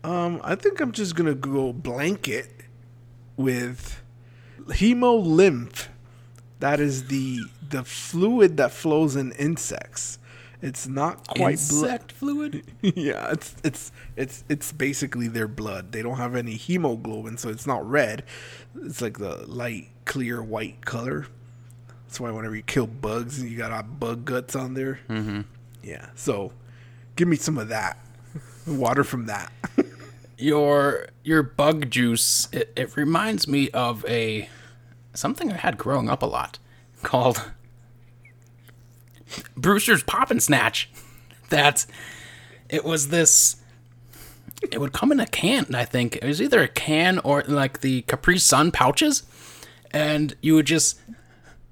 Um, 0.03 0.41
I 0.43 0.55
think 0.55 0.79
I'm 0.79 0.91
just 0.91 1.15
gonna 1.15 1.35
go 1.35 1.73
blanket 1.73 2.49
with 3.37 4.01
hemolymph. 4.67 5.87
That 6.59 6.79
is 6.79 7.07
the 7.07 7.41
the 7.69 7.83
fluid 7.83 8.57
that 8.57 8.71
flows 8.71 9.15
in 9.15 9.31
insects. 9.33 10.19
It's 10.61 10.87
not 10.87 11.27
quite 11.27 11.59
blood. 11.69 11.83
Insect 11.83 12.11
fluid? 12.11 12.63
yeah, 12.81 13.31
it's 13.31 13.55
it's 13.63 13.91
it's 14.15 14.43
it's 14.47 14.71
basically 14.71 15.27
their 15.27 15.47
blood. 15.47 15.91
They 15.91 16.03
don't 16.03 16.17
have 16.17 16.35
any 16.35 16.53
hemoglobin, 16.53 17.37
so 17.37 17.49
it's 17.49 17.65
not 17.65 17.87
red. 17.89 18.23
It's 18.83 19.01
like 19.01 19.17
the 19.17 19.37
light, 19.47 19.89
clear 20.05 20.41
white 20.41 20.85
color. 20.85 21.25
That's 22.07 22.19
why 22.19 22.29
whenever 22.29 22.55
you 22.55 22.61
kill 22.61 22.87
bugs, 22.87 23.41
you 23.41 23.57
got 23.57 23.99
bug 23.99 24.25
guts 24.25 24.55
on 24.55 24.75
there. 24.75 24.99
Mm-hmm. 25.09 25.41
Yeah, 25.81 26.09
so 26.13 26.53
give 27.15 27.27
me 27.27 27.37
some 27.37 27.57
of 27.57 27.69
that. 27.69 27.97
Water 28.67 29.03
from 29.03 29.25
that. 29.25 29.51
your 30.37 31.07
your 31.23 31.43
bug 31.43 31.89
juice 31.91 32.47
it, 32.51 32.73
it 32.75 32.97
reminds 32.97 33.47
me 33.47 33.69
of 33.71 34.03
a 34.07 34.49
something 35.13 35.51
I 35.51 35.57
had 35.57 35.77
growing 35.77 36.09
up 36.09 36.23
a 36.23 36.25
lot 36.25 36.57
called 37.03 37.51
Brewster's 39.55 40.03
Pop 40.03 40.31
and 40.31 40.41
Snatch. 40.41 40.89
That 41.49 41.85
it 42.69 42.85
was 42.85 43.09
this 43.09 43.57
it 44.61 44.79
would 44.79 44.93
come 44.93 45.11
in 45.11 45.19
a 45.19 45.25
can, 45.25 45.73
I 45.73 45.85
think. 45.85 46.17
It 46.17 46.25
was 46.25 46.41
either 46.41 46.61
a 46.61 46.67
can 46.67 47.19
or 47.19 47.43
like 47.47 47.81
the 47.81 48.03
Capri 48.03 48.37
Sun 48.37 48.71
pouches 48.71 49.23
and 49.91 50.35
you 50.41 50.55
would 50.55 50.65
just 50.65 50.99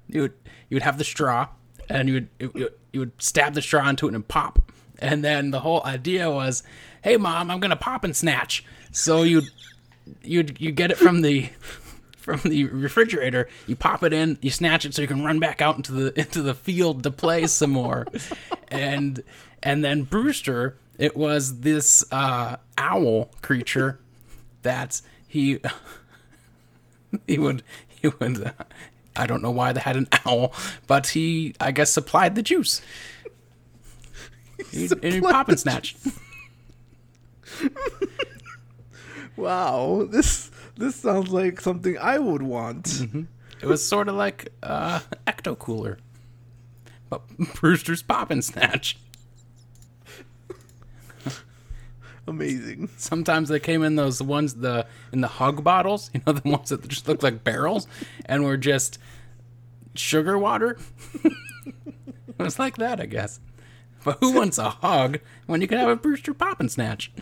you 0.08 0.22
would 0.22 0.32
you 0.68 0.76
would 0.76 0.82
have 0.82 0.98
the 0.98 1.04
straw 1.04 1.48
and 1.88 2.08
you 2.08 2.14
would 2.14 2.28
you, 2.54 2.70
you 2.92 3.00
would 3.00 3.20
stab 3.20 3.54
the 3.54 3.62
straw 3.62 3.88
into 3.88 4.08
it 4.08 4.14
and 4.14 4.26
pop 4.26 4.72
and 5.00 5.24
then 5.24 5.50
the 5.50 5.60
whole 5.60 5.82
idea 5.84 6.30
was 6.30 6.62
hey 7.02 7.16
mom 7.16 7.50
i'm 7.50 7.60
gonna 7.60 7.76
pop 7.76 8.04
and 8.04 8.16
snatch. 8.16 8.64
So 8.92 9.22
you'd 9.22 9.48
you'd 10.22 10.60
you 10.60 10.72
get 10.72 10.90
it 10.90 10.98
from 10.98 11.22
the 11.22 11.48
from 12.16 12.40
the 12.44 12.64
refrigerator. 12.64 13.48
You 13.66 13.76
pop 13.76 14.02
it 14.02 14.12
in 14.12 14.38
you 14.42 14.50
snatch 14.50 14.84
it 14.84 14.94
so 14.94 15.02
you 15.02 15.08
can 15.08 15.24
run 15.24 15.38
back 15.38 15.62
out 15.62 15.76
into 15.76 15.92
the 15.92 16.12
into 16.20 16.42
the 16.42 16.54
field 16.54 17.02
to 17.04 17.10
play 17.10 17.46
some 17.46 17.70
more. 17.70 18.06
And 18.68 19.22
and 19.62 19.84
then 19.84 20.02
brewster 20.02 20.76
it 20.98 21.16
was 21.16 21.60
this 21.60 22.04
uh 22.12 22.56
owl 22.76 23.30
creature 23.42 23.98
that 24.62 25.00
he 25.26 25.60
he 27.26 27.38
would 27.38 27.62
he 27.88 28.08
would 28.08 28.46
uh, 28.46 28.52
I 29.16 29.26
don't 29.26 29.42
know 29.42 29.50
why 29.50 29.72
they 29.72 29.80
had 29.80 29.96
an 29.96 30.08
owl, 30.24 30.52
but 30.86 31.08
he 31.08 31.54
I 31.60 31.72
guess 31.72 31.90
supplied 31.92 32.34
the 32.34 32.42
juice. 32.42 32.80
And 34.72 35.14
he 35.14 35.20
pop 35.20 35.48
and 35.48 35.58
snatch. 35.58 35.96
wow, 39.36 40.06
this 40.10 40.50
this 40.76 40.96
sounds 40.96 41.30
like 41.30 41.60
something 41.60 41.98
I 41.98 42.18
would 42.18 42.42
want. 42.42 43.02
It 43.62 43.66
was 43.66 43.86
sort 43.86 44.08
of 44.08 44.14
like 44.14 44.52
uh, 44.62 45.00
ecto 45.26 45.58
cooler, 45.58 45.98
but 47.08 47.22
Brewster's 47.54 48.02
pop 48.02 48.30
and 48.30 48.44
snatch. 48.44 48.96
Amazing. 52.26 52.90
Sometimes 52.96 53.48
they 53.48 53.58
came 53.58 53.82
in 53.82 53.96
those 53.96 54.22
ones 54.22 54.54
the 54.54 54.86
in 55.12 55.20
the 55.20 55.28
hug 55.28 55.64
bottles, 55.64 56.10
you 56.14 56.20
know, 56.26 56.32
the 56.32 56.48
ones 56.48 56.68
that 56.68 56.86
just 56.86 57.08
look 57.08 57.22
like 57.22 57.42
barrels 57.42 57.86
and 58.26 58.44
were 58.44 58.56
just 58.56 58.98
sugar 59.94 60.38
water. 60.38 60.78
it 61.24 62.38
was 62.38 62.58
like 62.58 62.76
that, 62.76 63.00
I 63.00 63.06
guess. 63.06 63.40
But 64.04 64.18
who 64.20 64.32
wants 64.32 64.58
a 64.58 64.70
hug 64.70 65.20
when 65.46 65.60
you 65.60 65.66
can 65.66 65.78
have 65.78 65.88
a 65.88 65.96
Brewster 65.96 66.32
pop 66.34 66.60
and 66.60 66.70
snatch? 66.70 67.12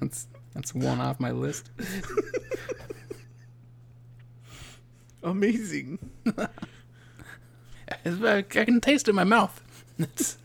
that's 0.00 0.26
that's 0.54 0.74
one 0.74 1.00
off 1.00 1.20
my 1.20 1.30
list. 1.30 1.70
Amazing. 5.22 5.98
It's 8.04 8.22
I 8.22 8.42
can 8.42 8.80
taste 8.80 9.08
it 9.08 9.10
in 9.10 9.16
my 9.16 9.24
mouth. 9.24 9.62
It's, 9.98 10.38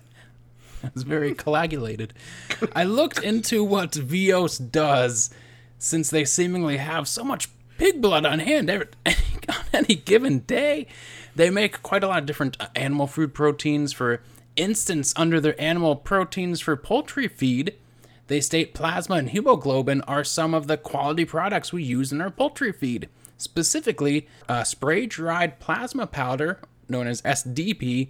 it's 0.83 1.03
very 1.03 1.33
coagulated. 1.33 2.13
I 2.75 2.83
looked 2.83 3.23
into 3.23 3.63
what 3.63 3.95
Veos 3.95 4.57
does 4.57 5.29
since 5.77 6.09
they 6.09 6.25
seemingly 6.25 6.77
have 6.77 7.07
so 7.07 7.23
much 7.23 7.47
pig 7.77 8.01
blood 8.01 8.25
on 8.25 8.39
hand 8.39 8.69
every, 8.69 8.87
on 9.05 9.65
any 9.73 9.95
given 9.95 10.39
day. 10.39 10.87
They 11.35 11.49
make 11.49 11.81
quite 11.83 12.03
a 12.03 12.07
lot 12.07 12.19
of 12.19 12.25
different 12.25 12.57
uh, 12.59 12.67
animal 12.75 13.07
food 13.07 13.33
proteins. 13.33 13.93
For 13.93 14.21
instance, 14.55 15.13
under 15.15 15.39
their 15.39 15.59
animal 15.61 15.95
proteins 15.95 16.61
for 16.61 16.75
poultry 16.75 17.27
feed, 17.27 17.75
they 18.27 18.41
state 18.41 18.73
plasma 18.73 19.15
and 19.15 19.29
hemoglobin 19.29 20.01
are 20.01 20.23
some 20.23 20.53
of 20.53 20.67
the 20.67 20.77
quality 20.77 21.25
products 21.25 21.71
we 21.71 21.83
use 21.83 22.11
in 22.11 22.21
our 22.21 22.31
poultry 22.31 22.71
feed. 22.71 23.09
Specifically, 23.37 24.27
uh, 24.47 24.63
spray 24.63 25.05
dried 25.05 25.59
plasma 25.59 26.07
powder, 26.07 26.59
known 26.87 27.05
as 27.07 27.21
SDP, 27.23 28.09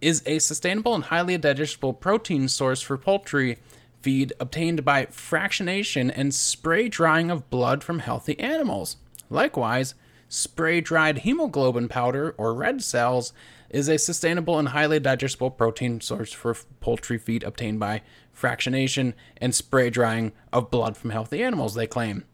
is 0.00 0.22
a 0.26 0.38
sustainable 0.38 0.94
and 0.94 1.04
highly 1.04 1.36
digestible 1.36 1.92
protein 1.92 2.48
source 2.48 2.80
for 2.80 2.96
poultry 2.96 3.58
feed 4.02 4.32
obtained 4.40 4.84
by 4.84 5.06
fractionation 5.06 6.12
and 6.14 6.34
spray 6.34 6.88
drying 6.88 7.30
of 7.30 7.48
blood 7.50 7.84
from 7.84 8.00
healthy 8.00 8.38
animals. 8.38 8.96
Likewise, 9.30 9.94
spray 10.28 10.80
dried 10.80 11.18
hemoglobin 11.18 11.88
powder, 11.88 12.34
or 12.36 12.54
red 12.54 12.82
cells, 12.82 13.32
is 13.70 13.88
a 13.88 13.98
sustainable 13.98 14.58
and 14.58 14.68
highly 14.68 15.00
digestible 15.00 15.50
protein 15.50 16.00
source 16.00 16.32
for 16.32 16.54
poultry 16.80 17.18
feed 17.18 17.42
obtained 17.42 17.80
by 17.80 18.02
fractionation 18.38 19.14
and 19.38 19.54
spray 19.54 19.88
drying 19.88 20.32
of 20.52 20.70
blood 20.70 20.96
from 20.96 21.10
healthy 21.10 21.42
animals, 21.42 21.74
they 21.74 21.86
claim. 21.86 22.24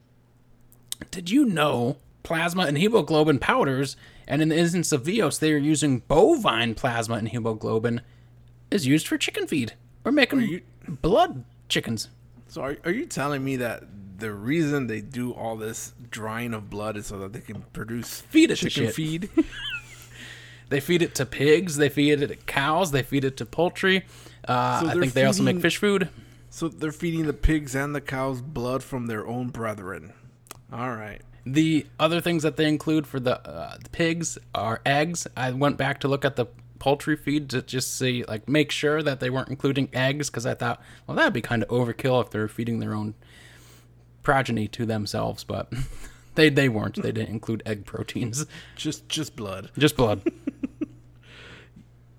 Did 1.10 1.30
you 1.30 1.44
know 1.44 1.96
plasma 2.22 2.64
and 2.64 2.76
hemoglobin 2.76 3.38
powders, 3.38 3.96
and 4.26 4.42
in 4.42 4.48
the 4.48 4.58
instance 4.58 4.92
of 4.92 5.04
Veos, 5.04 5.38
they 5.38 5.52
are 5.52 5.58
using 5.58 6.00
bovine 6.00 6.74
plasma 6.74 7.16
and 7.16 7.28
hemoglobin, 7.28 8.00
is 8.70 8.86
used 8.86 9.06
for 9.06 9.16
chicken 9.16 9.46
feed 9.46 9.74
or 10.04 10.12
making 10.12 10.40
you- 10.42 10.62
blood 11.02 11.44
chickens? 11.68 12.08
So 12.48 12.62
are, 12.62 12.76
are 12.84 12.90
you 12.90 13.06
telling 13.06 13.44
me 13.44 13.56
that 13.56 13.84
the 14.18 14.32
reason 14.32 14.86
they 14.86 15.00
do 15.00 15.32
all 15.32 15.56
this 15.56 15.92
drying 16.10 16.54
of 16.54 16.68
blood 16.70 16.96
is 16.96 17.06
so 17.06 17.18
that 17.20 17.32
they 17.32 17.40
can 17.40 17.62
produce 17.72 18.20
Feed 18.22 18.50
it 18.50 18.56
to 18.56 18.68
chicken 18.70 18.86
shit. 18.88 18.94
feed? 18.94 19.30
They 20.70 20.80
feed 20.80 21.00
it 21.00 21.14
to 21.14 21.24
pigs, 21.24 21.78
they 21.78 21.88
feed 21.88 22.20
it 22.20 22.26
to 22.26 22.36
cows, 22.36 22.90
they 22.90 23.02
feed 23.02 23.24
it 23.24 23.38
to 23.38 23.46
poultry. 23.46 24.04
Uh, 24.46 24.80
So 24.82 24.86
I 24.88 24.94
think 25.00 25.14
they 25.14 25.24
also 25.24 25.42
make 25.42 25.60
fish 25.60 25.78
food. 25.78 26.10
so 26.50 26.68
they're 26.68 26.92
feeding 26.92 27.26
the 27.26 27.32
pigs 27.32 27.74
and 27.74 27.94
the 27.94 28.02
cows 28.02 28.42
blood 28.42 28.82
from 28.82 29.06
their 29.06 29.26
own 29.26 29.48
brethren. 29.48 30.12
All 30.70 30.90
right. 30.94 31.22
The 31.46 31.86
other 31.98 32.20
things 32.20 32.42
that 32.42 32.56
they 32.58 32.68
include 32.68 33.06
for 33.06 33.18
the, 33.18 33.40
uh, 33.48 33.78
the 33.82 33.88
pigs 33.88 34.36
are 34.54 34.82
eggs. 34.84 35.26
I 35.34 35.52
went 35.52 35.78
back 35.78 36.00
to 36.00 36.08
look 36.08 36.26
at 36.26 36.36
the 36.36 36.44
poultry 36.78 37.16
feed 37.16 37.48
to 37.50 37.62
just 37.62 37.96
see, 37.96 38.24
like, 38.24 38.48
make 38.48 38.70
sure 38.70 39.02
that 39.02 39.20
they 39.20 39.30
weren't 39.30 39.48
including 39.48 39.88
eggs 39.92 40.30
because 40.30 40.46
I 40.46 40.54
thought, 40.54 40.80
well, 41.06 41.16
that'd 41.16 41.32
be 41.32 41.40
kind 41.42 41.62
of 41.62 41.68
overkill 41.68 42.22
if 42.24 42.30
they're 42.30 42.48
feeding 42.48 42.78
their 42.80 42.94
own 42.94 43.14
progeny 44.22 44.68
to 44.68 44.84
themselves, 44.86 45.44
but 45.44 45.72
they 46.34 46.48
they 46.50 46.68
weren't. 46.68 47.02
They 47.02 47.12
didn't 47.12 47.30
include 47.30 47.62
egg 47.66 47.84
proteins, 47.86 48.44
Just 48.76 49.08
just 49.08 49.34
blood. 49.36 49.70
just 49.78 49.96
blood. 49.96 50.22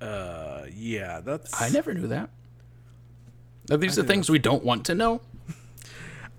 Uh 0.01 0.63
yeah, 0.73 1.19
that's 1.19 1.61
I 1.61 1.69
never 1.69 1.93
knew 1.93 2.07
that. 2.07 2.29
Are 3.69 3.75
these 3.77 3.97
the 3.97 4.03
things 4.03 4.29
we 4.29 4.39
don't 4.39 4.63
want 4.63 4.85
to 4.85 4.95
know? 4.95 5.19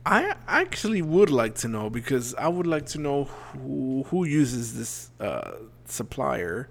I 0.07 0.35
actually 0.49 1.03
would 1.03 1.29
like 1.29 1.57
to 1.57 1.69
know 1.69 1.91
because 1.91 2.35
I 2.37 2.49
would 2.49 2.67
like 2.67 2.87
to 2.87 2.99
know 2.99 3.25
who 3.25 4.05
who 4.09 4.25
uses 4.25 4.79
this 4.79 5.11
uh, 5.21 5.57
supplier, 5.85 6.71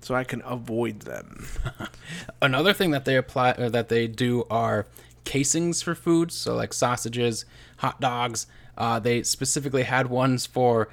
so 0.00 0.14
I 0.14 0.24
can 0.24 0.42
avoid 0.44 1.00
them. 1.00 1.46
Another 2.42 2.72
thing 2.72 2.90
that 2.92 3.04
they 3.04 3.16
apply 3.16 3.52
or 3.58 3.68
that 3.70 3.88
they 3.88 4.06
do 4.06 4.44
are 4.50 4.86
casings 5.24 5.82
for 5.82 5.94
food, 5.94 6.32
so 6.32 6.54
like 6.54 6.72
sausages, 6.72 7.44
hot 7.78 8.00
dogs. 8.00 8.46
Uh, 8.76 8.98
they 8.98 9.22
specifically 9.22 9.82
had 9.82 10.08
ones 10.08 10.46
for 10.46 10.88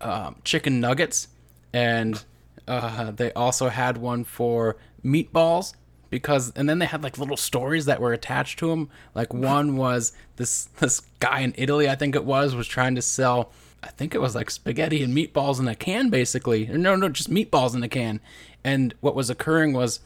um, 0.00 0.36
chicken 0.44 0.80
nuggets, 0.80 1.28
and 1.72 2.24
uh, 2.66 3.10
they 3.10 3.32
also 3.32 3.68
had 3.68 3.96
one 3.96 4.24
for 4.24 4.76
meatballs 5.04 5.74
because 6.10 6.52
and 6.56 6.68
then 6.68 6.78
they 6.78 6.86
had 6.86 7.02
like 7.02 7.18
little 7.18 7.36
stories 7.36 7.84
that 7.86 8.00
were 8.00 8.12
attached 8.12 8.58
to 8.58 8.68
them 8.68 8.88
like 9.14 9.32
one 9.32 9.76
was 9.76 10.12
this 10.36 10.64
this 10.80 11.00
guy 11.20 11.40
in 11.40 11.54
italy 11.56 11.88
i 11.88 11.94
think 11.94 12.16
it 12.16 12.24
was 12.24 12.54
was 12.54 12.66
trying 12.66 12.94
to 12.94 13.02
sell 13.02 13.52
i 13.82 13.88
think 13.88 14.14
it 14.14 14.20
was 14.20 14.34
like 14.34 14.50
spaghetti 14.50 15.02
and 15.02 15.16
meatballs 15.16 15.58
in 15.60 15.68
a 15.68 15.74
can 15.74 16.10
basically 16.10 16.66
no 16.66 16.96
no 16.96 17.08
just 17.08 17.30
meatballs 17.30 17.74
in 17.74 17.82
a 17.82 17.88
can 17.88 18.20
and 18.64 18.94
what 19.00 19.14
was 19.14 19.30
occurring 19.30 19.72
was 19.72 20.00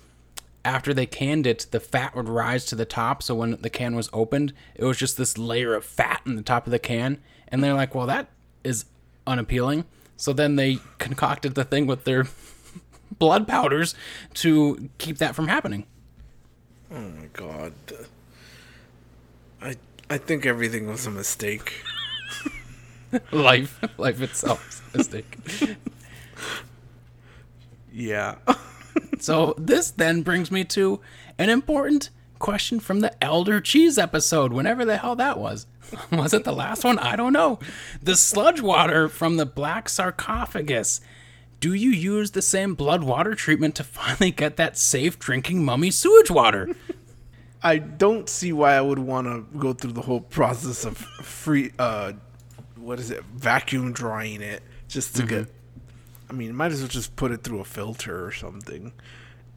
after 0.64 0.94
they 0.94 1.06
canned 1.06 1.46
it, 1.46 1.66
the 1.70 1.80
fat 1.80 2.14
would 2.14 2.28
rise 2.28 2.64
to 2.66 2.76
the 2.76 2.84
top. 2.84 3.22
So 3.22 3.34
when 3.34 3.60
the 3.60 3.70
can 3.70 3.94
was 3.96 4.08
opened, 4.12 4.52
it 4.74 4.84
was 4.84 4.96
just 4.96 5.16
this 5.16 5.36
layer 5.36 5.74
of 5.74 5.84
fat 5.84 6.22
in 6.24 6.36
the 6.36 6.42
top 6.42 6.66
of 6.66 6.70
the 6.70 6.78
can. 6.78 7.18
And 7.48 7.62
they're 7.62 7.74
like, 7.74 7.94
well, 7.94 8.06
that 8.06 8.28
is 8.62 8.84
unappealing. 9.26 9.84
So 10.16 10.32
then 10.32 10.56
they 10.56 10.78
concocted 10.98 11.54
the 11.54 11.64
thing 11.64 11.86
with 11.86 12.04
their 12.04 12.26
blood 13.18 13.48
powders 13.48 13.94
to 14.34 14.88
keep 14.98 15.18
that 15.18 15.34
from 15.34 15.48
happening. 15.48 15.86
Oh 16.90 17.00
my 17.00 17.26
god, 17.32 17.72
I 19.62 19.76
I 20.10 20.18
think 20.18 20.44
everything 20.44 20.86
was 20.86 21.06
a 21.06 21.10
mistake. 21.10 21.82
Life, 23.32 23.80
life 23.98 24.20
itself 24.22 24.68
is 24.68 24.82
a 24.94 24.98
mistake. 24.98 25.38
Yeah, 27.92 28.36
So 29.22 29.54
this 29.56 29.90
then 29.92 30.22
brings 30.22 30.50
me 30.50 30.64
to 30.64 31.00
an 31.38 31.48
important 31.48 32.10
question 32.40 32.80
from 32.80 33.00
the 33.00 33.22
Elder 33.22 33.60
Cheese 33.60 33.96
episode, 33.96 34.52
whenever 34.52 34.84
the 34.84 34.96
hell 34.96 35.14
that 35.16 35.38
was. 35.38 35.66
was 36.12 36.34
it 36.34 36.42
the 36.42 36.52
last 36.52 36.82
one? 36.82 36.98
I 36.98 37.14
don't 37.14 37.32
know. 37.32 37.60
The 38.02 38.16
sludge 38.16 38.60
water 38.60 39.08
from 39.08 39.36
the 39.36 39.46
black 39.46 39.88
sarcophagus. 39.88 41.00
Do 41.60 41.72
you 41.72 41.90
use 41.90 42.32
the 42.32 42.42
same 42.42 42.74
blood 42.74 43.04
water 43.04 43.36
treatment 43.36 43.76
to 43.76 43.84
finally 43.84 44.32
get 44.32 44.56
that 44.56 44.76
safe 44.76 45.20
drinking 45.20 45.64
mummy 45.64 45.92
sewage 45.92 46.30
water? 46.30 46.74
I 47.62 47.78
don't 47.78 48.28
see 48.28 48.52
why 48.52 48.74
I 48.74 48.80
would 48.80 48.98
want 48.98 49.28
to 49.28 49.46
go 49.56 49.72
through 49.72 49.92
the 49.92 50.02
whole 50.02 50.20
process 50.20 50.84
of 50.84 50.96
free 50.96 51.70
uh, 51.78 52.14
what 52.82 52.98
is 52.98 53.10
it, 53.10 53.24
vacuum 53.24 53.92
drying 53.92 54.42
it 54.42 54.62
just 54.88 55.16
to 55.16 55.22
get. 55.24 55.48
I 56.28 56.32
mean, 56.32 56.54
might 56.54 56.72
as 56.72 56.80
well 56.80 56.88
just 56.88 57.14
put 57.16 57.30
it 57.30 57.42
through 57.42 57.60
a 57.60 57.64
filter 57.64 58.24
or 58.24 58.32
something. 58.32 58.92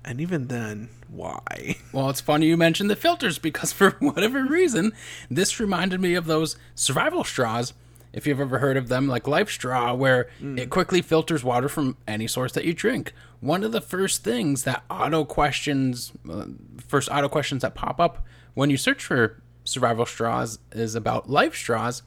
And 0.04 0.22
even 0.22 0.48
then, 0.48 0.90
why? 1.10 1.78
Well, 1.92 2.10
it's 2.10 2.22
funny 2.22 2.48
you 2.48 2.58
mentioned 2.58 2.90
the 2.90 2.96
filters 2.96 3.40
because 3.40 3.72
for 3.72 3.92
whatever 4.00 4.44
reason, 4.44 4.92
this 5.30 5.60
reminded 5.60 6.02
me 6.02 6.14
of 6.16 6.26
those 6.26 6.58
survival 6.76 7.24
straws. 7.24 7.74
If 8.12 8.28
you've 8.28 8.40
ever 8.40 8.60
heard 8.60 8.78
of 8.78 8.88
them, 8.88 9.08
like 9.08 9.28
Life 9.28 9.50
Straw, 9.50 9.94
where 9.94 10.30
it 10.42 10.70
quickly 10.70 11.02
filters 11.02 11.44
water 11.44 11.68
from 11.68 11.98
any 12.08 12.28
source 12.28 12.54
that 12.54 12.64
you 12.64 12.74
drink. 12.74 13.12
One 13.42 13.62
of 13.62 13.74
the 13.74 13.82
first 13.82 14.24
things 14.24 14.64
that 14.64 14.84
auto 14.90 15.26
questions, 15.26 16.14
uh, 16.30 16.46
first 16.78 17.10
auto 17.12 17.28
questions 17.28 17.62
that 17.62 17.76
pop 17.76 18.00
up 18.00 18.26
when 18.54 18.70
you 18.70 18.78
search 18.78 19.04
for 19.04 19.42
survival 19.66 20.06
straws 20.06 20.60
is 20.72 20.96
about 20.96 21.30
Life 21.30 21.56
Straws, 21.56 22.04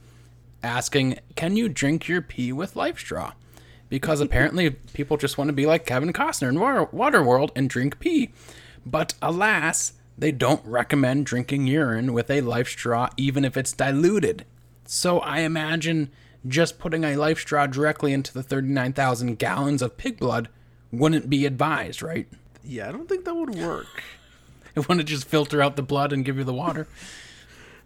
asking, 0.63 1.19
"Can 1.37 1.57
you 1.57 1.69
drink 1.69 2.09
your 2.09 2.23
pee 2.23 2.53
with 2.53 2.77
Life 2.77 2.99
Straw?" 2.99 3.33
because 3.89 4.21
apparently 4.21 4.71
people 4.71 5.17
just 5.17 5.39
want 5.39 5.49
to 5.49 5.55
be 5.55 5.67
like 5.67 5.87
Kevin 5.87 6.13
Costner 6.13 6.49
in 6.49 6.61
Water 6.61 6.87
Waterworld 6.87 7.51
and 7.57 7.71
drink 7.71 7.99
pee. 7.99 8.31
But 8.85 9.15
alas, 9.21 9.95
they 10.17 10.33
don't 10.33 10.65
recommend 10.65 11.27
drinking 11.27 11.67
urine 11.67 12.13
with 12.13 12.31
a 12.31 12.41
life 12.41 12.69
straw 12.69 13.09
even 13.17 13.45
if 13.45 13.57
it's 13.57 13.73
diluted. 13.73 14.45
So 14.85 15.21
I 15.21 15.41
imagine 15.41 16.11
just 16.47 16.79
putting 16.79 17.05
a 17.05 17.17
life 17.17 17.39
straw 17.39 17.67
directly 17.67 18.13
into 18.13 18.33
the 18.33 18.43
39,000 18.43 19.39
gallons 19.39 19.83
of 19.83 19.97
pig 19.97 20.19
blood 20.19 20.49
wouldn't 20.91 21.29
be 21.29 21.45
advised, 21.47 22.03
right? 22.03 22.27
Yeah, 22.65 22.89
I 22.89 22.93
don't 22.93 23.09
think 23.09 23.25
that 23.25 23.35
would 23.35 23.55
work. 23.55 24.03
It 24.75 24.89
wouldn't 24.89 25.09
just 25.09 25.27
filter 25.27 25.61
out 25.61 25.75
the 25.75 25.83
blood 25.83 26.13
and 26.13 26.25
give 26.25 26.37
you 26.37 26.45
the 26.45 26.55
water. 26.55 26.87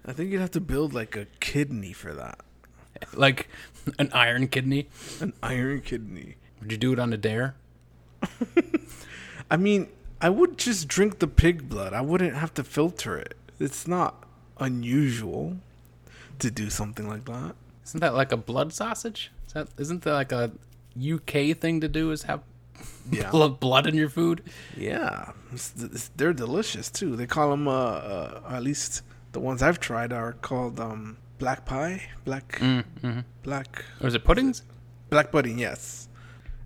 I 0.04 0.12
think 0.12 0.30
you'd 0.30 0.42
have 0.42 0.50
to 0.50 0.60
build 0.60 0.92
like 0.92 1.16
a 1.16 1.26
kidney 1.40 1.94
for 1.94 2.12
that. 2.12 2.40
Like 3.14 3.48
an 3.98 4.10
iron 4.12 4.48
kidney. 4.48 4.88
An 5.20 5.32
iron 5.42 5.80
kidney. 5.82 6.36
Would 6.60 6.70
you 6.72 6.78
do 6.78 6.92
it 6.92 6.98
on 6.98 7.12
a 7.12 7.16
dare? 7.16 7.56
I 9.50 9.56
mean, 9.56 9.88
I 10.20 10.30
would 10.30 10.56
just 10.56 10.88
drink 10.88 11.18
the 11.18 11.26
pig 11.26 11.68
blood. 11.68 11.92
I 11.92 12.00
wouldn't 12.00 12.34
have 12.34 12.54
to 12.54 12.64
filter 12.64 13.16
it. 13.16 13.36
It's 13.58 13.86
not 13.86 14.24
unusual 14.58 15.56
to 16.38 16.50
do 16.50 16.70
something 16.70 17.08
like 17.08 17.24
that. 17.26 17.54
Isn't 17.84 18.00
that 18.00 18.14
like 18.14 18.32
a 18.32 18.36
blood 18.36 18.72
sausage? 18.72 19.30
Is 19.46 19.52
that 19.54 19.68
isn't 19.78 20.02
that 20.02 20.12
like 20.14 20.32
a 20.32 20.52
UK 20.96 21.56
thing 21.58 21.80
to 21.80 21.88
do? 21.88 22.10
Is 22.12 22.22
have 22.22 22.40
Yeah. 23.10 23.30
blood 23.60 23.86
in 23.86 23.94
your 23.94 24.08
food? 24.08 24.42
Yeah, 24.76 25.32
it's, 25.52 25.72
it's, 25.76 26.10
they're 26.16 26.32
delicious 26.32 26.88
too. 26.90 27.16
They 27.16 27.26
call 27.26 27.50
them, 27.50 27.68
uh, 27.68 27.72
uh, 27.72 28.40
at 28.50 28.62
least 28.62 29.02
the 29.32 29.40
ones 29.40 29.62
I've 29.62 29.80
tried 29.80 30.12
are 30.12 30.32
called 30.34 30.78
um, 30.80 31.18
black 31.42 31.64
pie, 31.64 32.00
black, 32.24 32.60
black, 33.42 33.84
Or 34.00 34.06
is 34.06 34.14
it 34.14 34.22
puddings? 34.24 34.62
black 35.10 35.32
pudding. 35.32 35.58
Yes, 35.58 36.08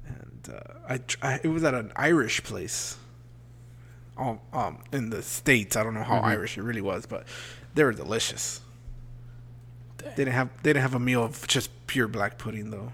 and 0.07 0.55
uh, 0.55 0.61
I, 0.87 0.99
tr- 0.99 1.16
I, 1.22 1.41
it 1.43 1.49
was 1.49 1.64
at 1.64 1.72
an 1.74 1.93
Irish 1.97 2.43
place. 2.45 2.99
Um, 4.18 4.39
um, 4.53 4.79
in 4.93 5.09
the 5.11 5.22
states, 5.22 5.77
I 5.77 5.83
don't 5.83 5.95
know 5.95 6.03
how 6.03 6.18
Irish 6.18 6.59
it 6.59 6.62
really 6.62 6.83
was, 6.83 7.07
but 7.07 7.27
they 7.74 7.85
were 7.85 7.93
delicious. 7.93 8.61
They 9.99 10.12
didn't 10.14 10.35
have 10.35 10.49
they 10.62 10.70
didn't 10.74 10.83
have 10.83 10.95
a 10.95 11.01
meal 11.01 11.24
of 11.24 11.47
just 11.49 11.70
pure 11.87 12.07
black 12.09 12.37
pudding 12.39 12.70
though. 12.70 12.93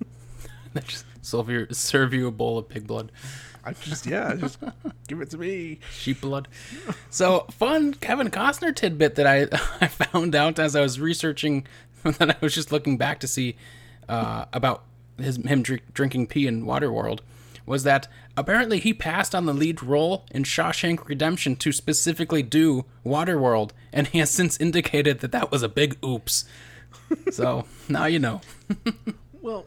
They 0.74 0.80
just 0.82 1.06
serve 1.22 1.48
you, 1.48 1.66
serve 1.70 2.12
you 2.12 2.26
a 2.26 2.30
bowl 2.32 2.58
of 2.58 2.68
pig 2.68 2.86
blood, 2.86 3.10
I 3.64 3.72
just 3.72 4.06
yeah, 4.06 4.34
just 4.34 4.58
give 5.08 5.20
it 5.20 5.30
to 5.30 5.38
me. 5.38 5.78
sheep 5.90 6.20
blood. 6.20 6.48
So 7.10 7.46
fun 7.50 7.94
Kevin 7.94 8.30
Costner 8.30 8.74
tidbit 8.74 9.14
that 9.16 9.26
I 9.26 9.42
I 9.80 9.88
found 9.88 10.34
out 10.34 10.58
as 10.58 10.76
I 10.76 10.80
was 10.80 11.00
researching 11.00 11.66
that 12.02 12.30
I 12.30 12.36
was 12.40 12.54
just 12.54 12.72
looking 12.72 12.96
back 12.96 13.20
to 13.20 13.26
see 13.26 13.56
uh, 14.08 14.46
about 14.52 14.84
his 15.18 15.36
him 15.36 15.62
drink, 15.62 15.82
drinking 15.94 16.26
pee 16.26 16.46
in 16.46 16.64
Waterworld 16.64 17.20
was 17.66 17.82
that 17.84 18.08
apparently 18.36 18.78
he 18.78 18.92
passed 18.92 19.34
on 19.34 19.46
the 19.46 19.54
lead 19.54 19.82
role 19.82 20.26
in 20.30 20.42
Shawshank 20.44 21.06
Redemption 21.08 21.56
to 21.56 21.72
specifically 21.72 22.42
do 22.42 22.84
Waterworld, 23.06 23.70
and 23.92 24.06
he 24.08 24.18
has 24.18 24.30
since 24.30 24.60
indicated 24.60 25.20
that 25.20 25.32
that 25.32 25.50
was 25.50 25.62
a 25.62 25.68
big 25.68 25.96
oops. 26.04 26.44
So 27.30 27.64
now 27.88 28.04
you 28.06 28.18
know. 28.18 28.40
Well, 29.40 29.66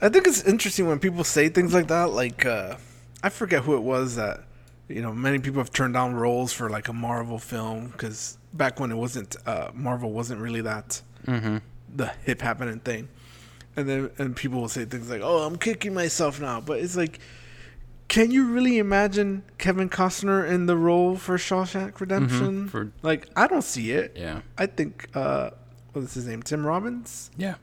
I 0.00 0.08
think 0.08 0.26
it's 0.26 0.42
interesting 0.44 0.86
when 0.86 0.98
people 0.98 1.24
say 1.24 1.48
things 1.48 1.72
like 1.72 1.88
that. 1.88 2.10
Like, 2.10 2.44
uh, 2.44 2.76
I 3.22 3.28
forget 3.30 3.62
who 3.64 3.74
it 3.76 3.82
was 3.82 4.16
that, 4.16 4.40
you 4.88 5.00
know, 5.02 5.12
many 5.12 5.38
people 5.38 5.60
have 5.60 5.72
turned 5.72 5.94
down 5.94 6.14
roles 6.14 6.52
for 6.52 6.68
like 6.70 6.88
a 6.88 6.92
Marvel 6.92 7.38
film 7.38 7.88
because 7.88 8.36
back 8.52 8.78
when 8.78 8.90
it 8.92 8.96
wasn't, 8.96 9.36
uh, 9.46 9.70
Marvel 9.74 10.12
wasn't 10.12 10.40
really 10.40 10.60
that 10.62 11.02
the 11.24 12.06
hip 12.24 12.40
happening 12.42 12.80
thing. 12.80 13.08
And 13.74 13.88
then 13.88 14.10
and 14.18 14.34
people 14.36 14.60
will 14.60 14.68
say 14.68 14.84
things 14.86 15.10
like, 15.10 15.20
"Oh, 15.22 15.42
I'm 15.42 15.56
kicking 15.58 15.92
myself 15.92 16.40
now," 16.40 16.60
but 16.62 16.78
it's 16.80 16.96
like, 16.96 17.18
can 18.08 18.30
you 18.30 18.46
really 18.46 18.78
imagine 18.78 19.42
Kevin 19.58 19.90
Costner 19.90 20.48
in 20.48 20.64
the 20.66 20.76
role 20.76 21.16
for 21.16 21.36
Shawshank 21.36 22.00
Redemption? 22.00 22.68
for- 22.68 22.90
like, 23.02 23.28
I 23.36 23.46
don't 23.46 23.64
see 23.64 23.90
it. 23.90 24.12
Yeah. 24.16 24.40
I 24.56 24.64
think, 24.66 25.08
uh, 25.14 25.50
what's 25.92 26.14
his 26.14 26.26
name? 26.26 26.42
Tim 26.42 26.64
Robbins 26.64 27.30
Yeah. 27.36 27.56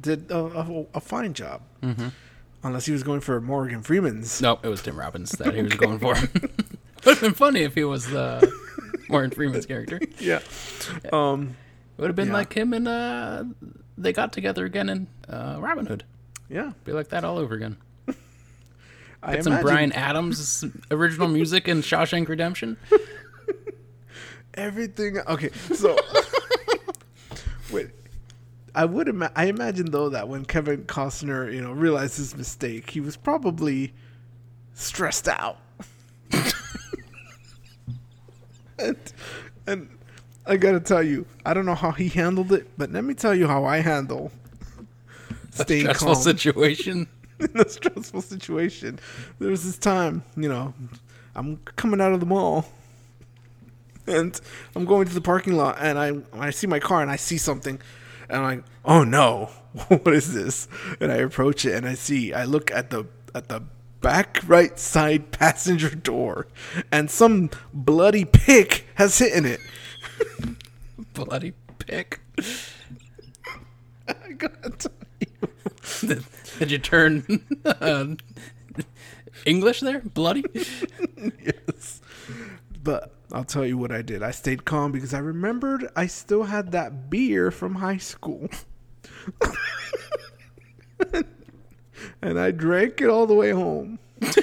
Did 0.00 0.30
a, 0.30 0.36
a, 0.38 0.84
a 0.94 1.00
fine 1.00 1.34
job. 1.34 1.62
Mm-hmm. 1.82 2.08
Unless 2.62 2.86
he 2.86 2.92
was 2.92 3.02
going 3.02 3.20
for 3.20 3.40
Morgan 3.40 3.82
Freeman's. 3.82 4.40
No, 4.40 4.58
it 4.62 4.68
was 4.68 4.82
Tim 4.82 4.98
Robbins 4.98 5.32
that 5.32 5.54
he 5.54 5.62
was 5.62 5.74
going 5.74 5.98
for. 5.98 6.14
It 6.16 7.04
would 7.04 7.18
have 7.18 7.20
been 7.20 7.34
funny 7.34 7.60
if 7.60 7.74
he 7.74 7.84
was 7.84 8.06
the 8.06 8.50
Morgan 9.10 9.30
Freeman's 9.30 9.66
character. 9.66 10.00
Yeah. 10.18 10.40
Um. 11.12 11.56
It 11.96 12.00
would 12.00 12.08
have 12.08 12.16
been 12.16 12.28
Yeah. 12.28 12.32
like 12.34 12.52
him 12.54 12.72
and 12.72 12.88
uh, 12.88 13.44
they 13.96 14.12
got 14.12 14.32
together 14.32 14.64
again 14.64 14.88
in 14.88 15.06
uh, 15.28 15.58
Robin 15.60 15.86
Hood. 15.86 16.04
Yeah. 16.48 16.72
Be 16.84 16.92
like 16.92 17.08
that 17.10 17.22
all 17.24 17.38
over 17.38 17.54
again. 17.54 17.76
I 19.22 19.38
Some 19.40 19.52
imagine 19.52 19.62
Bryan 19.66 19.92
Adams 19.92 20.64
original 20.90 21.28
music 21.28 21.68
in 21.68 21.82
Shawshank 21.82 22.26
Redemption. 22.28 22.78
everything. 24.54 25.18
Okay. 25.28 25.50
So. 25.74 25.96
I 28.74 28.84
would 28.84 29.08
ima- 29.08 29.30
I 29.36 29.46
imagine 29.46 29.90
though 29.90 30.08
that 30.08 30.28
when 30.28 30.44
Kevin 30.44 30.84
Costner, 30.84 31.52
you 31.52 31.60
know, 31.60 31.72
realized 31.72 32.16
his 32.16 32.36
mistake, 32.36 32.90
he 32.90 33.00
was 33.00 33.16
probably 33.16 33.92
stressed 34.74 35.28
out. 35.28 35.58
and, 38.78 38.96
and 39.66 39.88
I 40.46 40.56
gotta 40.56 40.80
tell 40.80 41.02
you, 41.02 41.26
I 41.46 41.54
don't 41.54 41.66
know 41.66 41.74
how 41.74 41.92
he 41.92 42.08
handled 42.08 42.52
it, 42.52 42.68
but 42.76 42.90
let 42.90 43.04
me 43.04 43.14
tell 43.14 43.34
you 43.34 43.46
how 43.46 43.64
I 43.64 43.78
handle 43.78 44.32
staying 45.50 45.82
Stressful 45.82 46.14
calm. 46.14 46.22
situation. 46.22 47.06
in 47.40 47.60
a 47.60 47.68
stressful 47.68 48.22
situation. 48.22 48.98
There 49.38 49.50
was 49.50 49.64
this 49.64 49.78
time, 49.78 50.22
you 50.36 50.48
know, 50.48 50.74
I'm 51.34 51.58
coming 51.76 52.00
out 52.00 52.12
of 52.12 52.20
the 52.20 52.26
mall 52.26 52.66
and 54.06 54.38
I'm 54.76 54.84
going 54.84 55.06
to 55.08 55.14
the 55.14 55.20
parking 55.20 55.56
lot 55.56 55.78
and 55.80 55.98
I 55.98 56.12
I 56.32 56.50
see 56.50 56.66
my 56.66 56.78
car 56.78 57.02
and 57.02 57.10
I 57.10 57.16
see 57.16 57.38
something 57.38 57.80
and 58.28 58.38
I'm 58.38 58.42
like, 58.42 58.64
"Oh 58.84 59.04
no. 59.04 59.50
what 59.88 60.14
is 60.14 60.32
this?" 60.32 60.68
And 61.00 61.10
I 61.10 61.16
approach 61.16 61.64
it 61.64 61.74
and 61.74 61.86
I 61.86 61.94
see 61.94 62.32
I 62.32 62.44
look 62.44 62.70
at 62.70 62.90
the 62.90 63.06
at 63.34 63.48
the 63.48 63.62
back 64.00 64.40
right 64.46 64.78
side 64.78 65.32
passenger 65.32 65.94
door 65.94 66.46
and 66.92 67.10
some 67.10 67.50
bloody 67.72 68.24
pick 68.24 68.86
has 68.96 69.18
hit 69.18 69.32
in 69.32 69.46
it. 69.46 69.60
Bloody 71.14 71.54
pick. 71.78 72.20
I 74.08 74.32
gotta 74.36 74.70
tell 74.70 74.92
you. 75.20 76.08
Did, 76.08 76.24
did 76.58 76.70
you 76.70 76.78
turn 76.78 77.44
uh, 77.64 78.06
English 79.46 79.80
there? 79.80 80.00
Bloody? 80.00 80.44
yes. 81.16 82.00
But 82.82 83.13
I'll 83.32 83.44
tell 83.44 83.64
you 83.64 83.78
what 83.78 83.90
I 83.90 84.02
did. 84.02 84.22
I 84.22 84.30
stayed 84.30 84.64
calm 84.64 84.92
because 84.92 85.14
I 85.14 85.18
remembered 85.18 85.88
I 85.96 86.06
still 86.06 86.44
had 86.44 86.72
that 86.72 87.10
beer 87.10 87.50
from 87.50 87.76
high 87.76 87.96
school. 87.96 88.48
and 92.22 92.38
I 92.38 92.50
drank 92.50 93.00
it 93.00 93.08
all 93.08 93.26
the 93.26 93.34
way 93.34 93.50
home. 93.50 93.98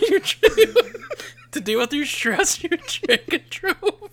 To 1.52 1.60
deal 1.60 1.80
with 1.80 1.92
your 1.92 2.06
stress, 2.06 2.64
you 2.64 2.70
drink 2.70 3.34
and 3.34 3.50
drove. 3.50 4.10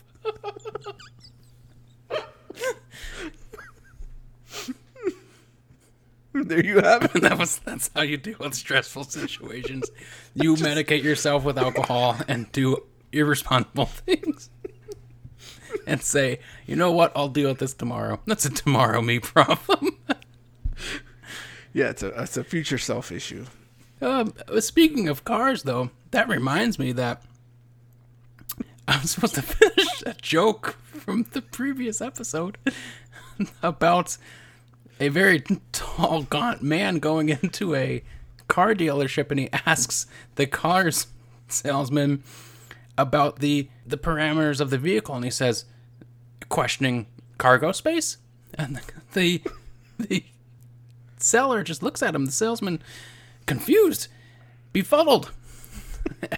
There 6.33 6.65
you 6.65 6.81
have 6.81 7.05
it. 7.15 7.23
that 7.23 7.39
was 7.39 7.59
that's 7.61 7.91
how 7.95 8.03
you 8.03 8.17
deal 8.17 8.37
with 8.39 8.55
stressful 8.55 9.05
situations. 9.05 9.89
You 10.35 10.55
medicate 10.57 11.03
yourself 11.03 11.45
with 11.45 11.59
alcohol 11.59 12.17
and 12.29 12.51
do 12.53 12.83
irresponsible 13.13 13.87
things. 13.87 14.51
And 15.89 16.03
say, 16.03 16.39
you 16.67 16.77
know 16.77 16.93
what, 16.93 17.13
I'll 17.17 17.29
deal 17.29 17.49
with 17.49 17.59
this 17.59 17.75
tomorrow. 17.75 18.21
That's 18.27 18.45
a 18.45 18.51
tomorrow 18.51 19.03
me 19.03 19.19
problem. 19.19 19.97
Yeah, 21.73 21.91
it's 21.91 22.03
a 22.03 22.09
it's 22.23 22.37
a 22.37 22.45
future 22.45 22.79
self 22.79 23.13
issue. 23.13 23.45
Um, 24.01 24.33
speaking 24.59 25.09
of 25.09 25.25
cars, 25.25 25.65
though, 25.65 25.91
that 26.11 26.29
reminds 26.29 26.79
me 26.79 26.93
that 26.93 27.23
I'm 28.87 29.03
supposed 29.05 29.35
to 29.35 29.43
finish 29.43 30.03
a 30.07 30.15
joke 30.15 30.77
from 30.89 31.27
the 31.33 31.43
previous 31.43 32.01
episode 32.01 32.59
about 33.63 34.17
a 34.99 35.09
very 35.09 35.45
tall, 35.73 36.23
gaunt 36.23 36.63
man 36.63 36.99
going 36.99 37.29
into 37.29 37.75
a 37.75 38.03
car 38.49 38.75
dealership 38.75 39.31
and 39.31 39.41
he 39.41 39.49
asks 39.67 40.07
the 40.37 40.47
car's 40.47 41.09
salesman 41.49 42.23
about 42.97 43.39
the 43.41 43.69
the 43.87 43.99
parameters 43.99 44.61
of 44.61 44.71
the 44.71 44.79
vehicle 44.79 45.15
and 45.15 45.25
he 45.25 45.31
says 45.31 45.65
questioning 46.49 47.07
cargo 47.39 47.73
space. 47.73 48.19
And 48.55 48.81
the 49.15 49.43
the 49.99 50.25
seller 51.19 51.63
just 51.63 51.83
looks 51.83 52.03
at 52.03 52.15
him 52.15 52.27
the 52.27 52.33
salesman 52.33 52.83
confused 53.47 54.09
befuddled. 54.73 55.33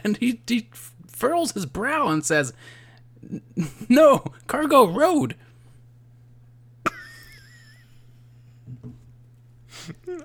And 0.04 0.16
he, 0.16 0.40
he 0.46 0.68
furls 1.06 1.52
his 1.52 1.64
brow 1.64 2.08
and 2.08 2.24
says 2.24 2.52
no 3.88 4.24
cargo 4.46 4.86
road. 4.86 5.36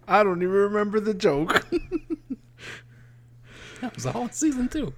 I 0.08 0.24
don't 0.24 0.42
even 0.42 0.56
remember 0.56 1.00
the 1.00 1.14
joke. 1.14 1.66
that 3.82 3.94
was 3.94 4.08
all 4.08 4.24
in 4.24 4.32
season 4.32 4.68
two 4.68 4.94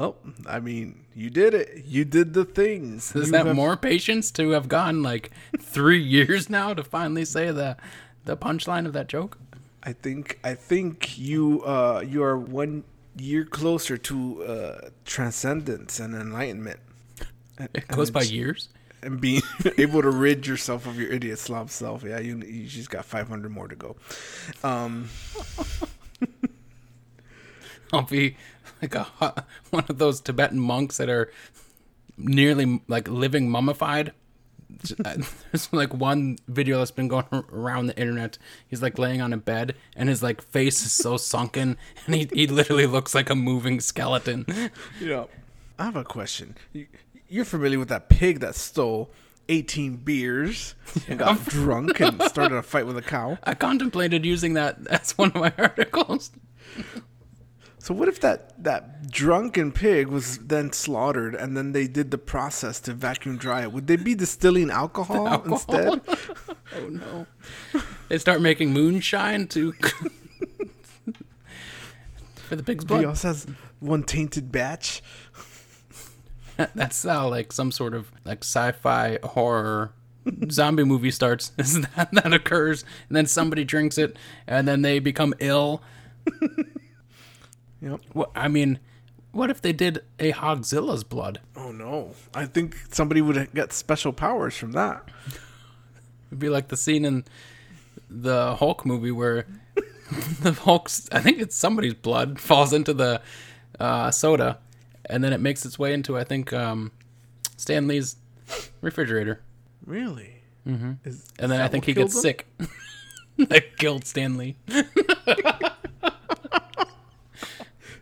well, 0.00 0.16
I 0.46 0.60
mean, 0.60 1.04
you 1.14 1.28
did 1.30 1.52
it. 1.54 1.84
You 1.86 2.04
did 2.06 2.32
the 2.34 2.44
things. 2.46 3.14
Is 3.14 3.26
You 3.26 3.32
that 3.32 3.46
have- 3.46 3.54
more 3.56 3.76
patience 3.76 4.30
to 4.32 4.50
have 4.50 4.66
gone 4.68 5.02
like 5.02 5.30
three 5.60 6.02
years 6.02 6.48
now 6.48 6.72
to 6.74 6.82
finally 6.82 7.24
say 7.24 7.50
the 7.50 7.76
the 8.24 8.36
punchline 8.36 8.86
of 8.86 8.92
that 8.94 9.08
joke? 9.08 9.38
I 9.82 9.92
think 9.92 10.38
I 10.44 10.54
think 10.54 11.18
you 11.18 11.62
uh 11.64 12.02
you 12.06 12.22
are 12.22 12.36
one 12.38 12.84
year 13.18 13.44
closer 13.44 13.96
to 13.98 14.42
uh 14.44 14.88
transcendence 15.04 16.00
and 16.00 16.14
enlightenment. 16.14 16.80
And, 17.58 17.68
It 17.74 17.88
goes 17.88 18.10
by 18.10 18.22
years. 18.22 18.68
and 19.02 19.20
being 19.20 19.42
able 19.78 20.00
to 20.02 20.10
rid 20.10 20.46
yourself 20.46 20.86
of 20.86 20.98
your 20.98 21.10
idiot 21.12 21.38
slob 21.38 21.70
self. 21.70 22.02
Yeah, 22.04 22.20
you 22.20 22.38
you 22.38 22.66
just 22.66 22.90
got 22.90 23.04
500 23.04 23.50
more 23.50 23.68
to 23.68 23.76
go. 23.76 23.96
Um 24.64 25.08
I'll 27.92 28.02
be 28.02 28.36
like 28.82 28.94
a 28.94 29.04
one 29.70 29.84
of 29.88 29.98
those 29.98 30.20
Tibetan 30.20 30.58
monks 30.58 30.96
that 30.98 31.08
are 31.08 31.30
nearly 32.16 32.82
like 32.88 33.08
living 33.08 33.50
mummified. 33.50 34.12
There's 34.98 35.72
like 35.72 35.92
one 35.92 36.38
video 36.46 36.78
that's 36.78 36.92
been 36.92 37.08
going 37.08 37.26
around 37.52 37.86
the 37.86 37.98
internet. 37.98 38.38
He's 38.68 38.82
like 38.82 38.98
laying 38.98 39.20
on 39.20 39.32
a 39.32 39.36
bed 39.36 39.74
and 39.96 40.08
his 40.08 40.22
like 40.22 40.40
face 40.40 40.84
is 40.84 40.92
so 40.92 41.16
sunken 41.16 41.76
and 42.06 42.14
he, 42.14 42.28
he 42.32 42.46
literally 42.46 42.86
looks 42.86 43.14
like 43.14 43.30
a 43.30 43.34
moving 43.34 43.80
skeleton. 43.80 44.46
you 45.00 45.08
know, 45.08 45.28
I 45.78 45.84
have 45.84 45.96
a 45.96 46.04
question. 46.04 46.56
You, 46.72 46.86
you're 47.28 47.44
familiar 47.44 47.78
with 47.78 47.88
that 47.88 48.08
pig 48.08 48.40
that 48.40 48.54
stole 48.54 49.10
18 49.48 49.96
beers 49.96 50.76
and 51.08 51.18
got 51.18 51.44
drunk 51.46 52.00
and 52.00 52.22
started 52.22 52.56
a 52.56 52.62
fight 52.62 52.86
with 52.86 52.96
a 52.96 53.02
cow? 53.02 53.38
I 53.42 53.54
contemplated 53.54 54.24
using 54.24 54.54
that 54.54 54.78
as 54.86 55.18
one 55.18 55.30
of 55.30 55.36
my 55.36 55.52
articles. 55.58 56.30
So 57.90 57.94
what 57.96 58.06
if 58.08 58.20
that 58.20 58.62
that 58.62 59.10
drunken 59.10 59.72
pig 59.72 60.06
was 60.06 60.38
then 60.38 60.72
slaughtered 60.72 61.34
and 61.34 61.56
then 61.56 61.72
they 61.72 61.88
did 61.88 62.12
the 62.12 62.18
process 62.18 62.78
to 62.82 62.94
vacuum 62.94 63.36
dry 63.36 63.62
it? 63.62 63.72
Would 63.72 63.88
they 63.88 63.96
be 63.96 64.14
distilling 64.14 64.70
alcohol, 64.70 65.26
Alcohol? 65.36 65.54
instead? 65.54 66.00
Oh 66.76 66.88
no. 66.88 67.26
They 68.08 68.18
start 68.18 68.40
making 68.40 68.72
moonshine 68.72 69.48
to 69.48 69.72
for 72.36 72.54
the 72.54 72.62
pig's 72.62 72.84
He 72.84 72.86
blood. 72.86 73.04
also 73.06 73.26
has 73.26 73.48
one 73.80 74.04
tainted 74.04 74.52
batch. 74.52 75.02
That's 76.76 77.02
how 77.02 77.26
like 77.28 77.50
some 77.50 77.72
sort 77.72 77.92
of 77.94 78.12
like 78.24 78.44
sci-fi 78.44 79.18
horror 79.24 79.94
zombie 80.48 80.84
movie 80.84 81.10
starts. 81.10 81.48
That 81.56 82.10
that 82.12 82.32
occurs, 82.32 82.84
and 83.08 83.16
then 83.16 83.26
somebody 83.26 83.64
drinks 83.64 83.98
it, 83.98 84.16
and 84.46 84.68
then 84.68 84.82
they 84.82 85.00
become 85.00 85.34
ill. 85.40 85.82
Yep. 87.82 88.00
Well, 88.14 88.30
I 88.34 88.48
mean, 88.48 88.78
what 89.32 89.50
if 89.50 89.60
they 89.62 89.72
did 89.72 90.00
a 90.18 90.32
Hogzilla's 90.32 91.04
blood? 91.04 91.40
Oh 91.56 91.72
no! 91.72 92.14
I 92.34 92.46
think 92.46 92.76
somebody 92.90 93.20
would 93.20 93.52
get 93.54 93.72
special 93.72 94.12
powers 94.12 94.56
from 94.56 94.72
that. 94.72 95.08
It'd 96.28 96.38
be 96.38 96.48
like 96.48 96.68
the 96.68 96.76
scene 96.76 97.04
in 97.04 97.24
the 98.08 98.56
Hulk 98.56 98.84
movie 98.84 99.10
where 99.12 99.46
the 100.42 100.52
Hulk's 100.52 101.08
I 101.12 101.20
think 101.20 101.38
it's 101.38 101.56
somebody's 101.56 101.94
blood 101.94 102.38
falls 102.40 102.72
into 102.72 102.92
the 102.92 103.22
uh, 103.78 104.10
soda, 104.10 104.58
and 105.06 105.22
then 105.24 105.32
it 105.32 105.40
makes 105.40 105.64
its 105.64 105.78
way 105.78 105.92
into 105.94 106.18
I 106.18 106.24
think 106.24 106.52
um, 106.52 106.92
Stan 107.56 107.86
Lee's 107.88 108.16
refrigerator, 108.80 109.40
Really? 109.86 110.42
Mm-hmm. 110.66 110.92
Is, 111.04 111.26
and 111.38 111.50
then 111.50 111.60
I 111.60 111.68
think 111.68 111.84
he 111.84 111.94
gets 111.94 112.14
him? 112.14 112.20
sick. 112.20 112.46
that 113.38 113.76
killed 113.78 114.04
Stan 114.04 114.36
Lee. 114.36 114.56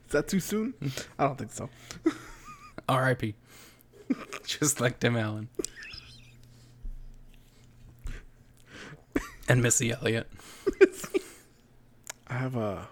Is 0.09 0.13
that 0.13 0.27
too 0.27 0.41
soon? 0.41 0.73
I 1.19 1.25
don't 1.25 1.37
think 1.37 1.53
so. 1.53 1.69
R.I.P. 2.89 3.35
Just 4.47 4.81
like 4.81 4.99
Tim 5.01 5.19
Allen 5.19 5.51
and 9.47 9.63
Missy 9.63 9.93
Elliott. 9.93 10.31
I 12.27 12.35
have 12.35 12.57
a 12.57 12.89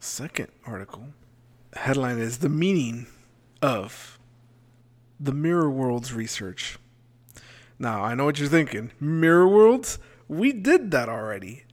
second 0.00 0.48
article. 0.66 1.14
The 1.70 1.78
headline 1.78 2.18
is 2.18 2.38
The 2.38 2.50
Meaning 2.50 3.06
of 3.62 4.18
the 5.18 5.32
Mirror 5.32 5.70
Worlds 5.70 6.12
Research. 6.12 6.78
Now, 7.78 8.04
I 8.04 8.14
know 8.14 8.26
what 8.26 8.38
you're 8.38 8.50
thinking. 8.50 8.90
Mirror 9.00 9.48
Worlds? 9.48 9.98
We 10.28 10.52
did 10.52 10.90
that 10.90 11.08
already. 11.08 11.64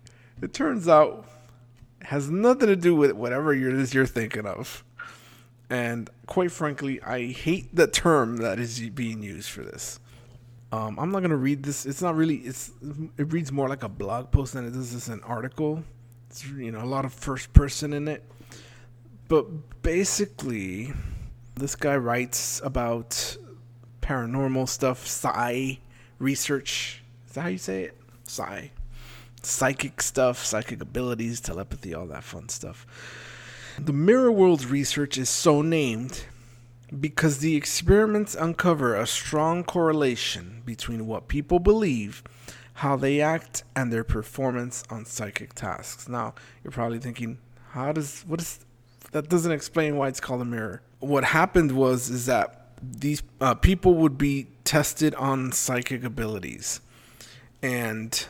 It 0.41 0.53
turns 0.53 0.87
out 0.87 1.25
has 2.03 2.29
nothing 2.29 2.67
to 2.67 2.75
do 2.75 2.95
with 2.95 3.11
whatever 3.13 3.53
it 3.53 3.61
is 3.61 3.93
you're 3.93 4.05
thinking 4.05 4.45
of. 4.45 4.83
And 5.69 6.09
quite 6.25 6.51
frankly, 6.51 7.01
I 7.01 7.27
hate 7.27 7.75
the 7.75 7.87
term 7.87 8.37
that 8.37 8.59
is 8.59 8.79
being 8.89 9.21
used 9.21 9.49
for 9.49 9.61
this. 9.61 9.99
Um, 10.71 10.99
I'm 10.99 11.11
not 11.11 11.21
gonna 11.21 11.35
read 11.35 11.63
this. 11.63 11.85
It's 11.85 12.01
not 12.01 12.15
really. 12.15 12.37
It's 12.37 12.71
it 13.17 13.31
reads 13.33 13.51
more 13.51 13.67
like 13.67 13.83
a 13.83 13.89
blog 13.89 14.31
post 14.31 14.53
than 14.53 14.65
it 14.67 14.71
does 14.71 14.93
as 14.93 15.09
an 15.09 15.21
article. 15.23 15.83
It's 16.29 16.45
you 16.45 16.71
know 16.71 16.83
a 16.83 16.85
lot 16.85 17.05
of 17.05 17.13
first 17.13 17.53
person 17.53 17.91
in 17.93 18.07
it, 18.07 18.23
but 19.27 19.81
basically, 19.81 20.93
this 21.55 21.75
guy 21.75 21.97
writes 21.97 22.61
about 22.63 23.37
paranormal 24.01 24.69
stuff, 24.69 25.07
psi 25.07 25.79
research. 26.19 27.03
Is 27.27 27.33
that 27.33 27.41
how 27.41 27.47
you 27.47 27.57
say 27.57 27.83
it? 27.83 27.97
Psi, 28.23 28.71
psychic 29.41 30.01
stuff, 30.01 30.43
psychic 30.43 30.81
abilities, 30.81 31.39
telepathy, 31.39 31.93
all 31.93 32.07
that 32.07 32.23
fun 32.23 32.49
stuff. 32.49 32.85
The 33.77 33.93
Mirror 33.93 34.31
Worlds 34.33 34.65
research 34.65 35.17
is 35.17 35.29
so 35.29 35.61
named 35.61 36.25
because 36.99 37.37
the 37.37 37.55
experiments 37.55 38.35
uncover 38.35 38.95
a 38.95 39.07
strong 39.07 39.63
correlation 39.63 40.61
between 40.65 41.07
what 41.07 41.27
people 41.27 41.59
believe, 41.59 42.23
how 42.75 42.95
they 42.95 43.21
act, 43.21 43.63
and 43.75 43.93
their 43.93 44.03
performance 44.03 44.83
on 44.89 45.05
psychic 45.05 45.53
tasks. 45.53 46.09
Now, 46.09 46.33
you're 46.63 46.71
probably 46.71 46.99
thinking, 46.99 47.37
how 47.71 47.91
does 47.91 48.23
what 48.27 48.41
is 48.41 48.59
that 49.11 49.29
doesn't 49.29 49.51
explain 49.51 49.97
why 49.97 50.07
it's 50.07 50.19
called 50.19 50.41
a 50.41 50.45
mirror. 50.45 50.81
What 50.99 51.23
happened 51.23 51.71
was 51.71 52.09
is 52.09 52.25
that 52.27 52.67
these 52.81 53.23
uh, 53.41 53.55
people 53.55 53.95
would 53.95 54.17
be 54.17 54.47
tested 54.63 55.15
on 55.15 55.51
psychic 55.51 56.03
abilities, 56.03 56.81
and 57.61 58.27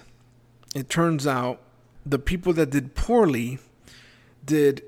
it 0.75 0.89
turns 0.89 1.25
out 1.25 1.61
the 2.05 2.19
people 2.19 2.53
that 2.53 2.69
did 2.69 2.95
poorly 2.95 3.59
did 4.45 4.83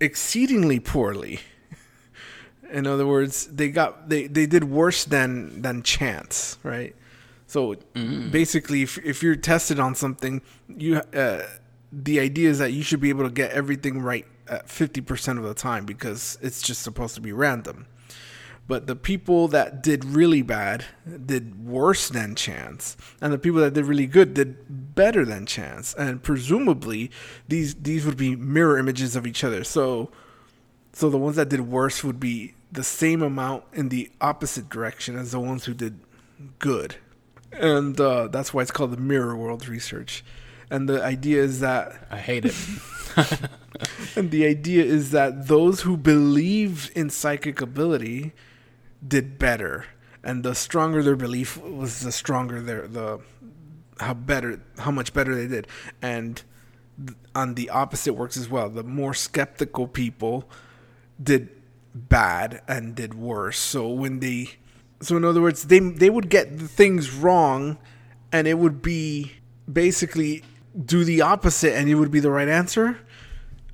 exceedingly 0.00 0.80
poorly. 0.80 1.40
In 2.72 2.86
other 2.86 3.06
words, 3.06 3.46
they 3.46 3.70
got 3.70 4.08
they, 4.08 4.26
they 4.26 4.46
did 4.46 4.64
worse 4.64 5.04
than 5.04 5.62
than 5.62 5.82
chance, 5.82 6.58
right? 6.62 6.94
So 7.46 7.76
basically, 8.30 8.82
if 8.82 8.98
if 9.04 9.22
you're 9.22 9.36
tested 9.36 9.78
on 9.78 9.94
something, 9.94 10.40
you 10.68 10.96
uh, 10.96 11.42
the 11.92 12.18
idea 12.18 12.48
is 12.48 12.58
that 12.58 12.72
you 12.72 12.82
should 12.82 13.00
be 13.00 13.10
able 13.10 13.24
to 13.24 13.30
get 13.30 13.50
everything 13.50 14.00
right 14.00 14.26
at 14.48 14.70
fifty 14.70 15.02
percent 15.02 15.38
of 15.38 15.44
the 15.44 15.52
time 15.52 15.84
because 15.84 16.38
it's 16.40 16.62
just 16.62 16.80
supposed 16.82 17.14
to 17.16 17.20
be 17.20 17.32
random. 17.32 17.86
But 18.68 18.86
the 18.86 18.96
people 18.96 19.48
that 19.48 19.82
did 19.82 20.04
really 20.04 20.42
bad 20.42 20.84
did 21.26 21.66
worse 21.66 22.08
than 22.08 22.34
chance, 22.34 22.96
and 23.20 23.32
the 23.32 23.38
people 23.38 23.60
that 23.60 23.74
did 23.74 23.84
really 23.86 24.06
good 24.06 24.34
did 24.34 24.94
better 24.94 25.24
than 25.24 25.46
chance. 25.46 25.94
And 25.94 26.22
presumably, 26.22 27.10
these 27.48 27.74
these 27.74 28.06
would 28.06 28.16
be 28.16 28.36
mirror 28.36 28.78
images 28.78 29.16
of 29.16 29.26
each 29.26 29.42
other. 29.42 29.64
So, 29.64 30.10
so 30.92 31.10
the 31.10 31.18
ones 31.18 31.36
that 31.36 31.48
did 31.48 31.60
worse 31.60 32.04
would 32.04 32.20
be 32.20 32.54
the 32.70 32.84
same 32.84 33.20
amount 33.20 33.64
in 33.72 33.88
the 33.88 34.10
opposite 34.20 34.68
direction 34.68 35.18
as 35.18 35.32
the 35.32 35.40
ones 35.40 35.64
who 35.64 35.74
did 35.74 35.98
good, 36.60 36.96
and 37.52 38.00
uh, 38.00 38.28
that's 38.28 38.54
why 38.54 38.62
it's 38.62 38.70
called 38.70 38.92
the 38.92 38.96
mirror 38.96 39.36
world 39.36 39.68
research. 39.68 40.24
And 40.70 40.88
the 40.88 41.04
idea 41.04 41.42
is 41.42 41.60
that 41.60 42.06
I 42.10 42.16
hate 42.16 42.46
it. 42.46 42.54
and 44.16 44.30
the 44.30 44.46
idea 44.46 44.84
is 44.84 45.10
that 45.10 45.48
those 45.48 45.82
who 45.82 45.98
believe 45.98 46.90
in 46.94 47.10
psychic 47.10 47.60
ability 47.60 48.32
did 49.06 49.38
better, 49.38 49.86
and 50.22 50.44
the 50.44 50.54
stronger 50.54 51.02
their 51.02 51.16
belief 51.16 51.56
was, 51.56 52.00
the 52.00 52.12
stronger 52.12 52.60
their 52.60 52.86
the 52.86 53.20
how 53.98 54.14
better 54.14 54.60
how 54.78 54.90
much 54.90 55.12
better 55.12 55.34
they 55.34 55.46
did. 55.46 55.66
And 56.00 56.42
th- 57.04 57.16
on 57.34 57.54
the 57.54 57.70
opposite 57.70 58.14
works 58.14 58.36
as 58.36 58.48
well. 58.48 58.68
The 58.68 58.82
more 58.82 59.14
skeptical 59.14 59.86
people 59.86 60.48
did 61.22 61.48
bad 61.94 62.62
and 62.66 62.94
did 62.94 63.14
worse. 63.14 63.58
So 63.58 63.88
when 63.88 64.20
they 64.20 64.50
so 65.00 65.16
in 65.16 65.24
other 65.24 65.42
words, 65.42 65.64
they 65.64 65.78
they 65.78 66.10
would 66.10 66.28
get 66.28 66.58
the 66.58 66.68
things 66.68 67.12
wrong, 67.12 67.78
and 68.30 68.46
it 68.46 68.58
would 68.58 68.82
be 68.82 69.32
basically 69.70 70.42
do 70.86 71.04
the 71.04 71.20
opposite, 71.20 71.74
and 71.74 71.88
it 71.88 71.96
would 71.96 72.10
be 72.10 72.20
the 72.20 72.30
right 72.30 72.48
answer 72.48 72.98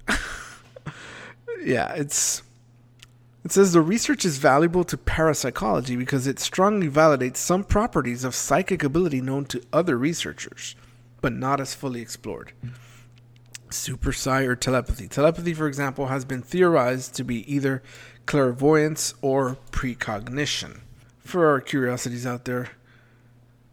yeah, 1.64 1.92
it's 1.94 2.42
it 3.48 3.52
says 3.52 3.72
the 3.72 3.80
research 3.80 4.26
is 4.26 4.36
valuable 4.36 4.84
to 4.84 4.98
parapsychology 4.98 5.96
because 5.96 6.26
it 6.26 6.38
strongly 6.38 6.86
validates 6.86 7.38
some 7.38 7.64
properties 7.64 8.22
of 8.22 8.34
psychic 8.34 8.84
ability 8.84 9.22
known 9.22 9.46
to 9.46 9.62
other 9.72 9.96
researchers, 9.96 10.76
but 11.22 11.32
not 11.32 11.58
as 11.58 11.72
fully 11.72 12.02
explored. 12.02 12.52
Super 13.70 14.12
psi 14.12 14.42
or 14.42 14.54
telepathy. 14.54 15.08
Telepathy, 15.08 15.54
for 15.54 15.66
example, 15.66 16.08
has 16.08 16.26
been 16.26 16.42
theorized 16.42 17.14
to 17.14 17.24
be 17.24 17.50
either 17.50 17.82
clairvoyance 18.26 19.14
or 19.22 19.56
precognition. 19.70 20.82
For 21.20 21.46
our 21.46 21.62
curiosities 21.62 22.26
out 22.26 22.44
there, 22.44 22.72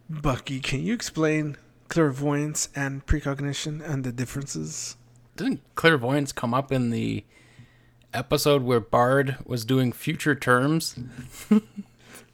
Bucky, 0.09 0.61
can 0.61 0.84
you 0.84 0.93
explain 0.93 1.57
clairvoyance 1.89 2.69
and 2.78 3.05
precognition 3.05 3.82
and 3.82 4.05
the 4.05 4.13
differences? 4.13 4.95
Didn't 5.36 5.63
clairvoyance 5.76 6.32
come 6.32 6.53
up 6.53 6.71
in 6.71 6.91
the 6.91 7.26
episode 8.16 8.63
where 8.63 8.80
Bard 8.80 9.38
was 9.45 9.66
doing 9.66 9.91
future 9.91 10.36
terms? 10.36 10.95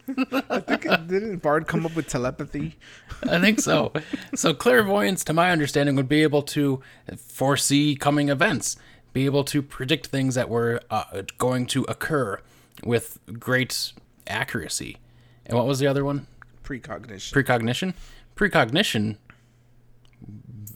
I 0.08 0.60
think 0.60 0.86
it, 0.86 1.08
didn't 1.08 1.38
Bard 1.38 1.68
come 1.68 1.86
up 1.86 1.96
with 1.96 2.08
telepathy? 2.08 2.78
I 3.24 3.40
think 3.40 3.60
so. 3.60 3.94
so 4.36 4.54
clairvoyance, 4.54 5.24
to 5.26 5.34
my 5.34 5.52
understanding, 5.52 5.96
would 5.96 6.10
be 6.10 6.24
able 6.24 6.42
to 6.44 6.82
foresee 7.18 7.96
coming 7.96 8.30
events, 8.30 8.78
be 9.14 9.26
able 9.26 9.44
to 9.46 9.62
predict 9.62 10.08
things 10.08 10.36
that 10.36 10.50
were 10.50 10.82
uh, 10.90 11.24
going 11.38 11.66
to 11.68 11.84
occur 11.84 12.40
with 12.84 13.20
great 13.40 13.94
accuracy. 14.28 14.98
And 15.46 15.58
what 15.58 15.68
was 15.68 15.80
the 15.80 15.88
other 15.88 16.04
one? 16.04 16.28
Precognition. 16.64 17.34
Precognition. 17.34 17.94
Precognition. 18.36 19.18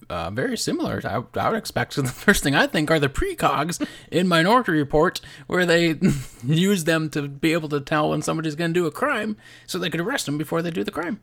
Uh, 0.10 0.30
very 0.30 0.58
similar. 0.58 1.02
I, 1.04 1.24
I 1.40 1.50
would 1.50 1.58
expect. 1.58 1.94
So 1.94 2.02
the 2.02 2.08
first 2.26 2.44
thing 2.44 2.56
I 2.56 2.68
think 2.68 2.92
are 2.92 3.00
the 3.00 3.10
precogs 3.10 3.86
in 4.12 4.28
Minority 4.28 4.74
Report, 4.74 5.20
where 5.48 5.66
they 5.66 5.96
use 6.46 6.84
them 6.84 7.10
to 7.12 7.28
be 7.28 7.54
able 7.54 7.70
to 7.70 7.82
tell 7.82 8.10
when 8.10 8.22
somebody's 8.22 8.56
going 8.56 8.74
to 8.74 8.80
do 8.80 8.86
a 8.86 8.92
crime, 8.92 9.38
so 9.66 9.78
they 9.78 9.90
could 9.90 10.02
arrest 10.02 10.26
them 10.26 10.38
before 10.38 10.62
they 10.62 10.72
do 10.72 10.84
the 10.84 10.92
crime. 10.92 11.20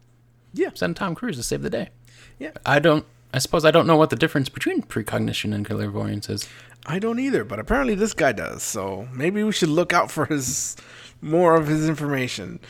Yeah. 0.52 0.70
Send 0.74 0.96
Tom 0.96 1.14
Cruise 1.14 1.36
to 1.36 1.42
save 1.42 1.62
the 1.62 1.70
day. 1.70 1.90
Yeah. 2.38 2.52
I 2.66 2.78
don't. 2.78 3.04
I 3.34 3.38
suppose 3.38 3.64
I 3.64 3.70
don't 3.70 3.86
know 3.86 3.96
what 3.96 4.10
the 4.10 4.16
difference 4.16 4.50
between 4.50 4.82
precognition 4.82 5.54
and 5.54 5.64
clairvoyance 5.64 6.28
is. 6.28 6.46
I 6.84 6.98
don't 6.98 7.18
either, 7.18 7.44
but 7.44 7.58
apparently 7.58 7.94
this 7.94 8.12
guy 8.12 8.32
does. 8.32 8.62
So 8.62 9.08
maybe 9.14 9.42
we 9.42 9.52
should 9.52 9.70
look 9.70 9.94
out 9.94 10.10
for 10.10 10.26
his 10.26 10.76
more 11.22 11.54
of 11.54 11.68
his 11.68 11.88
information. 11.88 12.60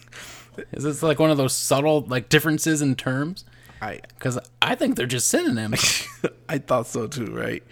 Is 0.72 0.84
this 0.84 1.02
like 1.02 1.18
one 1.18 1.30
of 1.30 1.36
those 1.36 1.54
subtle 1.54 2.02
like 2.02 2.28
differences 2.28 2.80
in 2.80 2.94
terms? 2.94 3.44
I 3.80 4.00
Because 4.08 4.38
I 4.60 4.74
think 4.74 4.96
they're 4.96 5.06
just 5.06 5.28
synonyms. 5.28 6.06
I 6.48 6.58
thought 6.58 6.86
so 6.86 7.06
too, 7.06 7.26
right? 7.26 7.62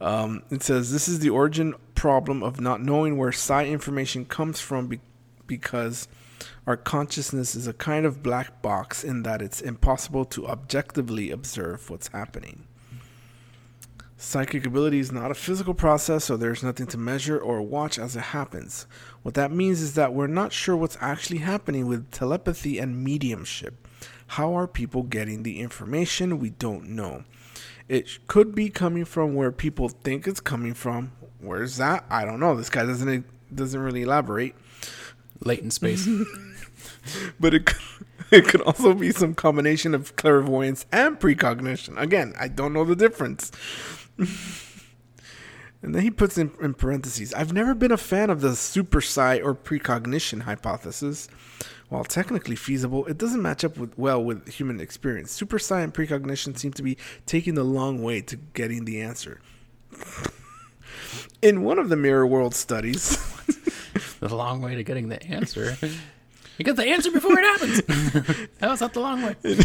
Um, 0.00 0.42
it 0.50 0.62
says 0.62 0.92
this 0.92 1.08
is 1.08 1.20
the 1.20 1.30
origin 1.30 1.74
problem 1.94 2.42
of 2.42 2.60
not 2.60 2.82
knowing 2.82 3.16
where 3.16 3.32
psi 3.32 3.66
information 3.66 4.24
comes 4.24 4.60
from 4.60 4.88
be- 4.88 5.00
because 5.46 6.08
our 6.66 6.76
consciousness 6.76 7.54
is 7.54 7.66
a 7.66 7.72
kind 7.72 8.04
of 8.04 8.22
black 8.22 8.60
box 8.60 9.04
in 9.04 9.22
that 9.22 9.40
it's 9.40 9.60
impossible 9.60 10.24
to 10.26 10.46
objectively 10.46 11.30
observe 11.30 11.88
what's 11.88 12.08
happening. 12.08 12.64
Psychic 14.18 14.66
ability 14.66 14.98
is 14.98 15.12
not 15.12 15.30
a 15.30 15.34
physical 15.34 15.74
process, 15.74 16.24
so 16.24 16.36
there's 16.36 16.62
nothing 16.62 16.86
to 16.86 16.98
measure 16.98 17.38
or 17.38 17.60
watch 17.60 17.98
as 17.98 18.16
it 18.16 18.20
happens. 18.20 18.86
What 19.22 19.34
that 19.34 19.52
means 19.52 19.82
is 19.82 19.94
that 19.94 20.14
we're 20.14 20.26
not 20.26 20.52
sure 20.52 20.74
what's 20.74 20.96
actually 21.00 21.38
happening 21.38 21.86
with 21.86 22.10
telepathy 22.10 22.78
and 22.78 23.04
mediumship. 23.04 23.85
How 24.28 24.56
are 24.56 24.66
people 24.66 25.02
getting 25.02 25.42
the 25.42 25.60
information? 25.60 26.38
We 26.38 26.50
don't 26.50 26.88
know. 26.90 27.24
It 27.88 28.26
could 28.26 28.54
be 28.54 28.68
coming 28.68 29.04
from 29.04 29.34
where 29.34 29.52
people 29.52 29.88
think 29.88 30.26
it's 30.26 30.40
coming 30.40 30.74
from. 30.74 31.12
Where's 31.40 31.76
that? 31.76 32.04
I 32.10 32.24
don't 32.24 32.40
know. 32.40 32.56
This 32.56 32.70
guy 32.70 32.84
doesn't 32.84 33.26
doesn't 33.54 33.80
really 33.80 34.02
elaborate. 34.02 34.54
Latent 35.44 35.72
space. 35.72 36.08
but 37.40 37.54
it 37.54 37.66
could, 37.66 37.78
it 38.30 38.48
could 38.48 38.60
also 38.62 38.94
be 38.94 39.12
some 39.12 39.34
combination 39.34 39.94
of 39.94 40.16
clairvoyance 40.16 40.86
and 40.92 41.18
precognition. 41.18 41.98
Again, 41.98 42.34
I 42.38 42.48
don't 42.48 42.72
know 42.72 42.84
the 42.84 42.96
difference. 42.96 43.52
And 45.82 45.94
then 45.94 46.02
he 46.02 46.10
puts 46.10 46.38
in, 46.38 46.50
in 46.60 46.74
parentheses 46.74 47.32
I've 47.34 47.52
never 47.52 47.74
been 47.74 47.92
a 47.92 47.96
fan 47.96 48.30
of 48.30 48.40
the 48.40 48.56
super 48.56 49.00
psi 49.00 49.38
or 49.38 49.54
precognition 49.54 50.40
hypothesis. 50.40 51.28
While 51.88 52.02
technically 52.02 52.56
feasible, 52.56 53.06
it 53.06 53.16
doesn't 53.16 53.40
match 53.40 53.64
up 53.64 53.78
with, 53.78 53.96
well 53.96 54.22
with 54.22 54.48
human 54.48 54.80
experience. 54.80 55.30
Super 55.30 55.58
psi 55.58 55.82
and 55.82 55.94
precognition 55.94 56.56
seem 56.56 56.72
to 56.72 56.82
be 56.82 56.96
taking 57.26 57.54
the 57.54 57.62
long 57.62 58.02
way 58.02 58.20
to 58.22 58.36
getting 58.36 58.84
the 58.84 59.00
answer. 59.00 59.40
In 61.42 61.62
one 61.62 61.78
of 61.78 61.88
the 61.88 61.96
Mirror 61.96 62.26
World 62.26 62.54
studies, 62.54 63.16
the 64.20 64.34
long 64.34 64.62
way 64.62 64.74
to 64.74 64.82
getting 64.82 65.08
the 65.08 65.22
answer. 65.24 65.76
You 66.58 66.64
get 66.64 66.76
the 66.76 66.86
answer 66.86 67.10
before 67.10 67.38
it 67.38 67.44
happens. 67.44 67.82
that 68.58 68.70
was 68.70 68.80
not 68.80 68.94
the 68.94 69.00
long 69.00 69.22
way. 69.22 69.36
In, 69.44 69.58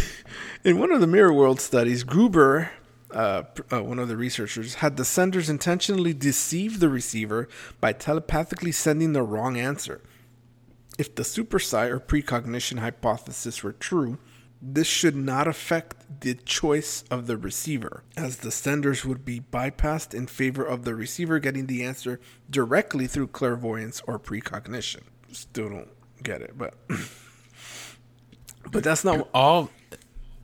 in, 0.64 0.78
one 0.78 0.92
of 0.92 1.00
the 1.00 1.06
Mirror 1.06 1.32
World 1.32 1.60
studies, 1.60 2.04
Gruber, 2.04 2.70
uh, 3.14 3.44
uh, 3.72 3.82
one 3.82 3.98
of 3.98 4.08
the 4.08 4.16
researchers, 4.16 4.74
had 4.74 4.96
the 4.96 5.04
senders 5.04 5.48
intentionally 5.48 6.12
deceive 6.12 6.80
the 6.80 6.88
receiver 6.88 7.48
by 7.80 7.92
telepathically 7.92 8.72
sending 8.72 9.12
the 9.12 9.22
wrong 9.22 9.56
answer. 9.56 10.00
If 10.98 11.14
the 11.14 11.24
super 11.24 11.58
psi 11.58 11.86
or 11.86 11.98
precognition 11.98 12.78
hypothesis 12.78 13.62
were 13.62 13.72
true, 13.72 14.18
this 14.64 14.86
should 14.86 15.16
not 15.16 15.48
affect 15.48 16.20
the 16.20 16.34
choice 16.34 17.02
of 17.10 17.26
the 17.26 17.36
receiver, 17.36 18.04
as 18.16 18.38
the 18.38 18.52
senders 18.52 19.04
would 19.04 19.24
be 19.24 19.40
bypassed 19.40 20.14
in 20.14 20.28
favor 20.28 20.64
of 20.64 20.84
the 20.84 20.94
receiver 20.94 21.40
getting 21.40 21.66
the 21.66 21.82
answer 21.82 22.20
directly 22.48 23.08
through 23.08 23.26
clairvoyance 23.26 24.00
or 24.06 24.20
precognition. 24.20 25.02
Still 25.32 25.68
don't 25.70 25.88
get 26.22 26.42
it, 26.42 26.56
but 26.56 26.74
but 28.70 28.84
that's 28.84 29.04
not 29.04 29.28
all. 29.34 29.70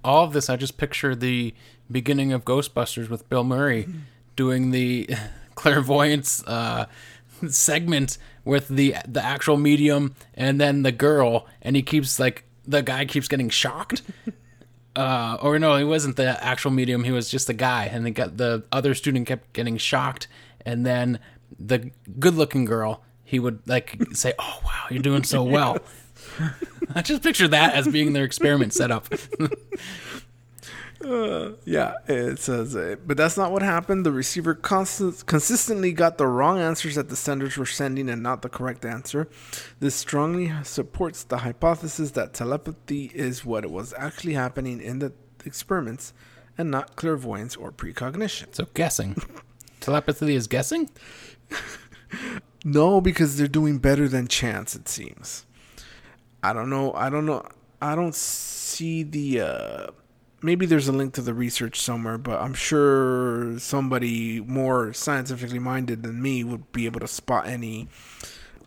All 0.04 0.24
of 0.24 0.32
this, 0.32 0.48
I 0.48 0.56
just 0.56 0.78
picture 0.78 1.14
the 1.14 1.54
beginning 1.90 2.32
of 2.32 2.44
Ghostbusters 2.44 3.08
with 3.08 3.28
Bill 3.28 3.44
Murray 3.44 3.88
doing 4.36 4.70
the 4.70 5.08
clairvoyance 5.54 6.42
uh, 6.46 6.86
segment 7.48 8.18
with 8.44 8.68
the 8.68 8.96
the 9.06 9.22
actual 9.22 9.56
medium 9.56 10.14
and 10.34 10.60
then 10.60 10.82
the 10.82 10.92
girl, 10.92 11.46
and 11.62 11.76
he 11.76 11.82
keeps 11.82 12.18
like 12.18 12.44
the 12.66 12.82
guy 12.82 13.04
keeps 13.04 13.28
getting 13.28 13.48
shocked. 13.48 14.02
Uh, 14.96 15.38
or 15.42 15.60
no, 15.60 15.76
he 15.76 15.84
wasn't 15.84 16.16
the 16.16 16.42
actual 16.42 16.72
medium. 16.72 17.04
He 17.04 17.12
was 17.12 17.30
just 17.30 17.46
the 17.46 17.54
guy, 17.54 17.84
and 17.84 18.04
the 18.04 18.10
the 18.10 18.64
other 18.72 18.94
student 18.94 19.28
kept 19.28 19.52
getting 19.52 19.76
shocked, 19.76 20.26
and 20.66 20.84
then 20.84 21.20
the 21.56 21.92
good-looking 22.18 22.64
girl 22.64 23.04
he 23.22 23.38
would 23.38 23.60
like 23.68 23.96
say, 24.12 24.32
"Oh 24.40 24.60
wow, 24.64 24.86
you're 24.90 25.02
doing 25.02 25.22
so 25.22 25.44
well." 25.44 25.78
I 26.96 27.02
just 27.02 27.22
picture 27.22 27.46
that 27.46 27.74
as 27.74 27.86
being 27.86 28.12
their 28.12 28.24
experiment 28.24 28.72
setup. 28.72 29.06
Uh, 31.04 31.52
yeah, 31.64 31.94
it 32.06 32.38
says, 32.38 32.74
but 33.06 33.16
that's 33.16 33.36
not 33.36 33.52
what 33.52 33.62
happened. 33.62 34.04
The 34.04 34.12
receiver 34.12 34.54
constant, 34.54 35.24
consistently 35.26 35.92
got 35.92 36.18
the 36.18 36.26
wrong 36.26 36.58
answers 36.58 36.96
that 36.96 37.08
the 37.08 37.16
senders 37.16 37.56
were 37.56 37.66
sending 37.66 38.08
and 38.08 38.22
not 38.22 38.42
the 38.42 38.48
correct 38.48 38.84
answer. 38.84 39.28
This 39.80 39.94
strongly 39.94 40.52
supports 40.64 41.22
the 41.22 41.38
hypothesis 41.38 42.12
that 42.12 42.34
telepathy 42.34 43.10
is 43.14 43.44
what 43.44 43.64
was 43.66 43.94
actually 43.96 44.34
happening 44.34 44.80
in 44.80 44.98
the 44.98 45.12
experiments 45.44 46.12
and 46.56 46.70
not 46.70 46.96
clairvoyance 46.96 47.54
or 47.56 47.70
precognition. 47.70 48.52
So, 48.52 48.66
guessing. 48.74 49.16
Telepathy 49.80 50.34
is 50.34 50.48
guessing? 50.48 50.90
No, 52.64 53.00
because 53.00 53.36
they're 53.36 53.46
doing 53.46 53.78
better 53.78 54.08
than 54.08 54.26
chance. 54.26 54.74
It 54.74 54.88
seems. 54.88 55.46
I 56.42 56.52
don't 56.52 56.70
know. 56.70 56.92
I 56.92 57.08
don't 57.10 57.26
know. 57.26 57.44
I 57.80 57.94
don't 57.94 58.14
see 58.14 59.02
the. 59.02 59.40
Uh, 59.40 59.86
maybe 60.42 60.66
there's 60.66 60.88
a 60.88 60.92
link 60.92 61.14
to 61.14 61.22
the 61.22 61.34
research 61.34 61.80
somewhere, 61.80 62.18
but 62.18 62.40
I'm 62.40 62.54
sure 62.54 63.58
somebody 63.58 64.40
more 64.40 64.92
scientifically 64.92 65.58
minded 65.58 66.02
than 66.02 66.22
me 66.22 66.44
would 66.44 66.70
be 66.72 66.86
able 66.86 67.00
to 67.00 67.08
spot 67.08 67.46
any 67.46 67.88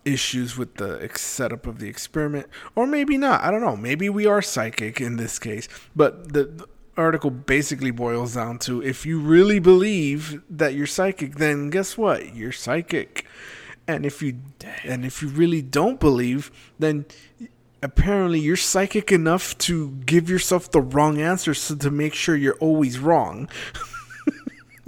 issues 0.04 0.56
with 0.56 0.74
the 0.76 1.08
setup 1.14 1.66
of 1.66 1.78
the 1.78 1.88
experiment, 1.88 2.46
or 2.74 2.86
maybe 2.86 3.16
not. 3.16 3.42
I 3.42 3.50
don't 3.50 3.60
know. 3.60 3.76
Maybe 3.76 4.08
we 4.08 4.26
are 4.26 4.42
psychic 4.42 5.00
in 5.00 5.16
this 5.16 5.38
case, 5.38 5.68
but 5.94 6.32
the, 6.32 6.44
the 6.44 6.66
article 6.96 7.30
basically 7.30 7.90
boils 7.90 8.34
down 8.34 8.58
to 8.58 8.82
if 8.82 9.06
you 9.06 9.20
really 9.20 9.58
believe 9.58 10.42
that 10.50 10.74
you're 10.74 10.86
psychic, 10.86 11.36
then 11.36 11.70
guess 11.70 11.96
what? 11.96 12.34
You're 12.34 12.52
psychic. 12.52 13.26
And 13.88 14.06
if 14.06 14.22
you 14.22 14.38
and 14.84 15.04
if 15.04 15.22
you 15.22 15.28
really 15.28 15.60
don't 15.60 15.98
believe, 15.98 16.52
then 16.78 17.04
apparently 17.82 18.38
you're 18.40 18.56
psychic 18.56 19.10
enough 19.12 19.58
to 19.58 19.90
give 20.06 20.30
yourself 20.30 20.70
the 20.70 20.80
wrong 20.80 21.20
answer 21.20 21.52
so 21.54 21.74
to 21.74 21.90
make 21.90 22.14
sure 22.14 22.36
you're 22.36 22.58
always 22.58 22.98
wrong. 22.98 23.48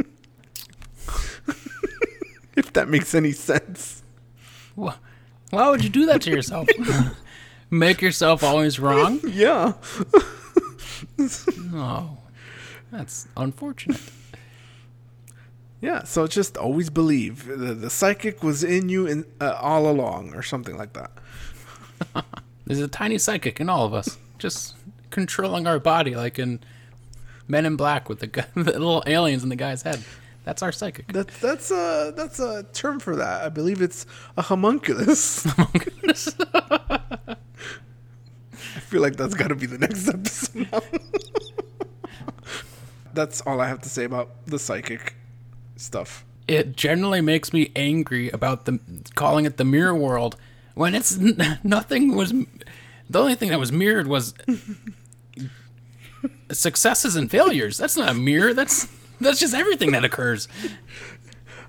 if 2.57 2.72
that 2.72 2.88
makes 2.88 3.14
any 3.14 3.32
sense. 3.32 4.03
Why 4.74 4.97
would 5.51 5.84
you 5.84 5.90
do 5.90 6.07
that 6.07 6.22
to 6.22 6.30
yourself? 6.30 6.68
make 7.70 8.01
yourself 8.01 8.42
always 8.42 8.78
wrong? 8.78 9.20
Yeah. 9.28 9.74
oh. 11.74 12.18
That's 12.90 13.26
unfortunate. 13.36 14.01
Yeah, 15.80 16.05
so 16.05 16.26
just 16.26 16.57
always 16.57 16.88
believe 16.90 17.47
the, 17.47 17.74
the 17.74 17.90
psychic 17.90 18.42
was 18.42 18.64
in 18.64 18.88
you 18.88 19.07
in, 19.07 19.26
uh, 19.40 19.59
all 19.61 19.90
along, 19.90 20.34
or 20.34 20.42
something 20.42 20.76
like 20.76 20.92
that. 20.95 21.11
There's 22.66 22.80
a 22.80 22.88
tiny 22.88 23.18
psychic 23.18 23.60
in 23.60 23.68
all 23.68 23.84
of 23.84 23.92
us, 23.92 24.18
just 24.38 24.74
controlling 25.10 25.66
our 25.66 25.78
body, 25.78 26.14
like 26.14 26.38
in 26.38 26.60
Men 27.46 27.66
in 27.66 27.76
Black 27.76 28.08
with 28.08 28.20
the, 28.20 28.26
the 28.54 28.72
little 28.72 29.02
aliens 29.06 29.42
in 29.42 29.48
the 29.48 29.56
guy's 29.56 29.82
head. 29.82 30.03
That's 30.45 30.62
our 30.62 30.72
psychic. 30.72 31.11
That's 31.12 31.38
that's 31.38 31.70
a 31.70 32.12
that's 32.14 32.38
a 32.38 32.64
term 32.74 33.00
for 33.00 33.16
that. 33.16 33.42
I 33.45 33.49
believe 33.49 33.80
it's 33.80 34.04
a 34.36 34.42
homunculus. 34.42 35.45
Homunculus. 35.45 36.36
I 36.54 37.36
feel 38.80 39.00
like 39.00 39.16
that's 39.16 39.34
got 39.34 39.49
to 39.49 39.54
be 39.54 39.66
the 39.66 39.78
next 39.78 40.07
episode. 40.08 40.68
that's 43.14 43.41
all 43.42 43.61
I 43.61 43.68
have 43.68 43.80
to 43.82 43.88
say 43.88 44.04
about 44.04 44.45
the 44.46 44.58
psychic 44.58 45.14
stuff. 45.76 46.26
It 46.46 46.76
generally 46.76 47.22
makes 47.22 47.54
me 47.54 47.72
angry 47.74 48.28
about 48.28 48.66
the 48.66 48.78
calling 49.14 49.46
it 49.46 49.57
the 49.57 49.64
mirror 49.64 49.95
world 49.95 50.36
when 50.75 50.95
it's 50.95 51.17
nothing 51.64 52.14
was. 52.14 52.33
The 53.09 53.21
only 53.21 53.34
thing 53.34 53.51
that 53.51 53.61
was 53.61 53.71
mirrored 53.71 54.07
was 54.07 54.34
successes 56.53 57.17
and 57.17 57.30
failures. 57.30 57.76
That's 57.76 57.96
not 57.96 58.11
a 58.11 58.14
mirror. 58.14 58.55
That's 58.55 58.88
that's 59.21 59.38
just 59.38 59.55
everything 59.55 59.92
that 59.92 60.05
occurs. 60.05 60.49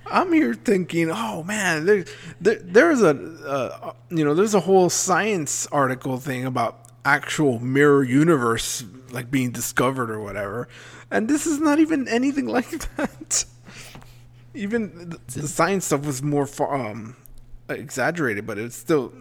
I'm 0.07 0.31
here 0.31 0.53
thinking, 0.53 1.09
oh 1.11 1.43
man, 1.43 1.85
there, 1.85 2.05
there 2.39 2.59
there's 2.61 3.01
a, 3.01 3.09
uh, 3.09 3.93
you 4.09 4.23
know, 4.23 4.33
there's 4.33 4.53
a 4.53 4.61
whole 4.61 4.89
science 4.89 5.67
article 5.67 6.17
thing 6.17 6.45
about 6.45 6.79
actual 7.03 7.59
mirror 7.59 8.03
universe 8.03 8.83
like 9.11 9.31
being 9.31 9.51
discovered 9.51 10.09
or 10.09 10.21
whatever, 10.21 10.67
and 11.09 11.27
this 11.27 11.45
is 11.45 11.59
not 11.59 11.79
even 11.79 12.07
anything 12.07 12.45
like 12.47 12.69
that 12.95 13.45
even 14.55 15.09
the, 15.09 15.39
the 15.39 15.47
science 15.47 15.85
stuff 15.85 16.05
was 16.05 16.23
more 16.23 16.47
far, 16.47 16.75
um, 16.75 17.15
exaggerated, 17.69 18.45
but 18.45 18.57
it 18.57 18.73
still 18.73 19.13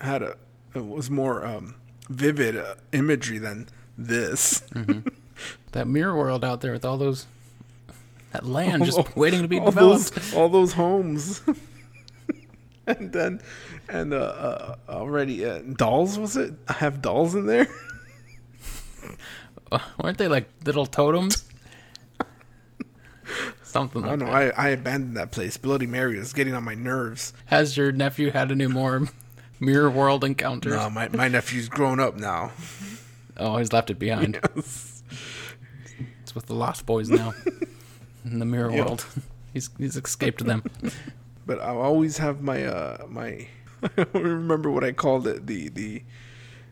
had 0.00 0.22
a 0.22 0.36
it 0.74 0.86
was 0.86 1.10
more 1.10 1.44
um, 1.44 1.74
vivid 2.08 2.56
uh, 2.56 2.74
imagery 2.92 3.38
than 3.38 3.68
this. 3.98 4.60
Mm-hmm. 4.74 5.08
that 5.72 5.86
mirror 5.86 6.16
world 6.16 6.44
out 6.44 6.60
there 6.60 6.72
with 6.72 6.84
all 6.84 6.96
those 6.96 7.26
that 8.32 8.46
land 8.46 8.84
just 8.84 9.16
waiting 9.16 9.42
to 9.42 9.48
be 9.48 9.58
all 9.58 9.66
developed. 9.66 10.14
Those, 10.14 10.34
all 10.34 10.48
those 10.48 10.72
homes. 10.72 11.42
and 12.86 13.12
then 13.12 13.40
and 13.88 14.12
uh, 14.12 14.16
uh 14.16 14.76
already 14.88 15.44
uh, 15.44 15.60
dolls 15.76 16.18
was 16.18 16.36
it? 16.36 16.54
I 16.68 16.74
have 16.74 17.02
dolls 17.02 17.34
in 17.34 17.46
there. 17.46 17.66
weren't 20.02 20.18
they 20.18 20.28
like 20.28 20.48
little 20.64 20.86
totems? 20.86 21.44
Something. 23.70 24.02
Like 24.02 24.12
I 24.12 24.16
don't 24.16 24.28
know. 24.28 24.34
I, 24.34 24.48
I 24.56 24.68
abandoned 24.70 25.16
that 25.16 25.30
place. 25.30 25.56
Bloody 25.56 25.86
Mary 25.86 26.18
was 26.18 26.32
getting 26.32 26.54
on 26.54 26.64
my 26.64 26.74
nerves. 26.74 27.32
Has 27.46 27.76
your 27.76 27.92
nephew 27.92 28.30
had 28.30 28.50
any 28.50 28.66
more 28.66 29.08
mirror 29.58 29.90
world 29.90 30.24
encounters? 30.24 30.72
No, 30.74 30.90
my 30.90 31.08
my 31.08 31.28
nephew's 31.28 31.68
grown 31.68 32.00
up 32.00 32.16
now. 32.16 32.52
Oh, 33.36 33.56
he's 33.58 33.72
left 33.72 33.90
it 33.90 33.98
behind. 33.98 34.38
Yes. 34.56 35.02
It's 36.22 36.34
with 36.34 36.46
the 36.46 36.54
Lost 36.54 36.86
Boys 36.86 37.08
now. 37.10 37.32
in 38.24 38.38
the 38.38 38.44
mirror 38.44 38.70
Yeah. 38.70 38.84
world. 38.84 39.04
he's 39.52 39.70
he's 39.78 39.96
escaped 39.96 40.44
them. 40.44 40.62
But 41.46 41.58
I'll 41.60 41.80
always 41.80 42.18
have 42.18 42.42
my 42.42 42.64
uh 42.64 43.06
my 43.08 43.48
I 43.82 43.88
don't 43.96 44.14
remember 44.14 44.70
what 44.70 44.84
I 44.84 44.92
called 44.92 45.26
it 45.26 45.46
the 45.48 45.68
the 45.68 46.02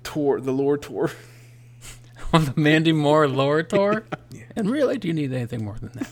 tour 0.05 0.41
the 0.41 0.53
lore 0.53 0.79
tour. 0.79 1.11
On 2.33 2.45
the 2.45 2.53
Mandy 2.61 2.93
Moore 2.93 3.27
lore 3.27 3.63
tour. 3.63 4.05
And 4.55 4.71
really, 4.71 4.99
do 4.99 5.09
you 5.09 5.15
need 5.15 5.33
anything 5.33 5.65
more 5.65 5.77
than 5.81 5.91
that? 5.95 6.11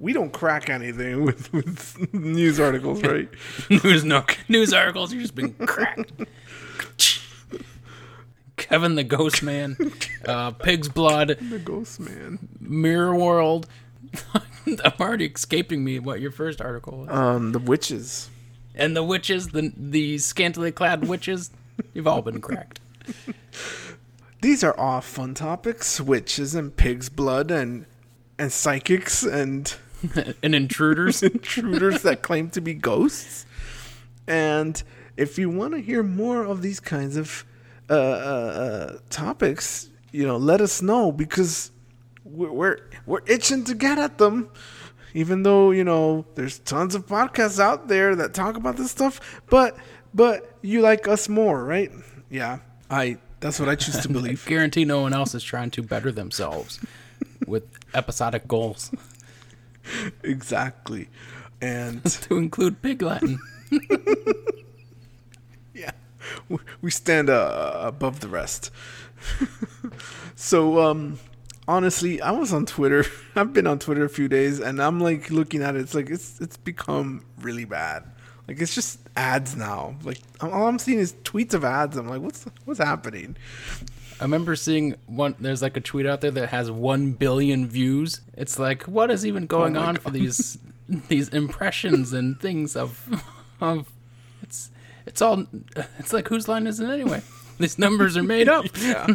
We 0.00 0.14
don't 0.14 0.32
crack 0.32 0.70
anything 0.70 1.24
with, 1.24 1.52
with 1.52 2.12
news 2.14 2.58
articles, 2.58 3.02
right? 3.02 3.28
news 3.70 4.02
no 4.02 4.24
news 4.48 4.72
articles. 4.72 5.12
You're 5.12 5.22
just 5.22 5.34
been 5.34 5.52
cracked. 5.54 6.12
Kevin 8.56 8.94
the 8.94 9.04
Ghost 9.04 9.42
Man, 9.42 9.76
uh, 10.26 10.50
Pig's 10.52 10.88
Blood, 10.88 11.36
the 11.40 11.58
Ghost 11.58 12.00
Man. 12.00 12.38
Mirror 12.60 13.14
World. 13.16 13.68
I'm 14.66 14.92
already 15.00 15.26
escaping 15.26 15.84
me 15.84 15.98
what 15.98 16.20
your 16.20 16.30
first 16.30 16.60
article 16.60 16.98
was. 16.98 17.08
Um, 17.10 17.52
the 17.52 17.58
witches. 17.58 18.28
And 18.74 18.96
the 18.96 19.02
witches, 19.02 19.48
the 19.48 19.72
the 19.76 20.18
scantily 20.18 20.72
clad 20.72 21.06
witches, 21.06 21.50
you've 21.92 22.06
all 22.06 22.22
been 22.22 22.40
cracked. 22.40 22.80
These 24.40 24.64
are 24.64 24.76
all 24.78 25.00
fun 25.00 25.34
topics: 25.34 26.00
witches 26.00 26.54
and 26.54 26.74
pig's 26.74 27.08
blood, 27.08 27.50
and 27.50 27.86
and 28.38 28.50
psychics 28.52 29.22
and 29.22 29.74
and 30.42 30.54
intruders. 30.54 31.22
intruders 31.22 32.02
that 32.02 32.22
claim 32.22 32.50
to 32.50 32.60
be 32.60 32.74
ghosts. 32.74 33.46
And 34.26 34.82
if 35.16 35.38
you 35.38 35.50
want 35.50 35.74
to 35.74 35.80
hear 35.80 36.02
more 36.02 36.44
of 36.44 36.62
these 36.62 36.80
kinds 36.80 37.16
of 37.16 37.44
uh, 37.88 37.94
uh, 37.94 37.96
uh, 37.96 38.98
topics, 39.10 39.88
you 40.12 40.26
know, 40.26 40.36
let 40.36 40.60
us 40.60 40.82
know 40.82 41.12
because 41.12 41.70
we're, 42.24 42.52
we're 42.52 42.78
we're 43.06 43.22
itching 43.26 43.64
to 43.64 43.74
get 43.74 43.98
at 43.98 44.18
them. 44.18 44.50
Even 45.12 45.42
though 45.42 45.72
you 45.72 45.82
know 45.82 46.24
there's 46.36 46.60
tons 46.60 46.94
of 46.94 47.06
podcasts 47.06 47.58
out 47.58 47.88
there 47.88 48.14
that 48.14 48.32
talk 48.32 48.56
about 48.56 48.76
this 48.76 48.92
stuff, 48.92 49.42
but 49.50 49.76
but 50.14 50.56
you 50.62 50.80
like 50.80 51.08
us 51.08 51.28
more, 51.28 51.64
right? 51.64 51.90
Yeah, 52.30 52.60
I. 52.88 53.18
That's 53.40 53.58
what 53.58 53.70
I 53.70 53.74
choose 53.74 53.98
to 54.00 54.08
believe. 54.12 54.44
Guarantee 54.46 54.84
no 54.84 55.00
one 55.00 55.14
else 55.14 55.34
is 55.34 55.42
trying 55.42 55.70
to 55.72 55.82
better 55.82 56.12
themselves 56.12 56.78
with 57.46 57.64
episodic 57.94 58.46
goals 58.46 58.90
exactly, 60.22 61.08
and 61.60 62.04
to 62.22 62.36
include 62.36 62.82
pig 62.82 63.02
Latin. 63.02 63.38
yeah, 65.74 65.92
we- 66.82 66.90
stand 66.90 67.30
uh, 67.30 67.72
above 67.82 68.20
the 68.20 68.28
rest. 68.28 68.70
so, 70.34 70.80
um, 70.80 71.18
honestly, 71.68 72.20
I 72.20 72.30
was 72.32 72.52
on 72.52 72.66
Twitter. 72.66 73.04
I've 73.36 73.52
been 73.52 73.66
on 73.66 73.78
Twitter 73.78 74.04
a 74.04 74.08
few 74.08 74.28
days, 74.28 74.60
and 74.60 74.80
I'm 74.82 75.00
like 75.00 75.30
looking 75.30 75.62
at 75.62 75.76
it. 75.76 75.80
It's 75.80 75.94
like 75.94 76.10
it's 76.10 76.40
it's 76.40 76.56
become 76.56 77.24
really 77.40 77.64
bad. 77.64 78.04
Like 78.48 78.60
it's 78.60 78.74
just 78.74 78.98
ads 79.16 79.54
now. 79.56 79.94
Like 80.02 80.18
all 80.40 80.66
I'm 80.66 80.78
seeing 80.80 80.98
is 80.98 81.12
tweets 81.24 81.54
of 81.54 81.64
ads. 81.64 81.96
I'm 81.96 82.08
like, 82.08 82.20
what's 82.20 82.44
what's 82.64 82.80
happening? 82.80 83.36
I 84.20 84.24
remember 84.24 84.54
seeing 84.54 84.96
one. 85.06 85.34
There's 85.40 85.62
like 85.62 85.76
a 85.78 85.80
tweet 85.80 86.06
out 86.06 86.20
there 86.20 86.30
that 86.30 86.50
has 86.50 86.70
one 86.70 87.12
billion 87.12 87.66
views. 87.66 88.20
It's 88.36 88.58
like, 88.58 88.82
what 88.82 89.10
is 89.10 89.24
even 89.26 89.46
going 89.46 89.78
Oh 89.78 89.80
on 89.80 89.96
for 89.96 90.10
these 90.10 90.58
these 91.08 91.30
impressions 91.30 92.12
and 92.12 92.38
things 92.38 92.76
of 92.76 93.24
of 93.60 93.90
it's 94.42 94.70
it's 95.06 95.22
all 95.22 95.46
it's 95.98 96.12
like 96.12 96.28
whose 96.28 96.48
line 96.48 96.66
is 96.66 96.80
it 96.80 96.90
anyway? 96.90 97.22
These 97.58 97.78
numbers 97.78 98.16
are 98.16 98.22
made 98.22 98.48
up. 98.48 98.64
yeah. 98.78 99.06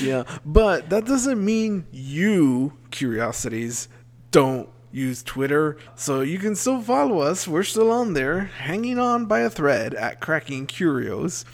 yeah. 0.00 0.24
But 0.44 0.90
that 0.90 1.06
doesn't 1.06 1.42
mean 1.42 1.86
you, 1.90 2.74
curiosities, 2.90 3.88
don't 4.30 4.68
use 4.92 5.22
Twitter. 5.22 5.78
So 5.94 6.20
you 6.20 6.38
can 6.38 6.54
still 6.54 6.82
follow 6.82 7.20
us. 7.20 7.48
We're 7.48 7.62
still 7.62 7.90
on 7.90 8.12
there, 8.12 8.40
hanging 8.40 8.98
on 8.98 9.24
by 9.24 9.40
a 9.40 9.50
thread 9.50 9.94
at 9.94 10.20
Cracking 10.20 10.66
Curios. 10.66 11.46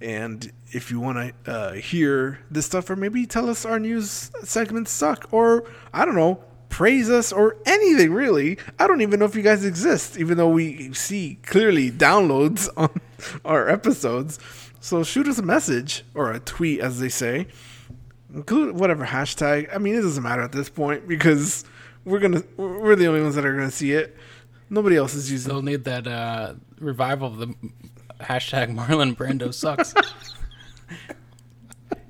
And 0.00 0.50
if 0.72 0.90
you 0.90 1.00
want 1.00 1.34
to 1.44 1.50
uh, 1.50 1.72
hear 1.74 2.40
this 2.50 2.66
stuff, 2.66 2.90
or 2.90 2.96
maybe 2.96 3.26
tell 3.26 3.48
us 3.48 3.64
our 3.64 3.78
news 3.78 4.30
segments 4.42 4.90
suck, 4.90 5.28
or 5.32 5.64
I 5.92 6.04
don't 6.04 6.16
know, 6.16 6.42
praise 6.68 7.08
us, 7.08 7.32
or 7.32 7.56
anything 7.66 8.12
really. 8.12 8.58
I 8.78 8.86
don't 8.86 9.00
even 9.00 9.20
know 9.20 9.26
if 9.26 9.36
you 9.36 9.42
guys 9.42 9.64
exist, 9.64 10.18
even 10.18 10.36
though 10.36 10.48
we 10.48 10.92
see 10.92 11.38
clearly 11.44 11.90
downloads 11.90 12.68
on 12.76 12.90
our 13.44 13.68
episodes. 13.68 14.38
So 14.80 15.02
shoot 15.02 15.28
us 15.28 15.38
a 15.38 15.42
message 15.42 16.04
or 16.14 16.30
a 16.32 16.40
tweet, 16.40 16.80
as 16.80 17.00
they 17.00 17.08
say. 17.08 17.46
Include 18.34 18.78
whatever 18.78 19.06
hashtag. 19.06 19.74
I 19.74 19.78
mean, 19.78 19.94
it 19.94 20.02
doesn't 20.02 20.22
matter 20.22 20.42
at 20.42 20.52
this 20.52 20.68
point 20.68 21.06
because 21.06 21.64
we're 22.04 22.18
gonna 22.18 22.42
we're 22.56 22.96
the 22.96 23.06
only 23.06 23.22
ones 23.22 23.36
that 23.36 23.46
are 23.46 23.54
gonna 23.54 23.70
see 23.70 23.92
it. 23.92 24.16
Nobody 24.68 24.96
else 24.96 25.14
is 25.14 25.30
using. 25.30 25.52
They'll 25.52 25.62
need 25.62 25.84
that 25.84 26.06
uh, 26.06 26.54
revival 26.80 27.28
of 27.28 27.38
the 27.38 27.54
hashtag 28.20 28.74
Marlon 28.74 29.16
Brando 29.16 29.52
sucks. 29.52 29.94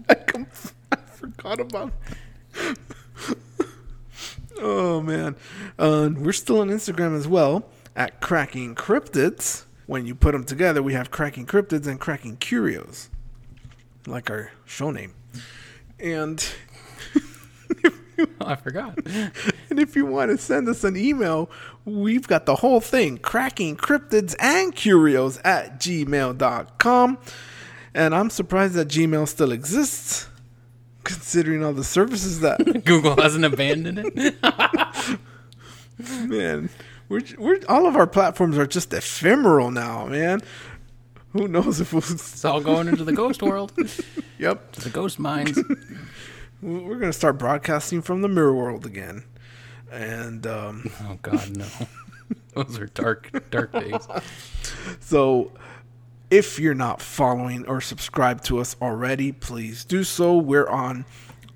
I, 0.09 0.15
com- 0.15 0.47
I 0.93 0.97
forgot 0.97 1.61
about. 1.61 1.93
oh 4.61 5.01
man, 5.01 5.37
uh, 5.79 6.11
we're 6.15 6.33
still 6.33 6.61
on 6.61 6.69
Instagram 6.69 7.17
as 7.17 7.27
well 7.27 7.67
at 7.97 8.21
Cracking 8.21 8.75
Cryptids. 8.75 9.65
When 9.87 10.07
you 10.07 10.15
put 10.15 10.33
them 10.33 10.45
together, 10.45 10.83
we 10.83 10.95
have 10.95 11.11
Cracking 11.11 11.47
Cryptids 11.47 11.87
and 11.87 12.01
Cracking 12.01 12.37
Curios, 12.37 13.11
like 14.07 14.31
our 14.31 14.51
show 14.65 14.91
name. 14.91 15.15
And 15.99 16.47
I 18.41 18.55
forgot. 18.57 18.99
and 19.07 19.79
if 19.79 19.97
you 19.97 20.07
want 20.07 20.31
to 20.31 20.39
send 20.39 20.69
us 20.69 20.85
an 20.85 20.97
email, 20.97 21.51
we've 21.85 22.27
got 22.27 22.47
the 22.47 22.57
whole 22.57 22.81
thing 22.81 23.19
cracking 23.19 23.77
cryptids 23.77 24.35
and 24.39 24.75
curios 24.75 25.41
at 25.45 25.79
gmail.com. 25.81 27.19
And 27.97 28.15
I'm 28.15 28.29
surprised 28.31 28.75
that 28.75 28.89
Gmail 28.89 29.29
still 29.29 29.53
exists, 29.53 30.29
considering 31.05 31.65
all 31.65 31.73
the 31.73 31.85
services 31.85 32.41
that 32.41 32.59
Google 32.85 33.15
hasn't 33.17 33.45
abandoned 33.45 34.01
it. 34.17 34.35
man, 36.29 36.71
we're 37.09 37.23
we're 37.39 37.61
all 37.69 37.87
of 37.87 37.95
our 37.95 38.09
platforms 38.09 38.59
are 38.59 38.67
just 38.67 38.93
ephemeral 38.93 39.71
now, 39.71 40.07
man. 40.07 40.41
Who 41.35 41.47
knows 41.49 41.81
if 41.81 41.93
we'll? 41.93 42.03
It's 42.03 42.45
all 42.45 42.61
going 42.61 42.89
into 42.89 43.05
the 43.05 43.13
ghost 43.13 43.43
world, 43.43 43.73
Yep, 44.39 44.73
to 44.73 44.81
the 44.81 44.91
ghost 44.91 45.19
mines. 45.21 45.59
we're 46.63 46.99
gonna 46.99 47.13
start 47.13 47.39
broadcasting 47.39 48.03
from 48.03 48.23
the 48.23 48.29
mirror 48.29 48.55
world 48.55 48.87
again, 48.87 49.25
and 49.95 50.47
um, 50.47 50.91
Oh 51.03 51.19
God, 51.23 51.57
no. 51.57 51.67
Those 52.55 52.79
are 52.79 52.87
dark, 52.87 53.31
dark 53.51 53.73
days. 53.73 54.07
So, 55.01 55.53
if 56.31 56.59
you're 56.59 56.75
not 56.75 57.03
following 57.03 57.67
or 57.67 57.81
subscribed 57.81 58.45
to 58.45 58.61
us 58.61 58.77
already, 58.81 59.33
please 59.33 59.85
do 59.85 60.05
so. 60.05 60.37
We're 60.37 60.69
on 60.69 61.05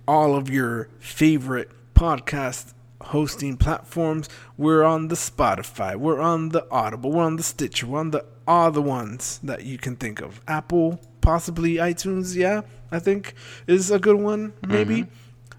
all 0.07 0.35
of 0.35 0.51
your 0.51 0.89
favorite 0.99 1.71
podcast 1.95 2.75
hosting 3.01 3.57
platforms. 3.57 4.29
We're 4.57 4.85
on 4.85 5.09
the 5.09 5.15
Spotify, 5.15 5.97
we're 5.97 6.21
on 6.21 6.51
the 6.51 6.67
Audible, 6.71 7.13
we're 7.13 7.25
on 7.25 7.37
the 7.37 7.43
Stitcher, 7.43 7.87
we're 7.87 8.01
on 8.01 8.11
the 8.11 8.25
all 8.47 8.71
the 8.71 8.83
ones 8.83 9.39
that 9.43 9.65
you 9.65 9.79
can 9.79 9.95
think 9.97 10.21
of. 10.21 10.41
Apple, 10.49 11.01
possibly 11.21 11.75
iTunes, 11.75 12.35
yeah, 12.35 12.63
I 12.91 12.99
think 12.99 13.35
is 13.67 13.91
a 13.91 13.99
good 13.99 14.17
one, 14.17 14.55
maybe. 14.67 15.07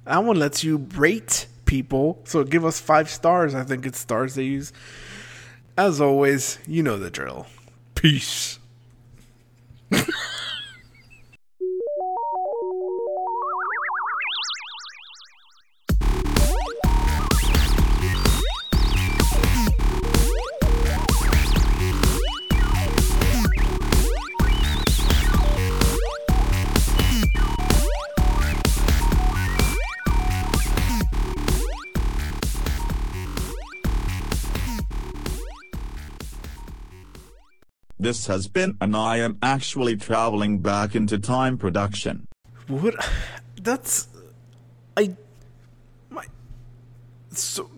That 0.05 0.23
one 0.23 0.37
lets 0.39 0.63
you 0.63 0.87
rate 0.95 1.47
people, 1.69 2.19
so 2.23 2.43
give 2.43 2.65
us 2.65 2.79
five 2.79 3.07
stars. 3.11 3.53
I 3.53 3.63
think 3.63 3.85
it's 3.85 3.99
stars 3.99 4.33
they 4.33 4.43
use. 4.43 4.73
As 5.77 6.01
always, 6.01 6.57
you 6.65 6.81
know 6.81 6.97
the 6.97 7.11
drill. 7.11 7.45
Peace. 7.93 8.57
This 38.01 38.27
has 38.27 38.47
been 38.47 38.77
an 38.79 38.95
I 38.95 39.17
am 39.17 39.37
actually 39.43 39.97
traveling 39.97 40.59
back 40.59 40.95
into 40.95 41.19
time 41.19 41.57
production. 41.57 42.27
What? 42.67 42.95
That's. 43.61 44.07
I. 44.95 45.17
My. 46.09 46.23
So. 47.31 47.69